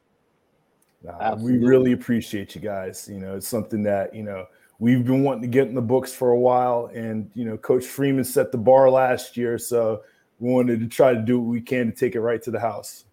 We 1.40 1.58
really 1.58 1.94
appreciate 1.94 2.56
you 2.56 2.62
guys. 2.62 3.08
You 3.12 3.20
know, 3.20 3.36
it's 3.36 3.48
something 3.48 3.84
that, 3.84 4.14
you 4.14 4.24
know, 4.24 4.46
we've 4.80 5.06
been 5.06 5.24
wanting 5.24 5.44
to 5.44 5.48
get 5.48 5.68
in 5.68 5.76
the 5.76 5.82
books 5.82 6.14
for 6.14 6.32
a 6.32 6.40
while. 6.40 6.92
And, 6.94 7.30
you 7.34 7.46
know, 7.46 7.58
Coach 7.58 7.86
Freeman 7.86 8.24
set 8.24 8.52
the 8.52 8.58
bar 8.58 8.90
last 8.90 9.38
year. 9.38 9.58
So 9.58 10.02
we 10.40 10.52
wanted 10.52 10.80
to 10.80 10.88
try 10.88 11.14
to 11.14 11.22
do 11.22 11.40
what 11.40 11.50
we 11.50 11.62
can 11.62 11.92
to 11.92 11.98
take 11.98 12.16
it 12.16 12.22
right 12.22 12.42
to 12.44 12.52
the 12.52 12.60
house. 12.60 13.06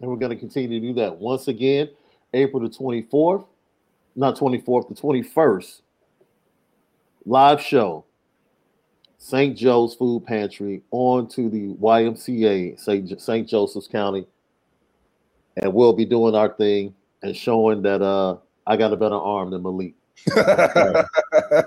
And 0.00 0.10
we're 0.10 0.16
going 0.16 0.30
to 0.30 0.36
continue 0.36 0.80
to 0.80 0.86
do 0.86 0.92
that 0.94 1.16
once 1.16 1.48
again, 1.48 1.88
April 2.34 2.62
the 2.62 2.68
24th, 2.68 3.46
not 4.14 4.36
24th, 4.36 4.88
the 4.88 4.94
21st, 4.94 5.80
live 7.24 7.60
show 7.60 8.04
St. 9.18 9.56
Joe's 9.56 9.94
Food 9.94 10.26
Pantry 10.26 10.82
on 10.90 11.26
to 11.28 11.48
the 11.48 11.74
YMCA, 11.74 12.78
St. 12.78 13.20
St. 13.20 13.48
Joseph's 13.48 13.88
County, 13.88 14.26
and 15.56 15.72
we'll 15.72 15.92
be 15.92 16.04
doing 16.04 16.34
our 16.34 16.48
thing 16.54 16.94
and 17.22 17.36
showing 17.36 17.82
that 17.82 18.02
uh 18.02 18.36
I 18.66 18.76
got 18.76 18.92
a 18.92 18.96
better 18.96 19.16
arm 19.16 19.50
than 19.50 19.62
Malik. 19.62 19.94
that's, 20.34 21.08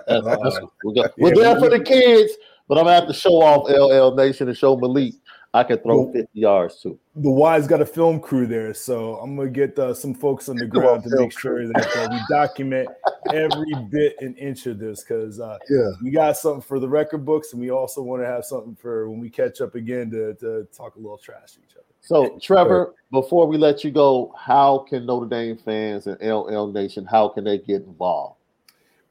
that's, 0.08 0.60
we 0.84 0.94
got, 0.94 1.12
we're 1.18 1.34
there 1.34 1.58
for 1.58 1.70
the 1.70 1.80
kids, 1.80 2.34
but 2.68 2.78
I'm 2.78 2.84
gonna 2.84 2.96
have 2.96 3.08
to 3.08 3.14
show 3.14 3.42
off 3.42 3.70
LL 3.70 4.16
Nation 4.16 4.50
and 4.50 4.58
show 4.58 4.76
Malik 4.76 5.14
I 5.54 5.64
could 5.64 5.82
throw 5.82 6.12
50 6.12 6.28
yards 6.34 6.80
too. 6.82 7.00
The 7.16 7.32
Y's 7.32 7.68
got 7.68 7.82
a 7.82 7.86
film 7.86 8.20
crew 8.20 8.46
there, 8.46 8.74
so 8.74 9.16
I'm 9.16 9.36
gonna 9.36 9.50
get 9.50 9.78
uh, 9.80 9.96
some 9.96 10.14
folks 10.14 10.48
on 10.48 10.58
the 10.58 10.68
ground 10.68 11.04
to 11.04 11.10
make 11.16 11.38
sure 11.38 11.68
that 11.68 11.98
uh, 11.98 12.08
we 12.12 12.20
document 12.30 12.88
every 13.34 13.74
bit 13.90 14.16
and 14.22 14.38
inch 14.38 14.68
of 14.68 14.78
this 14.78 15.04
because 15.04 15.40
uh, 15.40 15.58
yeah, 15.68 15.90
we 16.04 16.12
got 16.12 16.38
something 16.38 16.62
for 16.62 16.80
the 16.80 16.88
record 16.88 17.26
books, 17.26 17.54
and 17.54 17.62
we 17.62 17.72
also 17.72 18.04
want 18.04 18.22
to 18.22 18.28
have 18.28 18.46
something 18.46 18.76
for 18.76 19.10
when 19.10 19.20
we 19.20 19.30
catch 19.30 19.60
up 19.60 19.74
again 19.74 20.12
to, 20.12 20.36
to 20.36 20.66
talk 20.66 20.96
a 20.96 21.00
little 21.00 21.18
trash 21.18 21.54
to 21.54 21.60
each 21.62 21.76
other. 21.76 21.86
So, 22.02 22.40
Trevor, 22.42 22.94
before 23.12 23.48
we 23.48 23.58
let 23.58 23.84
you 23.84 23.92
go, 23.92 24.34
how 24.38 24.86
can 24.88 25.06
Notre 25.06 25.28
Dame 25.28 25.58
fans 25.58 26.08
and 26.08 26.18
LL 26.22 26.68
Nation 26.68 27.06
how 27.06 27.28
can 27.28 27.44
they 27.44 27.58
get 27.58 27.84
involved? 27.84 28.38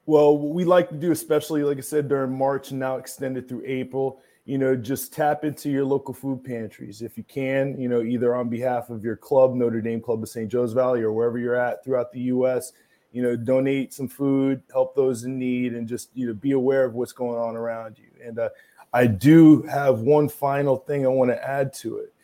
Well, 0.06 0.38
what 0.38 0.54
we 0.54 0.64
like 0.64 0.88
to 0.88 0.94
do, 0.94 1.10
especially 1.10 1.64
like 1.64 1.78
I 1.78 1.82
said 1.82 2.08
during 2.08 2.36
March 2.36 2.70
and 2.70 2.80
now 2.80 2.96
extended 2.96 3.48
through 3.48 3.64
April, 3.66 4.20
you 4.48 4.56
know, 4.56 4.74
just 4.74 5.12
tap 5.12 5.44
into 5.44 5.68
your 5.68 5.84
local 5.84 6.14
food 6.14 6.42
pantries 6.42 7.02
if 7.02 7.18
you 7.18 7.24
can, 7.24 7.78
you 7.78 7.86
know, 7.86 8.00
either 8.00 8.34
on 8.34 8.48
behalf 8.48 8.88
of 8.88 9.04
your 9.04 9.14
club, 9.14 9.54
Notre 9.54 9.82
Dame 9.82 10.00
Club 10.00 10.22
of 10.22 10.28
St. 10.30 10.50
Joe's 10.50 10.72
Valley, 10.72 11.02
or 11.02 11.12
wherever 11.12 11.36
you're 11.36 11.54
at 11.54 11.84
throughout 11.84 12.10
the 12.12 12.20
U.S. 12.20 12.72
You 13.12 13.22
know, 13.22 13.36
donate 13.36 13.92
some 13.92 14.08
food, 14.08 14.62
help 14.72 14.96
those 14.96 15.24
in 15.24 15.38
need, 15.38 15.74
and 15.74 15.86
just 15.86 16.08
you 16.14 16.26
know 16.26 16.32
be 16.32 16.52
aware 16.52 16.86
of 16.86 16.94
what's 16.94 17.12
going 17.12 17.38
on 17.38 17.56
around 17.56 17.98
you. 17.98 18.08
And 18.26 18.38
uh, 18.38 18.48
I 18.94 19.06
do 19.06 19.64
have 19.64 20.00
one 20.00 20.30
final 20.30 20.78
thing 20.78 21.04
I 21.04 21.10
want 21.10 21.30
to 21.30 21.46
add 21.46 21.74
to 21.74 21.98
it. 21.98 22.14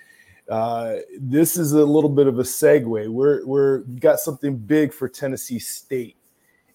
Uh, 0.49 0.97
this 1.21 1.59
is 1.59 1.73
a 1.73 1.85
little 1.85 2.09
bit 2.09 2.27
of 2.27 2.39
a 2.39 2.43
segue. 2.43 3.07
We're 3.07 3.45
we're 3.45 3.81
got 4.01 4.19
something 4.19 4.57
big 4.57 4.95
for 4.95 5.11
Tennessee 5.11 5.59
State, 5.59 6.17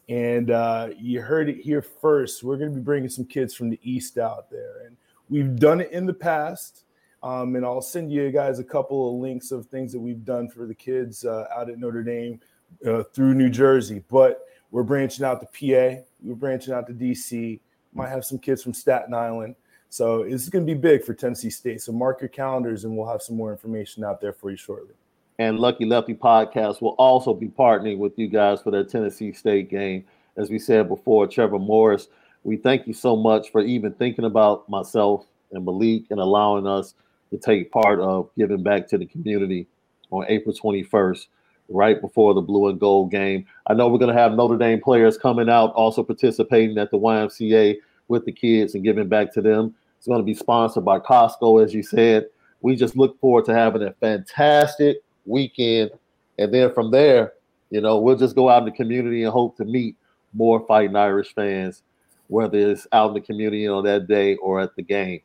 and 0.09 0.51
uh, 0.51 0.89
you 0.95 1.23
heard 1.23 1.49
it 1.49 1.57
here 1.59 1.81
first. 1.81 2.43
We're 2.43 2.57
going 2.57 2.69
to 2.69 2.75
be 2.75 2.83
bringing 2.83 3.09
some 3.09 3.25
kids 3.25 3.55
from 3.55 3.71
the 3.71 3.79
East 3.81 4.19
out 4.19 4.51
there, 4.51 4.85
and 4.85 4.95
We've 5.29 5.55
done 5.55 5.81
it 5.81 5.91
in 5.91 6.05
the 6.05 6.13
past. 6.13 6.83
Um, 7.21 7.55
and 7.55 7.65
I'll 7.65 7.81
send 7.81 8.11
you 8.11 8.31
guys 8.31 8.59
a 8.59 8.63
couple 8.63 9.09
of 9.09 9.21
links 9.21 9.51
of 9.51 9.65
things 9.65 9.91
that 9.91 9.99
we've 9.99 10.23
done 10.23 10.47
for 10.49 10.65
the 10.65 10.73
kids 10.73 11.25
uh, 11.25 11.45
out 11.55 11.69
at 11.69 11.77
Notre 11.77 12.03
Dame 12.03 12.39
uh, 12.85 13.03
through 13.03 13.33
New 13.33 13.49
Jersey. 13.49 14.03
But 14.09 14.45
we're 14.71 14.83
branching 14.83 15.25
out 15.25 15.41
to 15.41 15.47
PA, 15.47 16.01
we're 16.21 16.35
branching 16.35 16.73
out 16.73 16.87
to 16.87 16.93
DC, 16.93 17.59
might 17.93 18.09
have 18.09 18.23
some 18.23 18.37
kids 18.37 18.63
from 18.63 18.73
Staten 18.73 19.13
Island. 19.13 19.55
So 19.89 20.21
it's 20.21 20.49
going 20.49 20.65
to 20.65 20.73
be 20.73 20.79
big 20.79 21.03
for 21.03 21.13
Tennessee 21.13 21.49
State. 21.49 21.81
So 21.81 21.91
mark 21.91 22.21
your 22.21 22.29
calendars 22.29 22.85
and 22.85 22.95
we'll 22.95 23.09
have 23.09 23.23
some 23.23 23.35
more 23.35 23.51
information 23.51 24.03
out 24.03 24.21
there 24.21 24.33
for 24.33 24.51
you 24.51 24.57
shortly. 24.57 24.93
And 25.39 25.57
Lucky 25.57 25.85
Lefty 25.85 26.13
Podcast 26.13 26.81
will 26.81 26.95
also 26.99 27.33
be 27.33 27.47
partnering 27.47 27.97
with 27.97 28.17
you 28.19 28.27
guys 28.27 28.61
for 28.61 28.71
that 28.71 28.89
Tennessee 28.89 29.33
State 29.33 29.69
game. 29.69 30.05
As 30.37 30.49
we 30.49 30.59
said 30.59 30.87
before, 30.87 31.27
Trevor 31.27 31.59
Morris 31.59 32.07
we 32.43 32.57
thank 32.57 32.87
you 32.87 32.93
so 32.93 33.15
much 33.15 33.51
for 33.51 33.61
even 33.61 33.93
thinking 33.93 34.25
about 34.25 34.67
myself 34.69 35.25
and 35.51 35.65
Malik 35.65 36.03
and 36.09 36.19
allowing 36.19 36.67
us 36.67 36.93
to 37.31 37.37
take 37.37 37.71
part 37.71 37.99
of 37.99 38.29
giving 38.37 38.63
back 38.63 38.87
to 38.87 38.97
the 38.97 39.05
community 39.05 39.67
on 40.11 40.25
April 40.27 40.55
21st, 40.55 41.27
right 41.69 42.01
before 42.01 42.33
the 42.33 42.41
blue 42.41 42.69
and 42.69 42.79
gold 42.79 43.11
game. 43.11 43.45
I 43.67 43.73
know 43.73 43.87
we're 43.87 43.99
going 43.99 44.13
to 44.13 44.19
have 44.19 44.33
Notre 44.33 44.57
Dame 44.57 44.81
players 44.81 45.17
coming 45.17 45.49
out, 45.49 45.73
also 45.73 46.03
participating 46.03 46.77
at 46.77 46.91
the 46.91 46.97
YMCA 46.97 47.77
with 48.07 48.25
the 48.25 48.31
kids 48.31 48.73
and 48.73 48.83
giving 48.83 49.07
back 49.07 49.31
to 49.33 49.41
them. 49.41 49.75
It's 49.97 50.07
going 50.07 50.19
to 50.19 50.25
be 50.25 50.33
sponsored 50.33 50.85
by 50.85 50.99
Costco, 50.99 51.63
as 51.63 51.73
you 51.73 51.83
said. 51.83 52.27
We 52.61 52.75
just 52.75 52.97
look 52.97 53.19
forward 53.19 53.45
to 53.45 53.53
having 53.53 53.83
a 53.83 53.93
fantastic 53.93 54.97
weekend. 55.25 55.91
And 56.39 56.53
then 56.53 56.73
from 56.73 56.89
there, 56.89 57.33
you 57.69 57.81
know, 57.81 57.99
we'll 57.99 58.15
just 58.15 58.35
go 58.35 58.49
out 58.49 58.63
in 58.63 58.65
the 58.65 58.71
community 58.71 59.23
and 59.23 59.31
hope 59.31 59.57
to 59.57 59.65
meet 59.65 59.95
more 60.33 60.65
fighting 60.65 60.95
Irish 60.95 61.33
fans 61.35 61.83
whether 62.29 62.57
it's 62.57 62.87
out 62.93 63.09
in 63.09 63.13
the 63.15 63.21
community 63.21 63.67
on 63.67 63.83
that 63.83 64.07
day 64.07 64.35
or 64.37 64.61
at 64.61 64.75
the 64.75 64.83
game. 64.83 65.19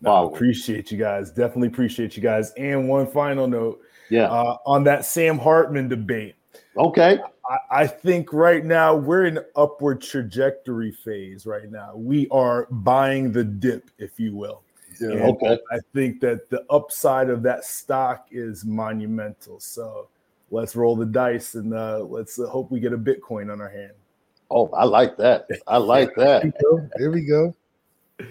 No, 0.00 0.32
appreciate 0.32 0.92
you 0.92 0.98
guys. 0.98 1.30
Definitely 1.30 1.68
appreciate 1.68 2.16
you 2.16 2.22
guys. 2.22 2.52
And 2.52 2.88
one 2.88 3.06
final 3.06 3.48
note. 3.48 3.80
Yeah. 4.10 4.28
Uh, 4.28 4.56
on 4.64 4.84
that 4.84 5.04
Sam 5.04 5.38
Hartman 5.38 5.88
debate. 5.88 6.36
Okay. 6.76 7.18
I, 7.50 7.82
I, 7.82 7.86
think 7.86 8.32
right 8.32 8.64
now 8.64 8.94
we're 8.94 9.26
in 9.26 9.40
upward 9.56 10.00
trajectory 10.00 10.92
phase 10.92 11.44
right 11.46 11.70
now. 11.70 11.94
We 11.96 12.28
are 12.28 12.68
buying 12.70 13.32
the 13.32 13.44
dip, 13.44 13.90
if 13.98 14.20
you 14.20 14.36
will. 14.36 14.62
Yeah, 15.00 15.08
okay. 15.08 15.58
I 15.72 15.78
think 15.94 16.20
that 16.20 16.48
the 16.50 16.64
upside 16.70 17.30
of 17.30 17.42
that 17.42 17.64
stock 17.64 18.28
is 18.30 18.64
monumental. 18.64 19.60
So 19.60 20.08
let's 20.50 20.76
roll 20.76 20.96
the 20.96 21.06
dice 21.06 21.54
and 21.54 21.74
uh, 21.74 22.00
let's 22.00 22.38
uh, 22.38 22.46
hope 22.46 22.70
we 22.70 22.80
get 22.80 22.92
a 22.92 22.98
Bitcoin 22.98 23.52
on 23.52 23.60
our 23.60 23.68
hand. 23.68 23.92
Oh, 24.50 24.68
I 24.70 24.84
like 24.84 25.16
that. 25.18 25.46
I 25.66 25.76
like 25.76 26.14
that. 26.16 26.52
Here 26.96 27.10
we 27.10 27.24
go. 27.24 27.54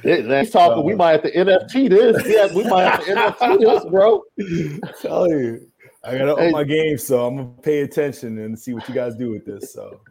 He's 0.04 0.52
talking. 0.52 0.84
we 0.84 0.94
uh, 0.94 0.98
might 0.98 1.12
have 1.12 1.24
to 1.24 1.34
NFT 1.34 1.90
this. 1.90 2.28
Yeah, 2.28 2.54
we 2.54 2.64
might 2.66 2.84
have 2.84 3.06
to 3.06 3.14
NFT 3.14 3.60
this, 3.60 3.86
bro. 3.86 4.24
Tell 5.02 5.30
you, 5.30 5.72
I 6.04 6.18
gotta 6.18 6.42
hey. 6.42 6.48
up 6.48 6.54
my 6.54 6.64
game, 6.64 6.98
so 6.98 7.26
I'm 7.26 7.38
gonna 7.38 7.50
pay 7.62 7.82
attention 7.82 8.40
and 8.40 8.58
see 8.58 8.74
what 8.74 8.88
you 8.90 8.96
guys 8.96 9.16
do 9.16 9.30
with 9.32 9.46
this. 9.46 9.72
So, 9.72 10.02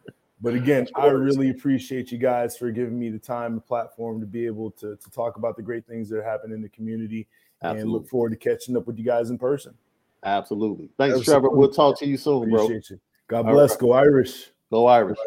but 0.41 0.55
again, 0.55 0.87
I 0.95 1.07
really 1.07 1.51
appreciate 1.51 2.11
you 2.11 2.17
guys 2.17 2.57
for 2.57 2.71
giving 2.71 2.97
me 2.97 3.09
the 3.09 3.19
time 3.19 3.53
and 3.53 3.65
platform 3.65 4.19
to 4.19 4.25
be 4.25 4.45
able 4.47 4.71
to 4.71 4.95
to 4.95 5.11
talk 5.11 5.37
about 5.37 5.57
the 5.57 5.63
great 5.63 5.85
things 5.85 6.09
that 6.09 6.23
happen 6.23 6.51
in 6.51 6.61
the 6.61 6.69
community, 6.69 7.27
Absolutely. 7.61 7.81
and 7.81 7.91
look 7.91 8.09
forward 8.09 8.29
to 8.31 8.37
catching 8.37 8.75
up 8.75 8.87
with 8.87 8.97
you 8.97 9.05
guys 9.05 9.29
in 9.29 9.37
person. 9.37 9.75
Absolutely. 10.23 10.89
Thanks, 10.97 11.17
Absolutely. 11.17 11.25
Trevor. 11.25 11.49
We'll 11.55 11.71
talk 11.71 11.99
to 11.99 12.07
you 12.07 12.17
soon, 12.17 12.51
appreciate 12.51 12.87
bro. 12.87 12.95
You. 12.95 12.99
God 13.27 13.43
bless. 13.43 13.71
Right. 13.71 13.79
Go 13.79 13.91
Irish. 13.91 14.51
Go 14.71 14.87
Irish. 14.87 15.19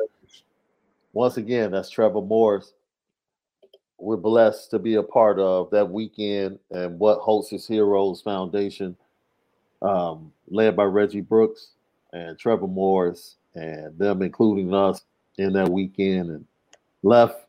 Once 1.13 1.37
again, 1.37 1.73
that's 1.73 1.91
Trevor 1.91 2.23
Morris. 2.23 2.73
We're 3.99 4.17
blessed 4.17 4.71
to 4.71 4.79
be 4.79 4.95
a 4.95 5.03
part 5.03 5.39
of 5.39 5.71
that 5.71 5.91
weekend 5.91 6.59
and 6.71 6.99
what 6.99 7.19
Holtz's 7.19 7.67
Heroes 7.67 8.23
Foundation, 8.23 8.97
um, 9.83 10.33
led 10.49 10.77
by 10.77 10.85
Reggie 10.85 11.21
Brooks 11.21 11.73
and 12.13 12.39
Trevor 12.39 12.67
Morris, 12.67 13.37
and 13.55 13.99
them 13.99 14.23
including 14.23 14.73
us 14.73 15.03
in 15.37 15.53
that 15.55 15.69
weekend. 15.69 16.31
And 16.31 16.45
left 17.03 17.47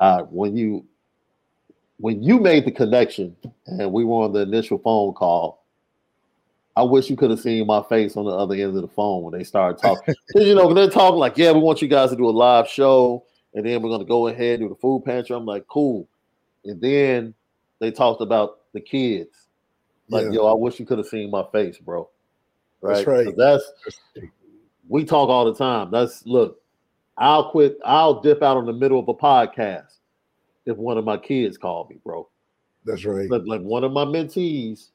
uh, 0.00 0.22
when 0.22 0.56
you 0.56 0.84
when 1.98 2.22
you 2.22 2.40
made 2.40 2.64
the 2.64 2.72
connection 2.72 3.36
and 3.66 3.92
we 3.92 4.04
were 4.04 4.24
on 4.24 4.32
the 4.32 4.40
initial 4.40 4.78
phone 4.78 5.14
call, 5.14 5.63
I 6.76 6.82
wish 6.82 7.08
you 7.08 7.16
could 7.16 7.30
have 7.30 7.40
seen 7.40 7.66
my 7.66 7.82
face 7.82 8.16
on 8.16 8.24
the 8.24 8.32
other 8.32 8.54
end 8.54 8.76
of 8.76 8.82
the 8.82 8.88
phone 8.88 9.22
when 9.22 9.38
they 9.38 9.44
started 9.44 9.80
talking. 9.80 10.14
Because 10.26 10.48
you 10.48 10.54
know, 10.54 10.72
they're 10.72 10.90
talking 10.90 11.18
like, 11.18 11.38
yeah, 11.38 11.52
we 11.52 11.60
want 11.60 11.80
you 11.80 11.88
guys 11.88 12.10
to 12.10 12.16
do 12.16 12.28
a 12.28 12.30
live 12.30 12.68
show, 12.68 13.24
and 13.54 13.64
then 13.64 13.80
we're 13.80 13.90
gonna 13.90 14.04
go 14.04 14.26
ahead 14.28 14.60
and 14.60 14.68
do 14.68 14.74
the 14.74 14.80
food 14.80 15.04
pantry. 15.04 15.36
I'm 15.36 15.46
like, 15.46 15.66
cool. 15.68 16.08
And 16.64 16.80
then 16.80 17.34
they 17.78 17.90
talked 17.90 18.20
about 18.20 18.60
the 18.72 18.80
kids. 18.80 19.46
Like, 20.08 20.26
yeah. 20.26 20.32
yo, 20.32 20.46
I 20.46 20.54
wish 20.54 20.80
you 20.80 20.86
could 20.86 20.98
have 20.98 21.06
seen 21.06 21.30
my 21.30 21.44
face, 21.52 21.78
bro. 21.78 22.08
Right. 22.80 22.96
That's 22.96 23.06
right. 23.06 23.36
That's 23.36 23.64
we 24.88 25.04
talk 25.04 25.28
all 25.28 25.44
the 25.44 25.54
time. 25.54 25.90
That's 25.90 26.26
look, 26.26 26.60
I'll 27.16 27.50
quit, 27.50 27.78
I'll 27.84 28.20
dip 28.20 28.42
out 28.42 28.58
in 28.58 28.66
the 28.66 28.72
middle 28.72 28.98
of 28.98 29.08
a 29.08 29.14
podcast 29.14 29.98
if 30.66 30.76
one 30.76 30.98
of 30.98 31.04
my 31.04 31.16
kids 31.16 31.56
call 31.56 31.86
me, 31.88 31.98
bro. 32.04 32.28
That's 32.84 33.04
right. 33.04 33.30
Like, 33.30 33.42
like 33.46 33.62
one 33.62 33.84
of 33.84 33.92
my 33.92 34.04
mentees 34.04 34.88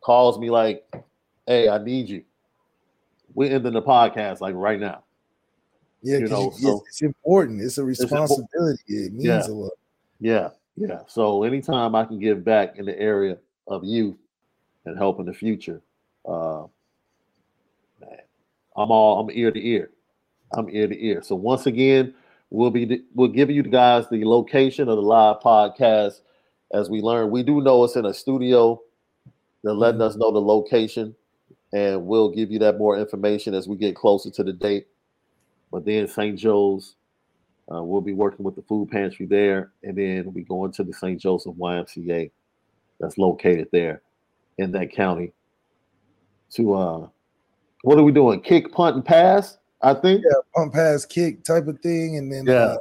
calls 0.00 0.38
me 0.38 0.50
like, 0.50 0.84
hey, 1.50 1.68
I 1.68 1.78
need 1.78 2.08
you. 2.08 2.22
We're 3.34 3.52
ending 3.52 3.72
the 3.72 3.82
podcast 3.82 4.40
like 4.40 4.54
right 4.54 4.78
now. 4.78 5.02
Yeah, 6.02 6.18
you 6.18 6.28
know, 6.28 6.52
you, 6.58 6.62
so 6.62 6.84
it's 6.86 7.02
important. 7.02 7.60
It's 7.60 7.76
a 7.76 7.84
responsibility. 7.84 8.82
It's 8.86 9.08
it 9.08 9.12
means 9.12 9.24
yeah, 9.24 9.46
a 9.46 9.52
lot. 9.52 9.72
Yeah, 10.20 10.48
yeah. 10.76 11.00
So 11.08 11.42
anytime 11.42 11.94
I 11.94 12.04
can 12.04 12.20
give 12.20 12.44
back 12.44 12.78
in 12.78 12.86
the 12.86 12.98
area 12.98 13.36
of 13.66 13.84
youth 13.84 14.16
and 14.86 14.96
help 14.96 15.18
in 15.18 15.26
the 15.26 15.34
future, 15.34 15.82
uh, 16.24 16.64
man, 18.00 18.18
I'm 18.76 18.90
all 18.90 19.20
I'm 19.20 19.30
ear 19.36 19.50
to 19.50 19.68
ear. 19.68 19.90
I'm 20.52 20.70
ear 20.70 20.86
to 20.86 21.04
ear. 21.04 21.20
So 21.22 21.34
once 21.34 21.66
again, 21.66 22.14
we'll 22.50 22.70
be 22.70 23.02
we'll 23.14 23.28
give 23.28 23.50
you 23.50 23.64
guys 23.64 24.08
the 24.08 24.24
location 24.24 24.88
of 24.88 24.96
the 24.96 25.02
live 25.02 25.40
podcast 25.40 26.20
as 26.72 26.88
we 26.88 27.02
learn. 27.02 27.30
We 27.30 27.42
do 27.42 27.60
know 27.60 27.84
it's 27.84 27.96
in 27.96 28.06
a 28.06 28.14
studio. 28.14 28.80
They're 29.64 29.74
letting 29.74 30.00
mm-hmm. 30.00 30.08
us 30.08 30.16
know 30.16 30.30
the 30.30 30.40
location 30.40 31.14
and 31.72 32.06
we'll 32.06 32.30
give 32.30 32.50
you 32.50 32.58
that 32.60 32.78
more 32.78 32.98
information 32.98 33.54
as 33.54 33.68
we 33.68 33.76
get 33.76 33.94
closer 33.94 34.30
to 34.30 34.44
the 34.44 34.52
date. 34.52 34.86
But 35.70 35.84
then 35.84 36.08
St. 36.08 36.38
Joe's, 36.38 36.96
uh, 37.72 37.82
we'll 37.82 38.00
be 38.00 38.12
working 38.12 38.44
with 38.44 38.56
the 38.56 38.62
food 38.62 38.90
pantry 38.90 39.26
there, 39.26 39.72
and 39.84 39.96
then 39.96 40.32
we 40.32 40.42
go 40.42 40.64
into 40.64 40.82
the 40.82 40.92
St. 40.92 41.20
Joseph 41.20 41.54
YMCA 41.54 42.30
that's 42.98 43.18
located 43.18 43.68
there 43.72 44.02
in 44.58 44.72
that 44.72 44.92
county. 44.92 45.32
To 46.54 46.74
uh, 46.74 47.08
what 47.82 47.98
are 47.98 48.02
we 48.02 48.10
doing? 48.10 48.40
Kick, 48.40 48.72
punt, 48.72 48.96
and 48.96 49.04
pass. 49.04 49.58
I 49.82 49.94
think. 49.94 50.24
Yeah, 50.24 50.40
punt, 50.54 50.72
pass, 50.72 51.06
kick 51.06 51.44
type 51.44 51.68
of 51.68 51.78
thing, 51.80 52.18
and 52.18 52.32
then 52.32 52.46
yeah. 52.46 52.54
Uh, 52.54 52.76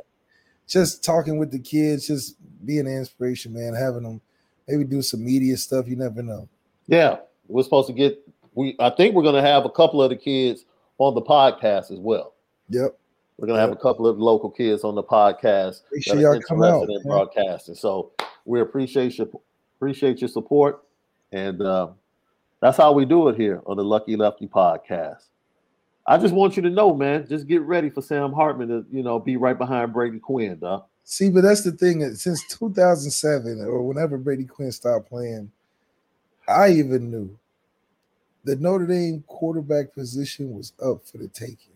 just 0.67 1.03
talking 1.03 1.37
with 1.37 1.51
the 1.51 1.59
kids, 1.59 2.07
just 2.07 2.35
being 2.65 2.87
an 2.87 2.97
inspiration, 2.97 3.53
man. 3.53 3.73
Having 3.73 4.03
them 4.03 4.21
maybe 4.67 4.83
do 4.83 5.01
some 5.01 5.23
media 5.23 5.55
stuff. 5.57 5.87
You 5.87 5.95
never 5.95 6.23
know. 6.23 6.49
Yeah, 6.87 7.17
we're 7.47 7.63
supposed 7.63 7.87
to 7.87 7.93
get 7.93 8.19
we 8.59 8.75
I 8.77 8.89
think 8.89 9.15
we're 9.15 9.23
going 9.23 9.41
to 9.41 9.49
have 9.49 9.63
a 9.63 9.69
couple 9.69 10.03
of 10.03 10.09
the 10.09 10.17
kids 10.17 10.65
on 10.97 11.15
the 11.15 11.21
podcast 11.21 11.91
as 11.91 11.99
well. 11.99 12.33
Yep. 12.67 12.97
We're 13.37 13.47
going 13.47 13.55
to 13.55 13.61
have 13.61 13.71
a 13.71 13.77
couple 13.77 14.05
of 14.05 14.19
local 14.19 14.49
kids 14.49 14.83
on 14.83 14.95
the 14.95 15.03
podcast. 15.03 15.83
Make 15.93 16.03
sure 16.03 16.19
y'all 16.19 16.41
come 16.41 16.61
out 16.61 16.89
in 16.89 17.01
broadcasting. 17.03 17.75
So 17.75 18.11
we 18.43 18.59
appreciate 18.59 19.17
your 19.17 19.29
appreciate 19.77 20.19
your 20.19 20.27
support, 20.27 20.83
and 21.31 21.61
uh, 21.61 21.87
that's 22.59 22.75
how 22.75 22.91
we 22.91 23.05
do 23.05 23.29
it 23.29 23.37
here 23.37 23.61
on 23.65 23.77
the 23.77 23.83
Lucky 23.83 24.17
Lefty 24.17 24.47
podcast. 24.47 25.23
I 26.05 26.17
just 26.17 26.33
want 26.33 26.57
you 26.57 26.63
to 26.63 26.69
know, 26.69 26.93
man. 26.93 27.27
Just 27.29 27.47
get 27.47 27.61
ready 27.61 27.89
for 27.89 28.01
Sam 28.01 28.33
Hartman 28.33 28.67
to, 28.67 28.85
you 28.91 29.03
know, 29.03 29.19
be 29.19 29.37
right 29.37 29.57
behind 29.57 29.93
Brady 29.93 30.19
Quinn, 30.19 30.59
dog. 30.59 30.83
See, 31.05 31.29
but 31.29 31.43
that's 31.43 31.63
the 31.63 31.71
thing. 31.71 32.13
Since 32.13 32.45
2007 32.47 33.61
or 33.61 33.87
whenever 33.87 34.17
Brady 34.17 34.43
Quinn 34.43 34.71
stopped 34.73 35.07
playing, 35.07 35.49
I 36.45 36.71
even 36.71 37.09
knew 37.09 37.39
the 38.43 38.55
Notre 38.55 38.87
Dame 38.87 39.23
quarterback 39.27 39.93
position 39.93 40.55
was 40.55 40.73
up 40.83 41.05
for 41.05 41.17
the 41.17 41.27
taking. 41.27 41.73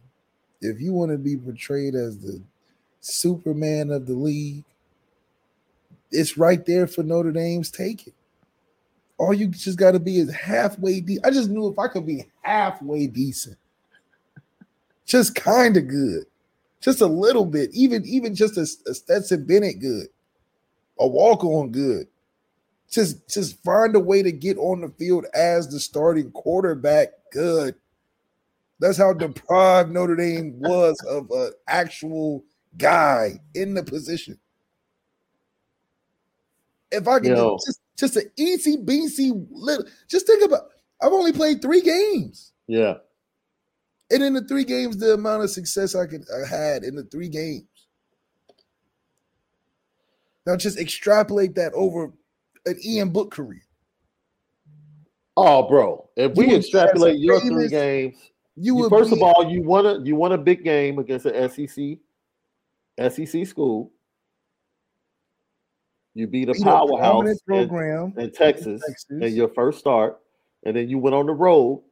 If 0.61 0.79
you 0.79 0.93
want 0.93 1.11
to 1.11 1.17
be 1.17 1.35
portrayed 1.35 1.95
as 1.95 2.17
the 2.19 2.41
Superman 3.01 3.91
of 3.91 4.05
the 4.05 4.13
league, 4.13 4.63
it's 6.11 6.37
right 6.37 6.65
there 6.65 6.87
for 6.87 7.03
Notre 7.03 7.31
Dame's 7.31 7.69
taking. 7.69 8.13
All 9.17 9.33
you 9.33 9.47
just 9.47 9.77
got 9.77 9.91
to 9.91 9.99
be 9.99 10.19
is 10.19 10.31
halfway 10.31 11.01
deep. 11.01 11.21
I 11.23 11.31
just 11.31 11.49
knew 11.49 11.67
if 11.67 11.77
I 11.77 11.87
could 11.87 12.05
be 12.05 12.25
halfway 12.41 13.07
decent, 13.07 13.57
just 15.05 15.35
kind 15.35 15.75
of 15.77 15.87
good, 15.87 16.25
just 16.81 17.01
a 17.01 17.05
little 17.05 17.45
bit, 17.45 17.69
even 17.73 18.05
even 18.05 18.35
just 18.35 18.57
a, 18.57 18.89
a 18.89 18.93
Stetson 18.93 19.45
Bennett 19.45 19.79
good, 19.79 20.07
a 20.99 21.07
walk 21.07 21.43
on 21.43 21.71
good. 21.71 22.07
Just 22.93 23.27
just 23.27 23.61
find 23.63 23.95
a 23.95 23.99
way 23.99 24.21
to 24.21 24.31
get 24.31 24.55
on 24.57 24.81
the 24.81 24.89
field 24.89 25.25
as 25.33 25.67
the 25.67 25.79
starting 25.79 26.29
quarterback 26.29 27.09
good. 27.31 27.73
That's 28.79 28.99
how 28.99 29.13
deprived 29.13 29.89
Notre 29.91 30.15
Dame 30.15 30.59
was 30.59 30.95
of 31.09 31.31
an 31.31 31.53
actual 31.67 32.43
guy 32.77 33.39
in 33.55 33.73
the 33.73 33.81
position. 33.83 34.37
If 36.91 37.07
I 37.07 37.19
can 37.19 37.35
Yo. 37.35 37.57
just 37.65 37.79
just 37.97 38.15
an 38.15 38.29
easy 38.37 38.77
beasy 38.77 39.43
little 39.49 39.87
just 40.07 40.27
think 40.27 40.43
about 40.43 40.69
I've 41.01 41.13
only 41.13 41.33
played 41.33 41.63
three 41.63 41.81
games. 41.81 42.53
Yeah. 42.67 42.95
And 44.11 44.21
in 44.21 44.35
the 44.35 44.43
three 44.43 44.65
games, 44.65 44.97
the 44.97 45.13
amount 45.13 45.43
of 45.43 45.49
success 45.49 45.95
I 45.95 46.05
could 46.05 46.25
I 46.31 46.47
had 46.47 46.83
in 46.83 46.95
the 46.95 47.05
three 47.05 47.29
games. 47.29 47.65
Now 50.45 50.57
just 50.57 50.77
extrapolate 50.77 51.55
that 51.55 51.73
over 51.73 52.11
an 52.65 52.77
Ian 52.83 53.09
Book 53.09 53.31
career. 53.31 53.61
Oh, 55.35 55.67
bro. 55.67 56.09
If 56.15 56.37
You 56.37 56.47
we 56.47 56.55
extrapolate 56.55 57.19
your 57.19 57.39
three 57.41 57.67
games, 57.67 58.15
You 58.55 58.77
you, 58.77 58.89
first 58.89 59.09
be- 59.09 59.17
of 59.17 59.23
all, 59.23 59.49
you 59.49 59.63
want 59.63 59.87
a 59.87 59.99
you 60.05 60.15
won 60.15 60.31
a 60.31 60.37
big 60.37 60.63
game 60.63 60.99
against 60.99 61.25
the 61.25 61.49
SEC, 61.49 61.97
SEC 63.11 63.47
school. 63.47 63.91
You 66.13 66.27
beat 66.27 66.49
a 66.49 66.53
powerhouse 66.63 67.27
in, 67.27 67.37
program 67.47 68.13
in 68.17 68.29
Texas, 68.31 68.81
Texas. 68.87 69.05
in 69.09 69.33
your 69.33 69.47
first 69.49 69.79
start, 69.79 70.21
and 70.63 70.75
then 70.75 70.87
you 70.87 70.99
went 70.99 71.15
on 71.15 71.25
the 71.25 71.33
road, 71.33 71.83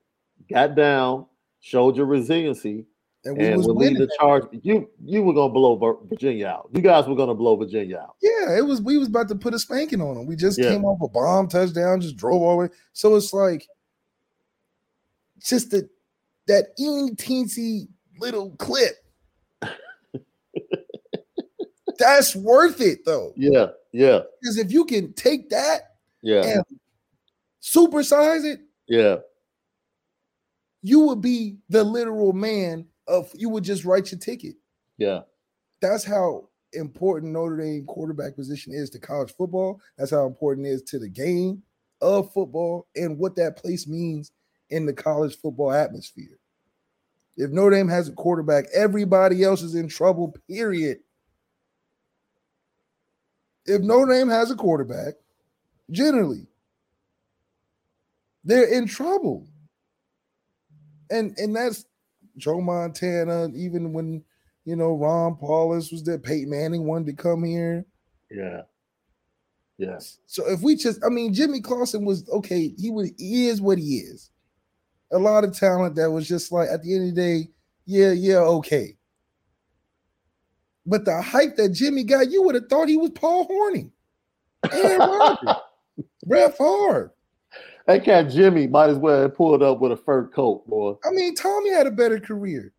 got 0.47 0.75
down, 0.75 1.25
showed 1.59 1.97
your 1.97 2.05
resiliency, 2.05 2.85
and 3.23 3.37
we 3.37 3.45
and 3.45 3.57
was 3.57 3.67
the 3.67 4.09
charge. 4.19 4.45
You 4.63 4.89
you 5.03 5.21
were 5.21 5.33
gonna 5.33 5.53
blow 5.53 5.75
Virginia 6.09 6.47
out. 6.47 6.69
You 6.73 6.81
guys 6.81 7.07
were 7.07 7.15
gonna 7.15 7.35
blow 7.35 7.55
Virginia 7.55 7.99
out. 7.99 8.15
Yeah, 8.21 8.57
it 8.57 8.65
was 8.65 8.81
we 8.81 8.97
was 8.97 9.07
about 9.09 9.27
to 9.29 9.35
put 9.35 9.53
a 9.53 9.59
spanking 9.59 10.01
on 10.01 10.15
them. 10.15 10.25
We 10.25 10.35
just 10.35 10.57
Yeah. 10.59 10.69
came 10.69 10.85
off 10.85 11.01
a 11.01 11.07
bomb 11.07 11.47
touchdown, 11.47 12.01
just 12.01 12.17
drove 12.17 12.41
all 12.41 12.51
the 12.57 12.63
way. 12.63 12.69
So 12.93 13.15
it's 13.15 13.31
like 13.31 13.67
just 15.39 15.69
the 15.71 15.87
that 16.47 16.67
eeny 16.79 17.11
teensy 17.11 17.87
little 18.19 18.51
clip. 18.57 18.95
That's 21.99 22.35
worth 22.35 22.81
it 22.81 23.05
though. 23.05 23.33
Yeah, 23.35 23.67
yeah, 23.91 24.21
Because 24.41 24.57
if 24.57 24.71
you 24.71 24.85
can 24.85 25.13
take 25.13 25.49
that 25.51 25.95
yeah, 26.23 26.41
and 26.43 26.63
supersize 27.61 28.43
it, 28.45 28.61
yeah, 28.87 29.17
you 30.81 31.01
would 31.01 31.21
be 31.21 31.57
the 31.69 31.83
literal 31.83 32.33
man 32.33 32.87
of 33.07 33.31
you 33.33 33.49
would 33.49 33.63
just 33.63 33.85
write 33.85 34.11
your 34.11 34.19
ticket. 34.19 34.55
yeah. 34.97 35.21
That's 35.81 36.03
how 36.03 36.49
important 36.73 37.33
Notre 37.33 37.57
Dame 37.57 37.85
quarterback 37.85 38.35
position 38.35 38.71
is 38.73 38.89
to 38.91 38.99
college 38.99 39.33
football. 39.35 39.81
That's 39.97 40.11
how 40.11 40.27
important 40.27 40.67
it 40.67 40.71
is 40.71 40.83
to 40.83 40.99
the 40.99 41.09
game 41.09 41.63
of 42.01 42.31
football 42.33 42.87
and 42.95 43.17
what 43.17 43.35
that 43.37 43.57
place 43.57 43.87
means 43.87 44.31
in 44.69 44.85
the 44.85 44.93
college 44.93 45.37
football 45.37 45.71
atmosphere. 45.71 46.39
If 47.35 47.51
Notre 47.51 47.75
Dame 47.75 47.87
has 47.87 48.09
a 48.09 48.13
quarterback, 48.13 48.65
everybody 48.73 49.43
else 49.43 49.61
is 49.61 49.75
in 49.75 49.87
trouble, 49.87 50.35
period. 50.47 50.99
If 53.65 53.81
Notre 53.81 54.13
Dame 54.13 54.29
has 54.29 54.51
a 54.51 54.55
quarterback, 54.55 55.15
generally, 55.89 56.47
they're 58.43 58.71
in 58.71 58.87
trouble. 58.87 59.47
And 61.09 61.37
and 61.37 61.55
that's 61.55 61.85
Joe 62.37 62.61
Montana, 62.61 63.49
even 63.55 63.93
when 63.93 64.23
you 64.65 64.75
know 64.75 64.95
Ron 64.95 65.35
Powlus 65.35 65.91
was 65.91 66.03
there, 66.03 66.19
Peyton 66.19 66.49
Manning 66.49 66.85
wanted 66.85 67.07
to 67.07 67.21
come 67.21 67.43
here. 67.43 67.85
Yeah. 68.29 68.61
Yes. 69.81 70.19
So 70.27 70.47
if 70.47 70.61
we 70.61 70.75
just, 70.75 71.03
I 71.03 71.09
mean, 71.09 71.33
Jimmy 71.33 71.59
Clausen 71.59 72.05
was 72.05 72.29
okay. 72.29 72.71
He 72.77 72.91
was, 72.91 73.11
he 73.17 73.47
is 73.47 73.59
what 73.61 73.79
he 73.79 73.97
is. 73.97 74.29
A 75.11 75.17
lot 75.17 75.43
of 75.43 75.57
talent 75.57 75.95
that 75.95 76.11
was 76.11 76.27
just 76.27 76.51
like 76.51 76.69
at 76.69 76.83
the 76.83 76.93
end 76.93 77.09
of 77.09 77.15
the 77.15 77.21
day, 77.21 77.49
yeah, 77.85 78.11
yeah, 78.11 78.37
okay. 78.37 78.95
But 80.85 81.05
the 81.05 81.19
hype 81.19 81.55
that 81.57 81.69
Jimmy 81.69 82.03
got, 82.03 82.29
you 82.29 82.43
would 82.43 82.55
have 82.55 82.67
thought 82.67 82.89
he 82.89 82.97
was 82.97 83.09
Paul 83.09 83.47
Hornung, 83.47 83.91
Aaron 84.71 84.99
Rodgers, 84.99 85.55
Brett 86.25 86.57
Favre. 86.57 87.13
That 87.91 88.05
cat 88.05 88.29
Jimmy 88.29 88.67
might 88.67 88.89
as 88.89 88.97
well 88.97 89.21
have 89.21 89.35
pulled 89.35 89.61
up 89.61 89.81
with 89.81 89.91
a 89.91 89.97
fur 89.97 90.27
coat, 90.27 90.65
boy. 90.65 90.95
I 91.03 91.11
mean, 91.11 91.35
Tommy 91.35 91.71
had 91.71 91.87
a 91.87 91.91
better 91.91 92.21
career, 92.21 92.71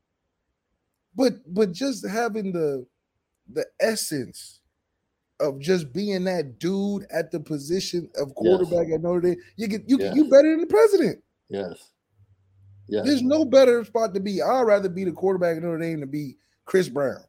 but 1.14 1.34
but 1.52 1.72
just 1.72 2.06
having 2.08 2.52
the 2.52 2.86
the 3.52 3.66
essence 3.78 4.60
of 5.38 5.58
just 5.58 5.92
being 5.92 6.24
that 6.24 6.58
dude 6.58 7.04
at 7.10 7.30
the 7.30 7.40
position 7.40 8.08
of 8.16 8.34
quarterback 8.34 8.90
at 8.90 9.02
Notre 9.02 9.20
Dame, 9.20 9.36
you 9.56 9.66
get 9.66 9.82
you 9.86 9.98
Yes. 10.00 10.16
you 10.16 10.30
better 10.30 10.50
than 10.50 10.62
the 10.62 10.66
president. 10.66 11.22
Yes. 11.50 11.90
Yes. 12.88 13.04
There's 13.04 13.22
no 13.22 13.44
better 13.44 13.84
spot 13.84 14.14
to 14.14 14.20
be. 14.20 14.40
I'd 14.40 14.62
rather 14.62 14.88
be 14.88 15.04
the 15.04 15.12
quarterback 15.12 15.58
at 15.58 15.62
Notre 15.62 15.78
Dame 15.78 16.00
than 16.00 16.08
be 16.08 16.36
Chris 16.64 16.88
Brown. 16.88 17.22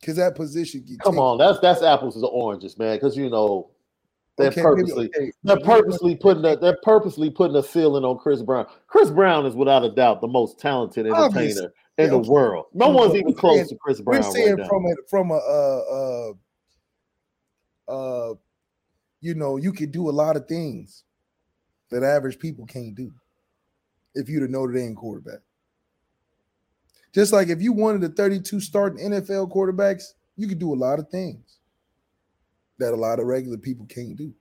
Because 0.00 0.16
that 0.16 0.36
position 0.36 0.84
Come 1.02 1.18
on, 1.18 1.38
that's 1.38 1.58
that's 1.58 1.82
apples 1.82 2.20
to 2.20 2.26
oranges, 2.26 2.78
man. 2.78 2.96
Because 2.96 3.16
you 3.16 3.28
know 3.28 3.72
they're 4.36 4.48
Okay, 4.48 4.62
maybe- 4.62 4.76
purposely 4.76 5.06
okay. 5.16 5.32
they're 5.44 5.60
purposely 5.60 6.16
putting 6.16 6.44
a, 6.44 6.56
they're 6.56 6.78
purposely 6.82 7.30
putting 7.30 7.56
a 7.56 7.62
ceiling 7.62 8.04
on 8.04 8.18
Chris 8.18 8.42
Brown. 8.42 8.66
Chris 8.86 9.10
Brown 9.10 9.44
is 9.46 9.54
without 9.54 9.84
a 9.84 9.90
doubt 9.90 10.20
the 10.20 10.28
most 10.28 10.58
talented 10.58 11.06
entertainer 11.06 11.24
Obviously. 11.26 11.64
in 11.98 12.04
Yeah, 12.04 12.06
the 12.10 12.18
world. 12.18 12.66
No 12.72 12.88
one's 12.88 13.14
even 13.14 13.26
saying- 13.28 13.36
close 13.36 13.68
to 13.68 13.76
Chris 13.76 14.00
Brown 14.00 14.22
We're 14.22 14.30
saying 14.32 14.56
right 14.56 14.68
from 14.68 14.86
a 14.86 14.94
from 15.08 15.30
a 15.30 15.36
uh 15.36 16.32
uh 17.88 17.92
uh 17.92 18.34
you 19.20 19.34
know, 19.34 19.56
you 19.56 19.72
could 19.72 19.92
do 19.92 20.08
a 20.08 20.10
lot 20.10 20.36
of 20.36 20.46
things 20.48 21.04
that 21.90 22.02
average 22.02 22.38
people 22.38 22.66
can't 22.66 22.94
do 22.94 23.12
if 24.14 24.28
you're 24.28 24.40
the 24.40 24.48
Notre 24.48 24.72
Dame 24.72 24.94
quarterback. 24.96 25.40
Just 27.14 27.32
like 27.32 27.48
if 27.48 27.60
you 27.62 27.72
wanted 27.72 28.00
the 28.00 28.08
32 28.08 28.60
starting 28.60 29.10
NFL 29.10 29.52
quarterbacks, 29.52 30.14
you 30.36 30.48
could 30.48 30.58
do 30.58 30.72
a 30.72 30.74
lot 30.74 30.98
of 30.98 31.08
things 31.10 31.58
that 32.82 32.92
a 32.92 32.96
lot 32.96 33.18
of 33.18 33.26
regular 33.26 33.56
people 33.56 33.86
can't 33.86 34.16
do. 34.16 34.32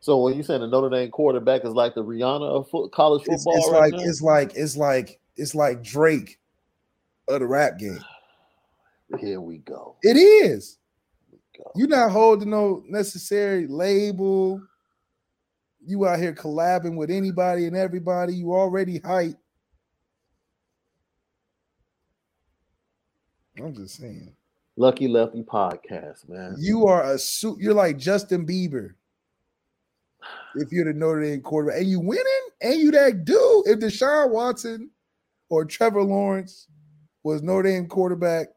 So 0.00 0.18
when 0.18 0.36
you 0.36 0.44
saying 0.44 0.60
the 0.60 0.68
Notre 0.68 0.88
Dame 0.88 1.10
quarterback 1.10 1.64
is 1.64 1.72
like 1.72 1.96
the 1.96 2.04
Rihanna 2.04 2.42
of 2.42 2.70
foot, 2.70 2.92
college 2.92 3.22
It's, 3.26 3.42
football, 3.42 3.56
it's 3.56 3.70
right 3.70 3.80
like 3.80 3.92
now? 3.94 4.08
it's 4.08 4.22
like 4.22 4.52
it's 4.54 4.76
like 4.76 5.20
it's 5.36 5.54
like 5.54 5.82
Drake 5.82 6.38
of 7.26 7.40
the 7.40 7.46
rap 7.46 7.78
game. 7.78 7.98
here 9.18 9.40
we 9.40 9.58
go. 9.58 9.96
It 10.02 10.16
is. 10.16 10.78
go. 11.58 11.72
You're 11.74 11.88
not 11.88 12.12
holding 12.12 12.50
no 12.50 12.84
necessary 12.86 13.66
label. 13.66 14.60
You 15.84 16.06
out 16.06 16.20
here 16.20 16.34
collabing 16.34 16.96
with 16.96 17.10
anybody 17.10 17.66
and 17.66 17.76
everybody. 17.76 18.34
You 18.34 18.54
already 18.54 18.98
hype. 18.98 19.36
I'm 23.58 23.74
just 23.74 23.96
saying. 23.96 24.32
Lucky 24.76 25.08
Lefty 25.08 25.42
podcast, 25.42 26.28
man. 26.28 26.54
You 26.58 26.86
are 26.86 27.02
a 27.14 27.18
suit. 27.18 27.58
You're 27.58 27.74
like 27.74 27.96
Justin 27.98 28.46
Bieber. 28.46 28.94
If 30.56 30.72
you're 30.72 30.84
the 30.84 30.92
Notre 30.92 31.22
Dame 31.22 31.40
quarterback 31.40 31.80
and 31.80 31.88
you 31.90 32.00
winning 32.00 32.24
and 32.60 32.74
you 32.78 32.90
that 32.90 33.24
dude, 33.24 33.66
if 33.66 33.78
Deshaun 33.78 34.30
Watson 34.30 34.90
or 35.48 35.64
Trevor 35.64 36.02
Lawrence 36.02 36.68
was 37.22 37.42
Notre 37.42 37.68
Dame 37.70 37.86
quarterback, 37.86 38.48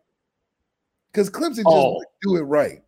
because 1.11 1.29
Clemson 1.29 1.57
just 1.57 1.67
Oh. 1.67 2.01
do 2.21 2.35
it 2.37 2.41
right. 2.41 2.83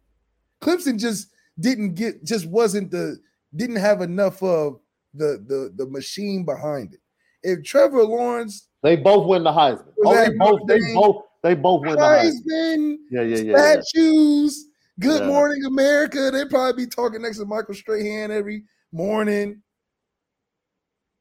Clemson 0.61 0.99
just 0.99 1.29
didn't 1.59 1.95
get, 1.95 2.23
just 2.23 2.47
wasn't 2.47 2.91
the, 2.91 3.17
didn't 3.55 3.75
have 3.77 4.01
enough 4.01 4.41
of 4.43 4.79
the 5.13 5.43
the 5.47 5.73
the 5.75 5.85
machine 5.89 6.45
behind 6.45 6.93
it. 6.93 6.99
If 7.43 7.63
Trevor 7.63 8.03
Lawrence, 8.03 8.67
They 8.81 8.95
both 8.95 9.27
win 9.27 9.43
the 9.43 9.51
Heisman. 9.51 9.91
Oh, 10.05 10.15
they 10.15 10.29
both 10.37 10.61
Notre 10.61 10.79
they 10.79 10.93
both 10.93 11.25
they 11.43 11.55
both 11.55 11.81
win 11.81 11.95
the 11.95 12.01
Heisman. 12.01 12.97
Yeah, 13.09 13.21
yeah, 13.21 13.37
yeah. 13.37 13.51
yeah. 13.51 13.81
statues. 13.81 14.67
Good 14.99 15.21
Yeah. 15.21 15.27
morning, 15.27 15.63
America. 15.65 16.29
They'd 16.31 16.49
probably 16.49 16.85
be 16.85 16.89
talking 16.89 17.21
next 17.21 17.37
to 17.39 17.45
Michael 17.45 17.73
Strahan 17.73 18.31
every 18.31 18.65
morning. 18.91 19.61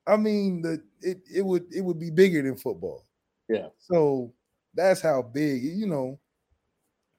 I 0.07 0.17
mean, 0.17 0.63
the 0.63 0.83
it 1.01 1.21
it 1.33 1.43
would 1.43 1.73
it 1.73 1.83
would 1.83 1.99
be 1.99 2.11
bigger 2.11 2.43
than 2.43 2.57
football. 2.57 3.07
Yeah. 3.49 3.69
So 3.79 4.33
that's 4.75 5.01
how 5.01 5.23
big, 5.23 5.63
you 5.63 5.87
know, 5.87 6.19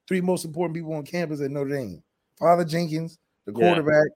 three 0.08 0.22
most 0.22 0.46
important 0.46 0.76
people 0.76 0.94
on 0.94 1.04
campus 1.06 1.42
at 1.42 1.52
Notre 1.52 1.70
Dame. 1.70 2.04
Father 2.38 2.66
Jenkins, 2.66 3.18
the 3.46 3.54
Yeah. 3.54 3.60
quarterback, 3.60 4.12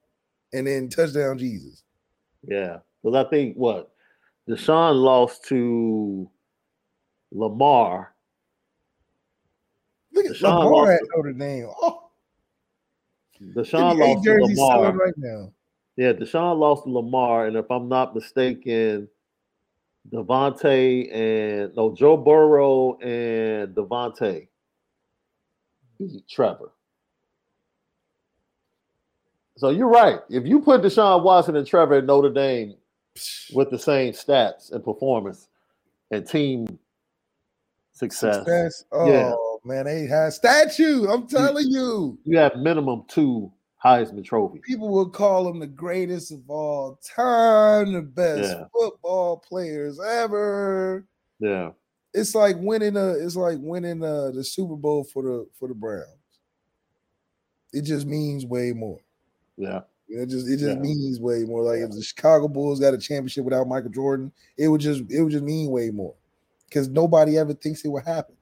and 0.53 0.67
then 0.67 0.89
touchdown 0.89 1.37
Jesus. 1.37 1.83
Yeah, 2.43 2.79
because 3.01 3.25
I 3.25 3.29
think 3.29 3.55
what 3.55 3.91
Deshaun 4.47 5.01
lost 5.01 5.45
to 5.45 6.29
Lamar 7.31 8.14
Look 10.15 10.25
at 10.25 10.31
Deshaun 10.31 10.63
Lamar 10.63 10.93
at 10.93 11.01
Notre 11.15 11.33
Dame. 11.33 11.69
Oh, 11.81 12.09
Deshaun 13.53 13.99
lost 13.99 14.23
to 14.23 14.33
Lamar. 14.33 14.93
right 14.93 15.13
now. 15.17 15.51
Yeah, 15.97 16.13
Deshaun 16.13 16.57
lost 16.57 16.83
to 16.83 16.89
Lamar, 16.89 17.47
and 17.47 17.57
if 17.57 17.69
I'm 17.69 17.89
not 17.89 18.15
mistaken, 18.15 19.09
Devontae 20.09 21.13
and 21.13 21.75
no 21.75 21.93
Joe 21.93 22.15
Burrow 22.15 22.97
and 22.99 23.75
Devontae 23.75 24.47
beat 25.99 26.27
Trevor. 26.29 26.71
So 29.57 29.69
you're 29.69 29.87
right. 29.89 30.19
If 30.29 30.45
you 30.45 30.59
put 30.59 30.81
Deshaun 30.81 31.23
Watson 31.23 31.55
and 31.55 31.65
Trevor 31.67 31.95
at 31.95 32.05
Notre 32.05 32.29
Dame 32.29 32.75
with 33.53 33.69
the 33.69 33.79
same 33.79 34.13
stats 34.13 34.71
and 34.71 34.83
performance 34.83 35.47
and 36.11 36.27
team 36.27 36.79
success, 37.93 38.35
Success. 38.35 38.83
Oh 38.91 39.09
Yeah. 39.09 39.33
Man, 39.65 39.85
they 39.85 40.05
had 40.05 40.33
statue. 40.33 41.07
I'm 41.07 41.27
telling 41.27 41.67
you. 41.69 42.17
you 42.23 42.37
have 42.37 42.55
minimum 42.57 43.03
two 43.07 43.51
Heisman 43.83 44.23
trophies. 44.23 44.61
People 44.65 44.89
will 44.89 45.09
call 45.09 45.47
him 45.47 45.59
the 45.59 45.67
greatest 45.67 46.31
of 46.31 46.49
all 46.49 46.99
time, 47.15 47.93
the 47.93 48.01
best 48.01 48.51
Yeah. 48.57 48.65
football 48.73 49.37
players 49.37 49.99
ever. 49.99 51.05
Yeah. 51.39 51.71
It's 52.13 52.33
like 52.33 52.55
winning 52.59 52.95
a 52.95 53.09
it's 53.09 53.35
like 53.35 53.57
winning 53.59 54.03
uh 54.03 54.31
the 54.31 54.43
Super 54.43 54.75
Bowl 54.75 55.03
for 55.03 55.21
the 55.23 55.47
for 55.59 55.67
the 55.67 55.73
Browns. 55.75 56.07
It 57.73 57.81
just 57.83 58.07
means 58.07 58.45
way 58.45 58.71
more. 58.71 58.99
Yeah. 59.57 59.81
It 60.07 60.27
just 60.29 60.47
it 60.47 60.57
just 60.57 60.77
Yeah. 60.77 60.81
means 60.81 61.19
way 61.19 61.43
more. 61.43 61.61
Like 61.63 61.79
if 61.79 61.91
the 61.91 62.01
Chicago 62.01 62.47
Bulls 62.47 62.79
got 62.79 62.93
a 62.93 62.97
championship 62.97 63.43
without 63.43 63.67
Michael 63.67 63.89
Jordan, 63.91 64.31
it 64.57 64.67
would 64.69 64.81
just 64.81 65.03
it 65.09 65.21
would 65.21 65.31
just 65.31 65.43
mean 65.43 65.69
way 65.71 65.89
more. 65.91 66.15
Because 66.69 66.87
nobody 66.87 67.37
ever 67.37 67.53
thinks 67.53 67.83
it 67.83 67.89
would 67.89 68.05
happen. 68.05 68.35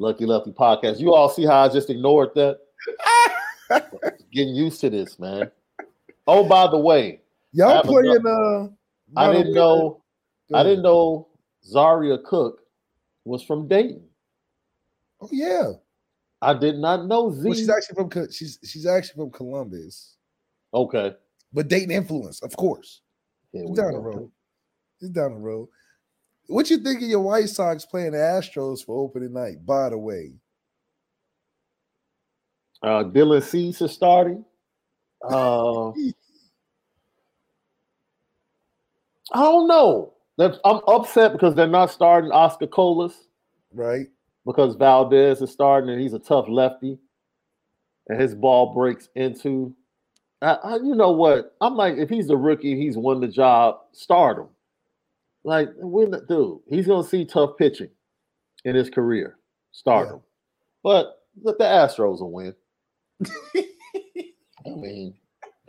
Lucky 0.00 0.24
Lefty 0.24 0.50
podcast. 0.50 0.98
You 0.98 1.14
all 1.14 1.28
see 1.28 1.44
how 1.44 1.60
I 1.60 1.68
just 1.68 1.90
ignored 1.90 2.30
that? 2.34 2.58
Getting 4.32 4.54
used 4.54 4.80
to 4.80 4.90
this, 4.90 5.18
man. 5.18 5.50
Oh, 6.26 6.42
by 6.48 6.66
the 6.68 6.78
way, 6.78 7.20
Y'all 7.52 7.82
playing 7.82 8.24
uh 8.26 8.68
I 9.16 9.32
didn't 9.32 9.54
know 9.54 10.02
I 10.54 10.62
didn't 10.62 10.82
know 10.82 11.28
Zaria 11.64 12.18
Cook 12.18 12.60
was 13.24 13.42
from 13.42 13.68
Dayton. 13.68 14.02
Oh 15.20 15.28
yeah. 15.30 15.72
I 16.40 16.54
did 16.54 16.76
not 16.76 17.06
know 17.06 17.30
Z. 17.30 17.42
Well, 17.44 17.54
she's 17.54 17.68
actually 17.68 17.96
from 17.96 18.32
she's 18.32 18.58
she's 18.64 18.86
actually 18.86 19.24
from 19.24 19.30
Columbus, 19.30 20.16
okay. 20.72 21.12
but 21.52 21.68
Dayton 21.68 21.90
influence, 21.90 22.42
of 22.42 22.56
course. 22.56 23.02
It's 23.52 23.70
down 23.78 23.92
the 23.92 23.98
road. 23.98 24.30
It's 25.02 25.10
down 25.10 25.32
the 25.32 25.38
road. 25.38 25.68
What 26.50 26.68
you 26.68 26.78
think 26.78 27.00
of 27.00 27.08
your 27.08 27.20
White 27.20 27.48
Sox 27.48 27.86
playing 27.86 28.10
the 28.12 28.18
Astros 28.18 28.84
for 28.84 28.98
opening 28.98 29.32
night? 29.32 29.64
By 29.64 29.88
the 29.90 29.98
way, 29.98 30.32
Uh, 32.82 33.04
Dylan 33.04 33.42
Cease 33.42 33.80
is 33.82 33.92
starting. 33.92 34.44
Uh, 35.22 35.90
I 35.90 35.92
don't 39.34 39.68
know. 39.68 40.14
That's- 40.38 40.58
I'm 40.64 40.80
upset 40.88 41.32
because 41.32 41.54
they're 41.54 41.66
not 41.68 41.90
starting 41.90 42.32
Oscar 42.32 42.66
Colas. 42.66 43.28
right? 43.72 44.06
because 44.46 44.74
Valdez 44.76 45.42
is 45.42 45.50
starting 45.52 45.90
and 45.90 46.00
he's 46.00 46.14
a 46.14 46.18
tough 46.18 46.46
lefty, 46.48 46.98
and 48.08 48.18
his 48.20 48.34
ball 48.34 48.72
breaks 48.74 49.10
into. 49.14 49.76
I, 50.40 50.54
I, 50.54 50.76
you 50.76 50.94
know 50.94 51.12
what? 51.12 51.54
I'm 51.60 51.76
like, 51.76 51.98
if 51.98 52.08
he's 52.08 52.30
a 52.30 52.36
rookie, 52.36 52.74
he's 52.74 52.96
won 52.96 53.20
the 53.20 53.28
job. 53.28 53.80
Start 53.92 54.38
him. 54.38 54.48
Like, 55.44 55.70
when 55.76 56.10
dude, 56.28 56.58
he's 56.68 56.86
gonna 56.86 57.02
see 57.06 57.24
tough 57.24 57.56
pitching 57.56 57.90
in 58.64 58.74
his 58.74 58.90
career. 58.90 59.38
Start 59.72 60.08
Yeah. 60.08 60.14
him. 60.14 60.20
But 60.82 61.22
the, 61.42 61.52
the 61.52 61.64
Astros 61.64 62.20
will 62.20 62.32
win. 62.32 62.54
I 63.24 64.70
mean, 64.70 65.14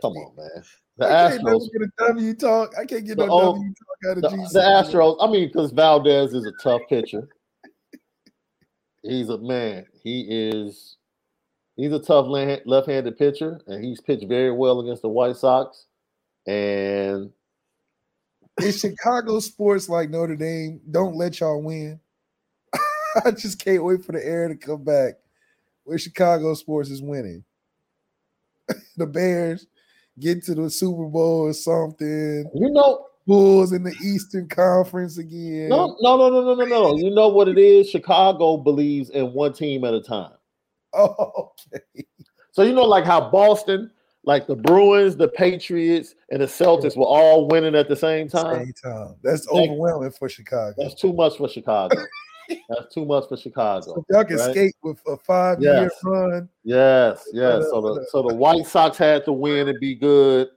come 0.00 0.12
on, 0.12 0.36
man. 0.36 0.62
The 0.98 1.06
I 1.06 1.30
can't 1.30 1.42
Astros. 1.44 1.72
get 1.72 1.82
a 1.82 2.06
W 2.08 2.34
talk. 2.34 2.72
I 2.78 2.84
can't 2.84 3.06
get 3.06 3.16
no 3.18 3.28
old- 3.30 3.56
W 3.56 3.72
talk 3.74 4.10
out 4.10 4.16
of 4.18 4.22
The, 4.22 4.28
GC. 4.36 4.52
the 4.52 4.60
Astros, 4.60 5.16
I 5.20 5.30
mean, 5.30 5.48
because 5.48 5.72
Valdez 5.72 6.34
is 6.34 6.44
a 6.46 6.52
tough 6.62 6.82
pitcher. 6.88 7.28
He's 9.02 9.30
a 9.30 9.38
man. 9.38 9.86
He 10.02 10.26
is. 10.28 10.96
He's 11.76 11.92
a 11.92 11.98
tough 11.98 12.26
left-handed 12.28 13.16
pitcher, 13.16 13.58
and 13.66 13.82
he's 13.82 14.00
pitched 14.00 14.28
very 14.28 14.52
well 14.52 14.80
against 14.80 15.00
the 15.02 15.08
White 15.08 15.36
Sox. 15.36 15.86
And 16.46 17.30
Is 18.60 18.80
Chicago 18.80 19.40
sports 19.40 19.88
like 19.88 20.10
Notre 20.10 20.36
Dame? 20.36 20.80
Don't 20.90 21.16
let 21.16 21.40
y'all 21.40 21.62
win. 21.62 21.98
I 23.24 23.30
just 23.30 23.62
can't 23.62 23.84
wait 23.84 24.04
for 24.04 24.12
the 24.12 24.24
air 24.24 24.48
to 24.48 24.56
come 24.56 24.84
back 24.84 25.14
where 25.84 25.98
Chicago 25.98 26.54
sports 26.54 26.90
is 26.90 27.02
winning. 27.02 27.44
the 28.96 29.06
Bears 29.06 29.66
get 30.18 30.44
to 30.44 30.54
the 30.54 30.70
Super 30.70 31.06
Bowl 31.06 31.42
or 31.42 31.52
something. 31.52 32.50
you 32.54 32.70
know, 32.70 33.06
Bulls 33.26 33.72
in 33.72 33.84
the 33.84 33.94
Eastern 34.04 34.48
Conference 34.48 35.18
again. 35.18 35.68
no, 35.68 35.96
no, 36.00 36.16
no, 36.16 36.28
no, 36.28 36.42
no, 36.42 36.54
no, 36.54 36.64
no. 36.64 36.96
You 36.96 37.14
know 37.14 37.28
what 37.28 37.48
it 37.48 37.58
is? 37.58 37.88
Chicago 37.88 38.56
believes 38.56 39.10
in 39.10 39.32
one 39.32 39.52
team 39.52 39.84
at 39.84 39.94
a 39.94 40.02
time. 40.02 40.32
Oh, 40.92 41.52
okay. 41.74 42.04
So 42.50 42.62
you 42.62 42.74
know, 42.74 42.84
like 42.84 43.04
how 43.04 43.30
Boston, 43.30 43.90
like 44.24 44.46
the 44.46 44.54
Bruins, 44.56 45.16
the 45.16 45.28
Patriots, 45.28 46.14
and 46.30 46.40
the 46.40 46.46
Celtics 46.46 46.96
were 46.96 47.04
all 47.06 47.48
winning 47.48 47.74
at 47.74 47.88
the 47.88 47.96
same 47.96 48.28
time. 48.28 48.64
Same 48.64 48.72
time. 48.92 49.14
That's 49.22 49.48
overwhelming 49.48 50.12
for 50.12 50.28
Chicago. 50.28 50.74
That's 50.78 50.94
too 50.94 51.12
much 51.12 51.36
for 51.38 51.48
Chicago. 51.48 51.96
That's 52.68 52.92
too 52.92 53.04
much 53.06 53.28
for 53.28 53.36
Chicago. 53.36 53.80
So 53.86 54.04
y'all 54.10 54.24
can 54.24 54.36
right? 54.36 54.50
skate 54.50 54.74
with 54.82 54.98
a 55.06 55.16
five 55.16 55.60
year 55.60 55.82
Yes. 55.84 55.92
run. 56.04 56.48
Yes, 56.64 57.24
yes. 57.32 57.64
So 57.70 57.80
the 57.80 57.94
the- 58.00 58.06
so 58.10 58.22
the 58.22 58.34
White 58.34 58.66
Sox 58.66 58.98
had 58.98 59.24
to 59.24 59.32
win 59.32 59.68
and 59.68 59.78
be 59.80 59.94
good. 59.94 60.48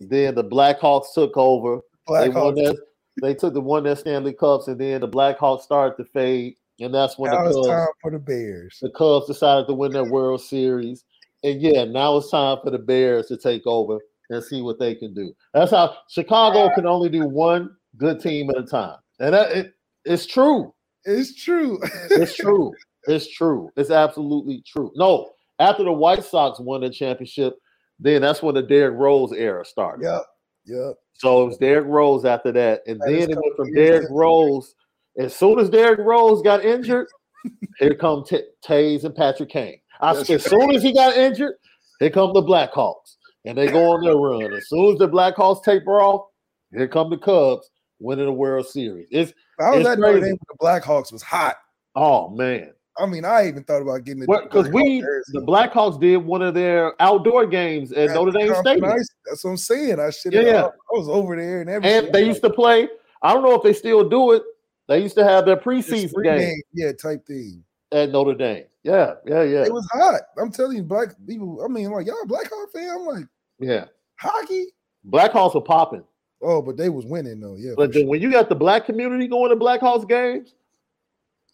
Then 0.00 0.34
the 0.34 0.44
Blackhawks 0.44 1.12
took 1.14 1.36
over. 1.36 1.80
They 2.08 2.28
won 2.28 2.54
that. 2.56 2.76
They 3.20 3.34
took 3.34 3.52
the 3.54 3.60
one 3.60 3.82
their 3.84 3.96
Stanley 3.96 4.32
Cups, 4.32 4.68
and 4.68 4.80
then 4.80 5.00
the 5.02 5.08
Blackhawks 5.08 5.62
started 5.62 5.96
to 6.02 6.04
fade, 6.10 6.54
and 6.78 6.94
that's 6.94 7.18
when 7.18 7.30
the 7.32 7.36
Now 7.38 7.46
it's 7.46 7.56
Cubs 7.56 7.68
time 7.68 7.88
for 8.00 8.10
the 8.12 8.18
Bears. 8.18 8.78
the 8.80 8.90
Cubs 8.90 9.26
decided 9.26 9.66
to 9.66 9.74
win 9.74 9.92
their 9.92 10.04
World 10.04 10.40
Series. 10.40 11.04
And 11.42 11.60
yeah, 11.60 11.84
now 11.84 12.16
it's 12.16 12.30
time 12.30 12.58
for 12.62 12.70
the 12.70 12.78
Bears 12.78 13.26
to 13.26 13.36
take 13.36 13.66
over 13.66 13.98
and 14.28 14.42
see 14.44 14.62
what 14.62 14.78
they 14.78 14.94
can 14.94 15.14
do. 15.14 15.32
That's 15.54 15.70
how 15.70 15.96
Chicago 16.08 16.72
can 16.74 16.86
only 16.86 17.08
do 17.08 17.26
one 17.26 17.70
good 17.96 18.20
team 18.20 18.50
at 18.50 18.58
a 18.58 18.62
time, 18.64 18.96
and 19.18 19.34
that 19.34 19.50
it, 19.52 19.72
it's 20.04 20.26
true. 20.26 20.72
It's 21.04 21.34
true. 21.42 21.78
It's 22.10 22.36
true. 22.36 22.72
It's 23.06 23.32
true. 23.34 23.70
It's 23.76 23.90
absolutely 23.90 24.62
true. 24.66 24.92
No, 24.94 25.30
after 25.58 25.82
the 25.84 25.92
White 25.92 26.24
Sox 26.24 26.60
won 26.60 26.82
the 26.82 26.90
championship, 26.90 27.54
then 27.98 28.20
that's 28.22 28.42
when 28.42 28.54
the 28.54 28.62
Derrick 28.62 28.98
Rose 28.98 29.32
era 29.32 29.64
started. 29.64 30.04
yep. 30.04 30.22
Yep. 30.66 30.94
So 31.14 31.42
it 31.42 31.46
was 31.46 31.56
Derrick 31.58 31.86
Rose 31.86 32.24
after 32.26 32.52
that, 32.52 32.82
and 32.86 33.00
That 33.00 33.06
then 33.08 33.30
it 33.30 33.36
went 33.36 33.56
from 33.56 33.72
Derrick. 33.72 34.08
Rose. 34.10 34.74
As 35.18 35.34
soon 35.34 35.58
as 35.58 35.68
Derrick 35.70 35.98
Rose 36.00 36.42
got 36.42 36.64
injured, 36.64 37.08
here 37.78 37.94
come 37.94 38.24
T- 38.24 38.44
Toews 38.64 39.04
and 39.04 39.14
Patrick 39.14 39.48
Kane. 39.48 39.79
I, 40.00 40.14
That's 40.14 40.30
as 40.30 40.44
soon 40.44 40.74
as 40.74 40.82
he 40.82 40.92
got 40.92 41.16
injured, 41.16 41.54
here 41.98 42.10
come 42.10 42.32
the 42.32 42.42
Blackhawks, 42.42 43.16
and 43.44 43.56
they 43.56 43.68
go 43.68 43.90
on 43.90 44.02
their 44.02 44.16
run. 44.16 44.52
As 44.54 44.68
soon 44.68 44.92
as 44.92 44.98
the 44.98 45.08
Blackhawks 45.08 45.62
taper 45.64 46.00
off, 46.00 46.26
here 46.72 46.88
come 46.88 47.10
the 47.10 47.18
Cubs 47.18 47.70
winning 47.98 48.26
the 48.26 48.32
World 48.32 48.66
Series. 48.66 49.08
It's 49.10 49.32
I 49.58 49.70
was 49.70 49.80
It's 49.80 49.88
at 49.90 49.98
Notre. 49.98 50.20
Dame 50.20 50.30
when 50.30 50.38
the 50.50 50.58
Blackhawks 50.64 51.12
was 51.12 51.22
hot. 51.22 51.56
oh 51.96 52.28
man, 52.30 52.72
I 52.98 53.06
mean, 53.06 53.24
I 53.24 53.48
even 53.48 53.62
thought 53.64 53.82
about 53.82 54.04
getting 54.04 54.22
it 54.22 54.26
because 54.26 54.68
we 54.68 55.00
the 55.32 55.40
Blackhawks 55.40 56.00
did 56.00 56.18
one 56.18 56.42
of 56.42 56.54
their 56.54 57.00
outdoor 57.00 57.46
games 57.46 57.92
at 57.92 58.10
At 58.10 58.14
Notre 58.14 58.32
Dame 58.32 58.54
Stadium. 58.54 58.90
Ice, 58.90 59.08
That's 59.26 59.44
what 59.44 59.50
I'm 59.50 59.56
saying. 59.56 60.00
I 60.00 60.10
should 60.10 60.32
Yeah, 60.32 60.40
have. 60.40 60.48
yeah. 60.48 60.64
I 60.66 60.98
was 60.98 61.08
over 61.08 61.36
there 61.36 61.60
and 61.60 61.70
everything. 61.70 62.06
And 62.06 62.14
they 62.14 62.24
used 62.24 62.42
to 62.42 62.50
play. 62.50 62.88
I 63.22 63.32
don't 63.32 63.42
know 63.42 63.54
if 63.54 63.62
they 63.62 63.72
still 63.72 64.08
do 64.08 64.32
it. 64.32 64.42
They 64.88 65.00
used 65.00 65.14
to 65.16 65.24
have 65.24 65.46
their 65.46 65.56
preseason 65.56 66.22
game 66.24 66.60
yeah, 66.72 66.92
type 66.92 67.24
thing. 67.26 67.62
at 67.92 68.10
Notre 68.10 68.34
Dame. 68.34 68.64
Yeah, 68.82 69.14
yeah, 69.26 69.42
yeah, 69.42 69.64
It 69.64 69.72
was 69.72 69.86
hot. 69.92 70.22
I'm 70.38 70.50
telling 70.50 70.76
you, 70.78 70.82
black 70.82 71.10
people. 71.26 71.62
I 71.62 71.68
mean, 71.68 71.90
like 71.90 72.06
y'all, 72.06 72.24
Blackhawk 72.26 72.72
fan. 72.72 72.88
I'm 72.88 73.06
like 73.06 73.24
yeah. 73.58 73.86
hockey. 74.16 74.68
Blackhawks 75.06 75.54
were 75.54 75.60
popping, 75.60 76.04
Oh, 76.42 76.62
but 76.62 76.76
they 76.76 76.88
was 76.88 77.04
winning 77.04 77.40
though. 77.40 77.56
Yeah, 77.56 77.72
but 77.76 77.92
then 77.92 78.02
sure. 78.02 78.10
when 78.10 78.22
you 78.22 78.30
got 78.30 78.48
the 78.48 78.54
black 78.54 78.86
community 78.86 79.28
going 79.28 79.50
to 79.50 79.56
Blackhawks 79.56 80.08
games, 80.08 80.54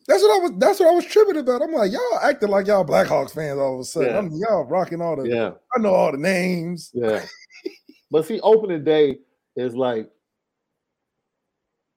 that's 0.06 0.22
what 0.22 0.40
I 0.40 0.42
was. 0.44 0.52
That's 0.58 0.80
what 0.80 0.88
I 0.88 0.94
was 0.94 1.04
tripping 1.04 1.36
about. 1.36 1.62
I'm 1.62 1.72
like, 1.72 1.90
y'all 1.90 2.20
acting 2.22 2.48
like 2.48 2.68
y'all 2.68 2.84
Blackhawks 2.84 3.34
fans 3.34 3.58
all 3.58 3.74
of 3.74 3.80
a 3.80 3.84
sudden. 3.84 4.10
Yeah. 4.10 4.18
I 4.18 4.20
mean, 4.20 4.38
y'all 4.38 4.64
rocking 4.64 5.00
all 5.00 5.16
the. 5.16 5.28
yeah, 5.28 5.52
I 5.74 5.80
know 5.80 5.94
all 5.94 6.12
the 6.12 6.18
names. 6.18 6.92
yeah. 6.94 7.24
but 8.10 8.24
see, 8.24 8.38
opening 8.40 8.84
day 8.84 9.18
is 9.56 9.74
like 9.74 10.08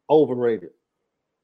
overrated 0.09 0.71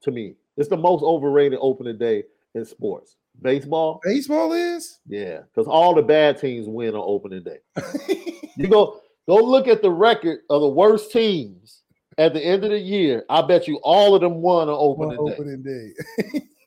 to 0.01 0.11
me. 0.11 0.35
It's 0.57 0.69
the 0.69 0.77
most 0.77 1.03
overrated 1.03 1.59
opening 1.61 1.99
day 1.99 2.23
in 2.55 2.65
sports. 2.65 3.15
Baseball, 3.41 3.99
Baseball 4.03 4.53
is. 4.53 4.99
yeah, 5.07 5.39
because 5.41 5.67
all 5.67 5.93
the 5.93 6.01
bad 6.01 6.39
teams 6.39 6.67
win 6.67 6.95
on 6.95 7.03
opening 7.05 7.43
day. 7.43 7.59
You 8.57 8.69
go 8.69 9.01
go 9.27 9.35
look 9.35 9.67
at 9.67 9.81
the 9.81 9.91
record 9.91 10.39
of 10.49 10.61
the 10.61 10.69
worst 10.69 11.11
teams 11.11 11.81
at 12.17 12.33
the 12.33 12.41
end 12.41 12.63
of 12.63 12.71
the 12.71 12.79
year, 12.79 13.25
I 13.29 13.41
bet 13.41 13.67
you 13.67 13.79
all 13.83 14.15
of 14.15 14.21
them 14.21 14.41
won 14.41 14.69
on 14.69 14.75
opening, 14.77 15.25
day. 15.25 15.33
opening 15.33 15.63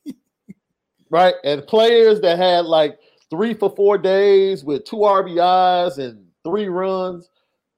day. 0.06 0.14
right? 1.10 1.34
And 1.44 1.66
players 1.66 2.20
that 2.20 2.38
had 2.38 2.66
like 2.66 2.98
three 3.30 3.54
for 3.54 3.74
four 3.74 3.98
days 3.98 4.64
with 4.64 4.84
two 4.84 4.96
RBIs 4.96 5.98
and 5.98 6.26
three 6.44 6.68
runs 6.68 7.30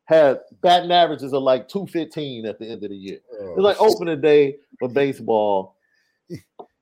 had 0.04 0.40
batting 0.60 0.90
averages 0.90 1.32
of 1.32 1.42
like 1.42 1.68
215 1.68 2.46
at 2.46 2.58
the 2.58 2.66
end 2.66 2.82
of 2.82 2.90
the 2.90 2.96
year. 2.96 3.20
Oh, 3.40 3.50
it's 3.50 3.60
like 3.60 3.80
opening 3.80 4.20
day 4.20 4.56
for 4.78 4.88
baseball. 4.88 5.76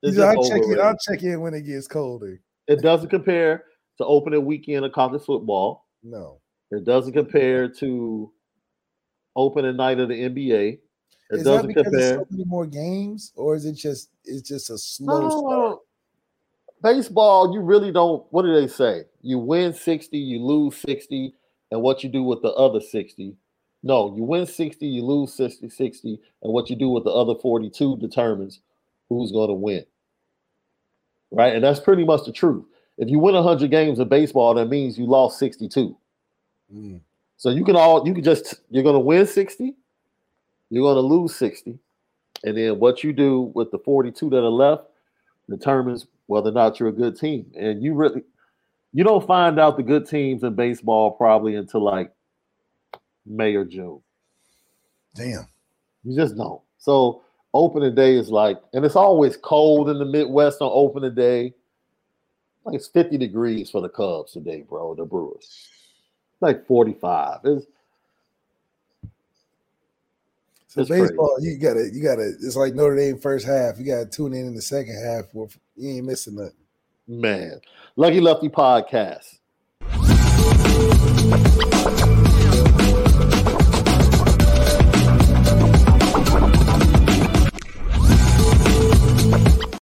It's 0.02 0.18
I'll 0.18 0.48
check 0.48 0.62
in. 0.62 0.80
I'll 0.80 0.96
check 0.96 1.22
in 1.22 1.40
when 1.40 1.54
it 1.54 1.62
gets 1.62 1.88
colder. 1.88 2.40
It 2.66 2.82
doesn't 2.82 3.08
compare 3.08 3.64
to 3.98 4.04
opening 4.04 4.44
weekend 4.44 4.84
of 4.84 4.92
college 4.92 5.22
football. 5.22 5.86
No. 6.02 6.40
It 6.70 6.84
doesn't 6.84 7.14
compare 7.14 7.68
to 7.68 8.32
opening 9.34 9.76
night 9.76 9.98
of 9.98 10.08
the 10.08 10.14
NBA. 10.14 10.78
It 11.30 11.36
Is 11.36 11.44
doesn't 11.44 11.66
because 11.66 11.84
compare. 11.84 12.14
so 12.16 12.26
many 12.30 12.44
more 12.44 12.66
games, 12.66 13.32
or 13.36 13.54
is 13.54 13.64
it 13.64 13.74
just 13.74 14.10
it's 14.24 14.48
just 14.48 14.70
a 14.70 14.78
slow 14.78 15.28
start? 15.28 15.42
No, 15.42 15.82
baseball, 16.82 17.52
you 17.52 17.60
really 17.60 17.92
don't. 17.92 18.24
What 18.30 18.42
do 18.42 18.54
they 18.54 18.66
say? 18.66 19.02
You 19.20 19.38
win 19.38 19.74
60, 19.74 20.16
you 20.16 20.42
lose 20.42 20.76
60, 20.76 21.34
and 21.70 21.82
what 21.82 22.02
you 22.02 22.08
do 22.08 22.22
with 22.22 22.40
the 22.42 22.50
other 22.52 22.80
60. 22.80 23.36
No, 23.82 24.16
you 24.16 24.24
win 24.24 24.46
60, 24.46 24.86
you 24.86 25.04
lose 25.04 25.34
60, 25.34 25.68
60, 25.68 26.20
and 26.42 26.52
what 26.52 26.70
you 26.70 26.76
do 26.76 26.88
with 26.88 27.04
the 27.04 27.10
other 27.10 27.34
42 27.40 27.98
determines 27.98 28.60
who's 29.08 29.32
going 29.32 29.48
to 29.48 29.54
win. 29.54 29.84
Right? 31.30 31.54
And 31.54 31.62
that's 31.62 31.80
pretty 31.80 32.04
much 32.04 32.24
the 32.24 32.32
truth. 32.32 32.64
If 32.96 33.08
you 33.08 33.18
win 33.18 33.34
100 33.34 33.70
games 33.70 33.98
of 33.98 34.08
baseball, 34.08 34.54
that 34.54 34.66
means 34.66 34.98
you 34.98 35.06
lost 35.06 35.38
62. 35.38 35.96
Mm. 36.74 37.00
So 37.36 37.50
you 37.50 37.64
can 37.64 37.76
all 37.76 38.06
you 38.06 38.12
can 38.14 38.24
just 38.24 38.56
you're 38.68 38.82
going 38.82 38.94
to 38.94 39.00
win 39.00 39.26
60, 39.26 39.74
you're 40.70 40.82
going 40.82 40.96
to 40.96 41.00
lose 41.00 41.34
60, 41.36 41.78
and 42.44 42.56
then 42.56 42.78
what 42.80 43.04
you 43.04 43.12
do 43.12 43.52
with 43.54 43.70
the 43.70 43.78
42 43.78 44.30
that 44.30 44.38
are 44.38 44.48
left 44.48 44.84
determines 45.48 46.06
whether 46.26 46.50
or 46.50 46.52
not 46.52 46.78
you're 46.78 46.88
a 46.88 46.92
good 46.92 47.18
team. 47.18 47.50
And 47.56 47.82
you 47.82 47.94
really 47.94 48.22
you 48.92 49.04
don't 49.04 49.26
find 49.26 49.60
out 49.60 49.76
the 49.76 49.82
good 49.82 50.08
teams 50.08 50.42
in 50.42 50.54
baseball 50.54 51.12
probably 51.12 51.54
until 51.54 51.84
like 51.84 52.12
May 53.24 53.54
or 53.54 53.64
June. 53.64 54.00
Damn. 55.14 55.46
You 56.04 56.16
just 56.16 56.36
don't. 56.36 56.60
So 56.78 57.22
opening 57.54 57.94
day 57.94 58.16
is 58.16 58.28
like, 58.30 58.58
and 58.72 58.84
it's 58.84 58.96
always 58.96 59.36
cold 59.36 59.88
in 59.88 59.98
the 59.98 60.04
Midwest 60.04 60.60
on 60.60 60.70
opening 60.72 61.14
day. 61.14 61.54
Like 62.64 62.74
it's 62.76 62.88
50 62.88 63.16
degrees 63.18 63.70
for 63.70 63.80
the 63.80 63.88
Cubs 63.88 64.32
today, 64.32 64.62
bro. 64.68 64.94
The 64.94 65.04
Brewers. 65.04 65.68
Like 66.40 66.66
45. 66.66 67.40
It's 67.44 67.66
So 70.68 70.82
It's 70.82 70.90
crazy. 70.90 71.06
baseball, 71.06 71.36
you 71.40 71.56
gotta, 71.58 71.88
you 71.92 72.02
gotta. 72.02 72.32
It's 72.42 72.56
like 72.56 72.74
Notre 72.74 72.94
Dame 72.96 73.18
first 73.18 73.46
half. 73.46 73.78
You 73.78 73.86
gotta 73.86 74.04
tune 74.06 74.34
in 74.34 74.46
in 74.46 74.54
the 74.54 74.60
second 74.62 75.02
half. 75.02 75.24
You 75.34 75.48
ain't 75.96 76.04
missing 76.06 76.34
nothing. 76.36 76.52
man. 77.06 77.60
Lucky 77.96 78.20
Lefty 78.20 78.50
podcast. 78.50 79.38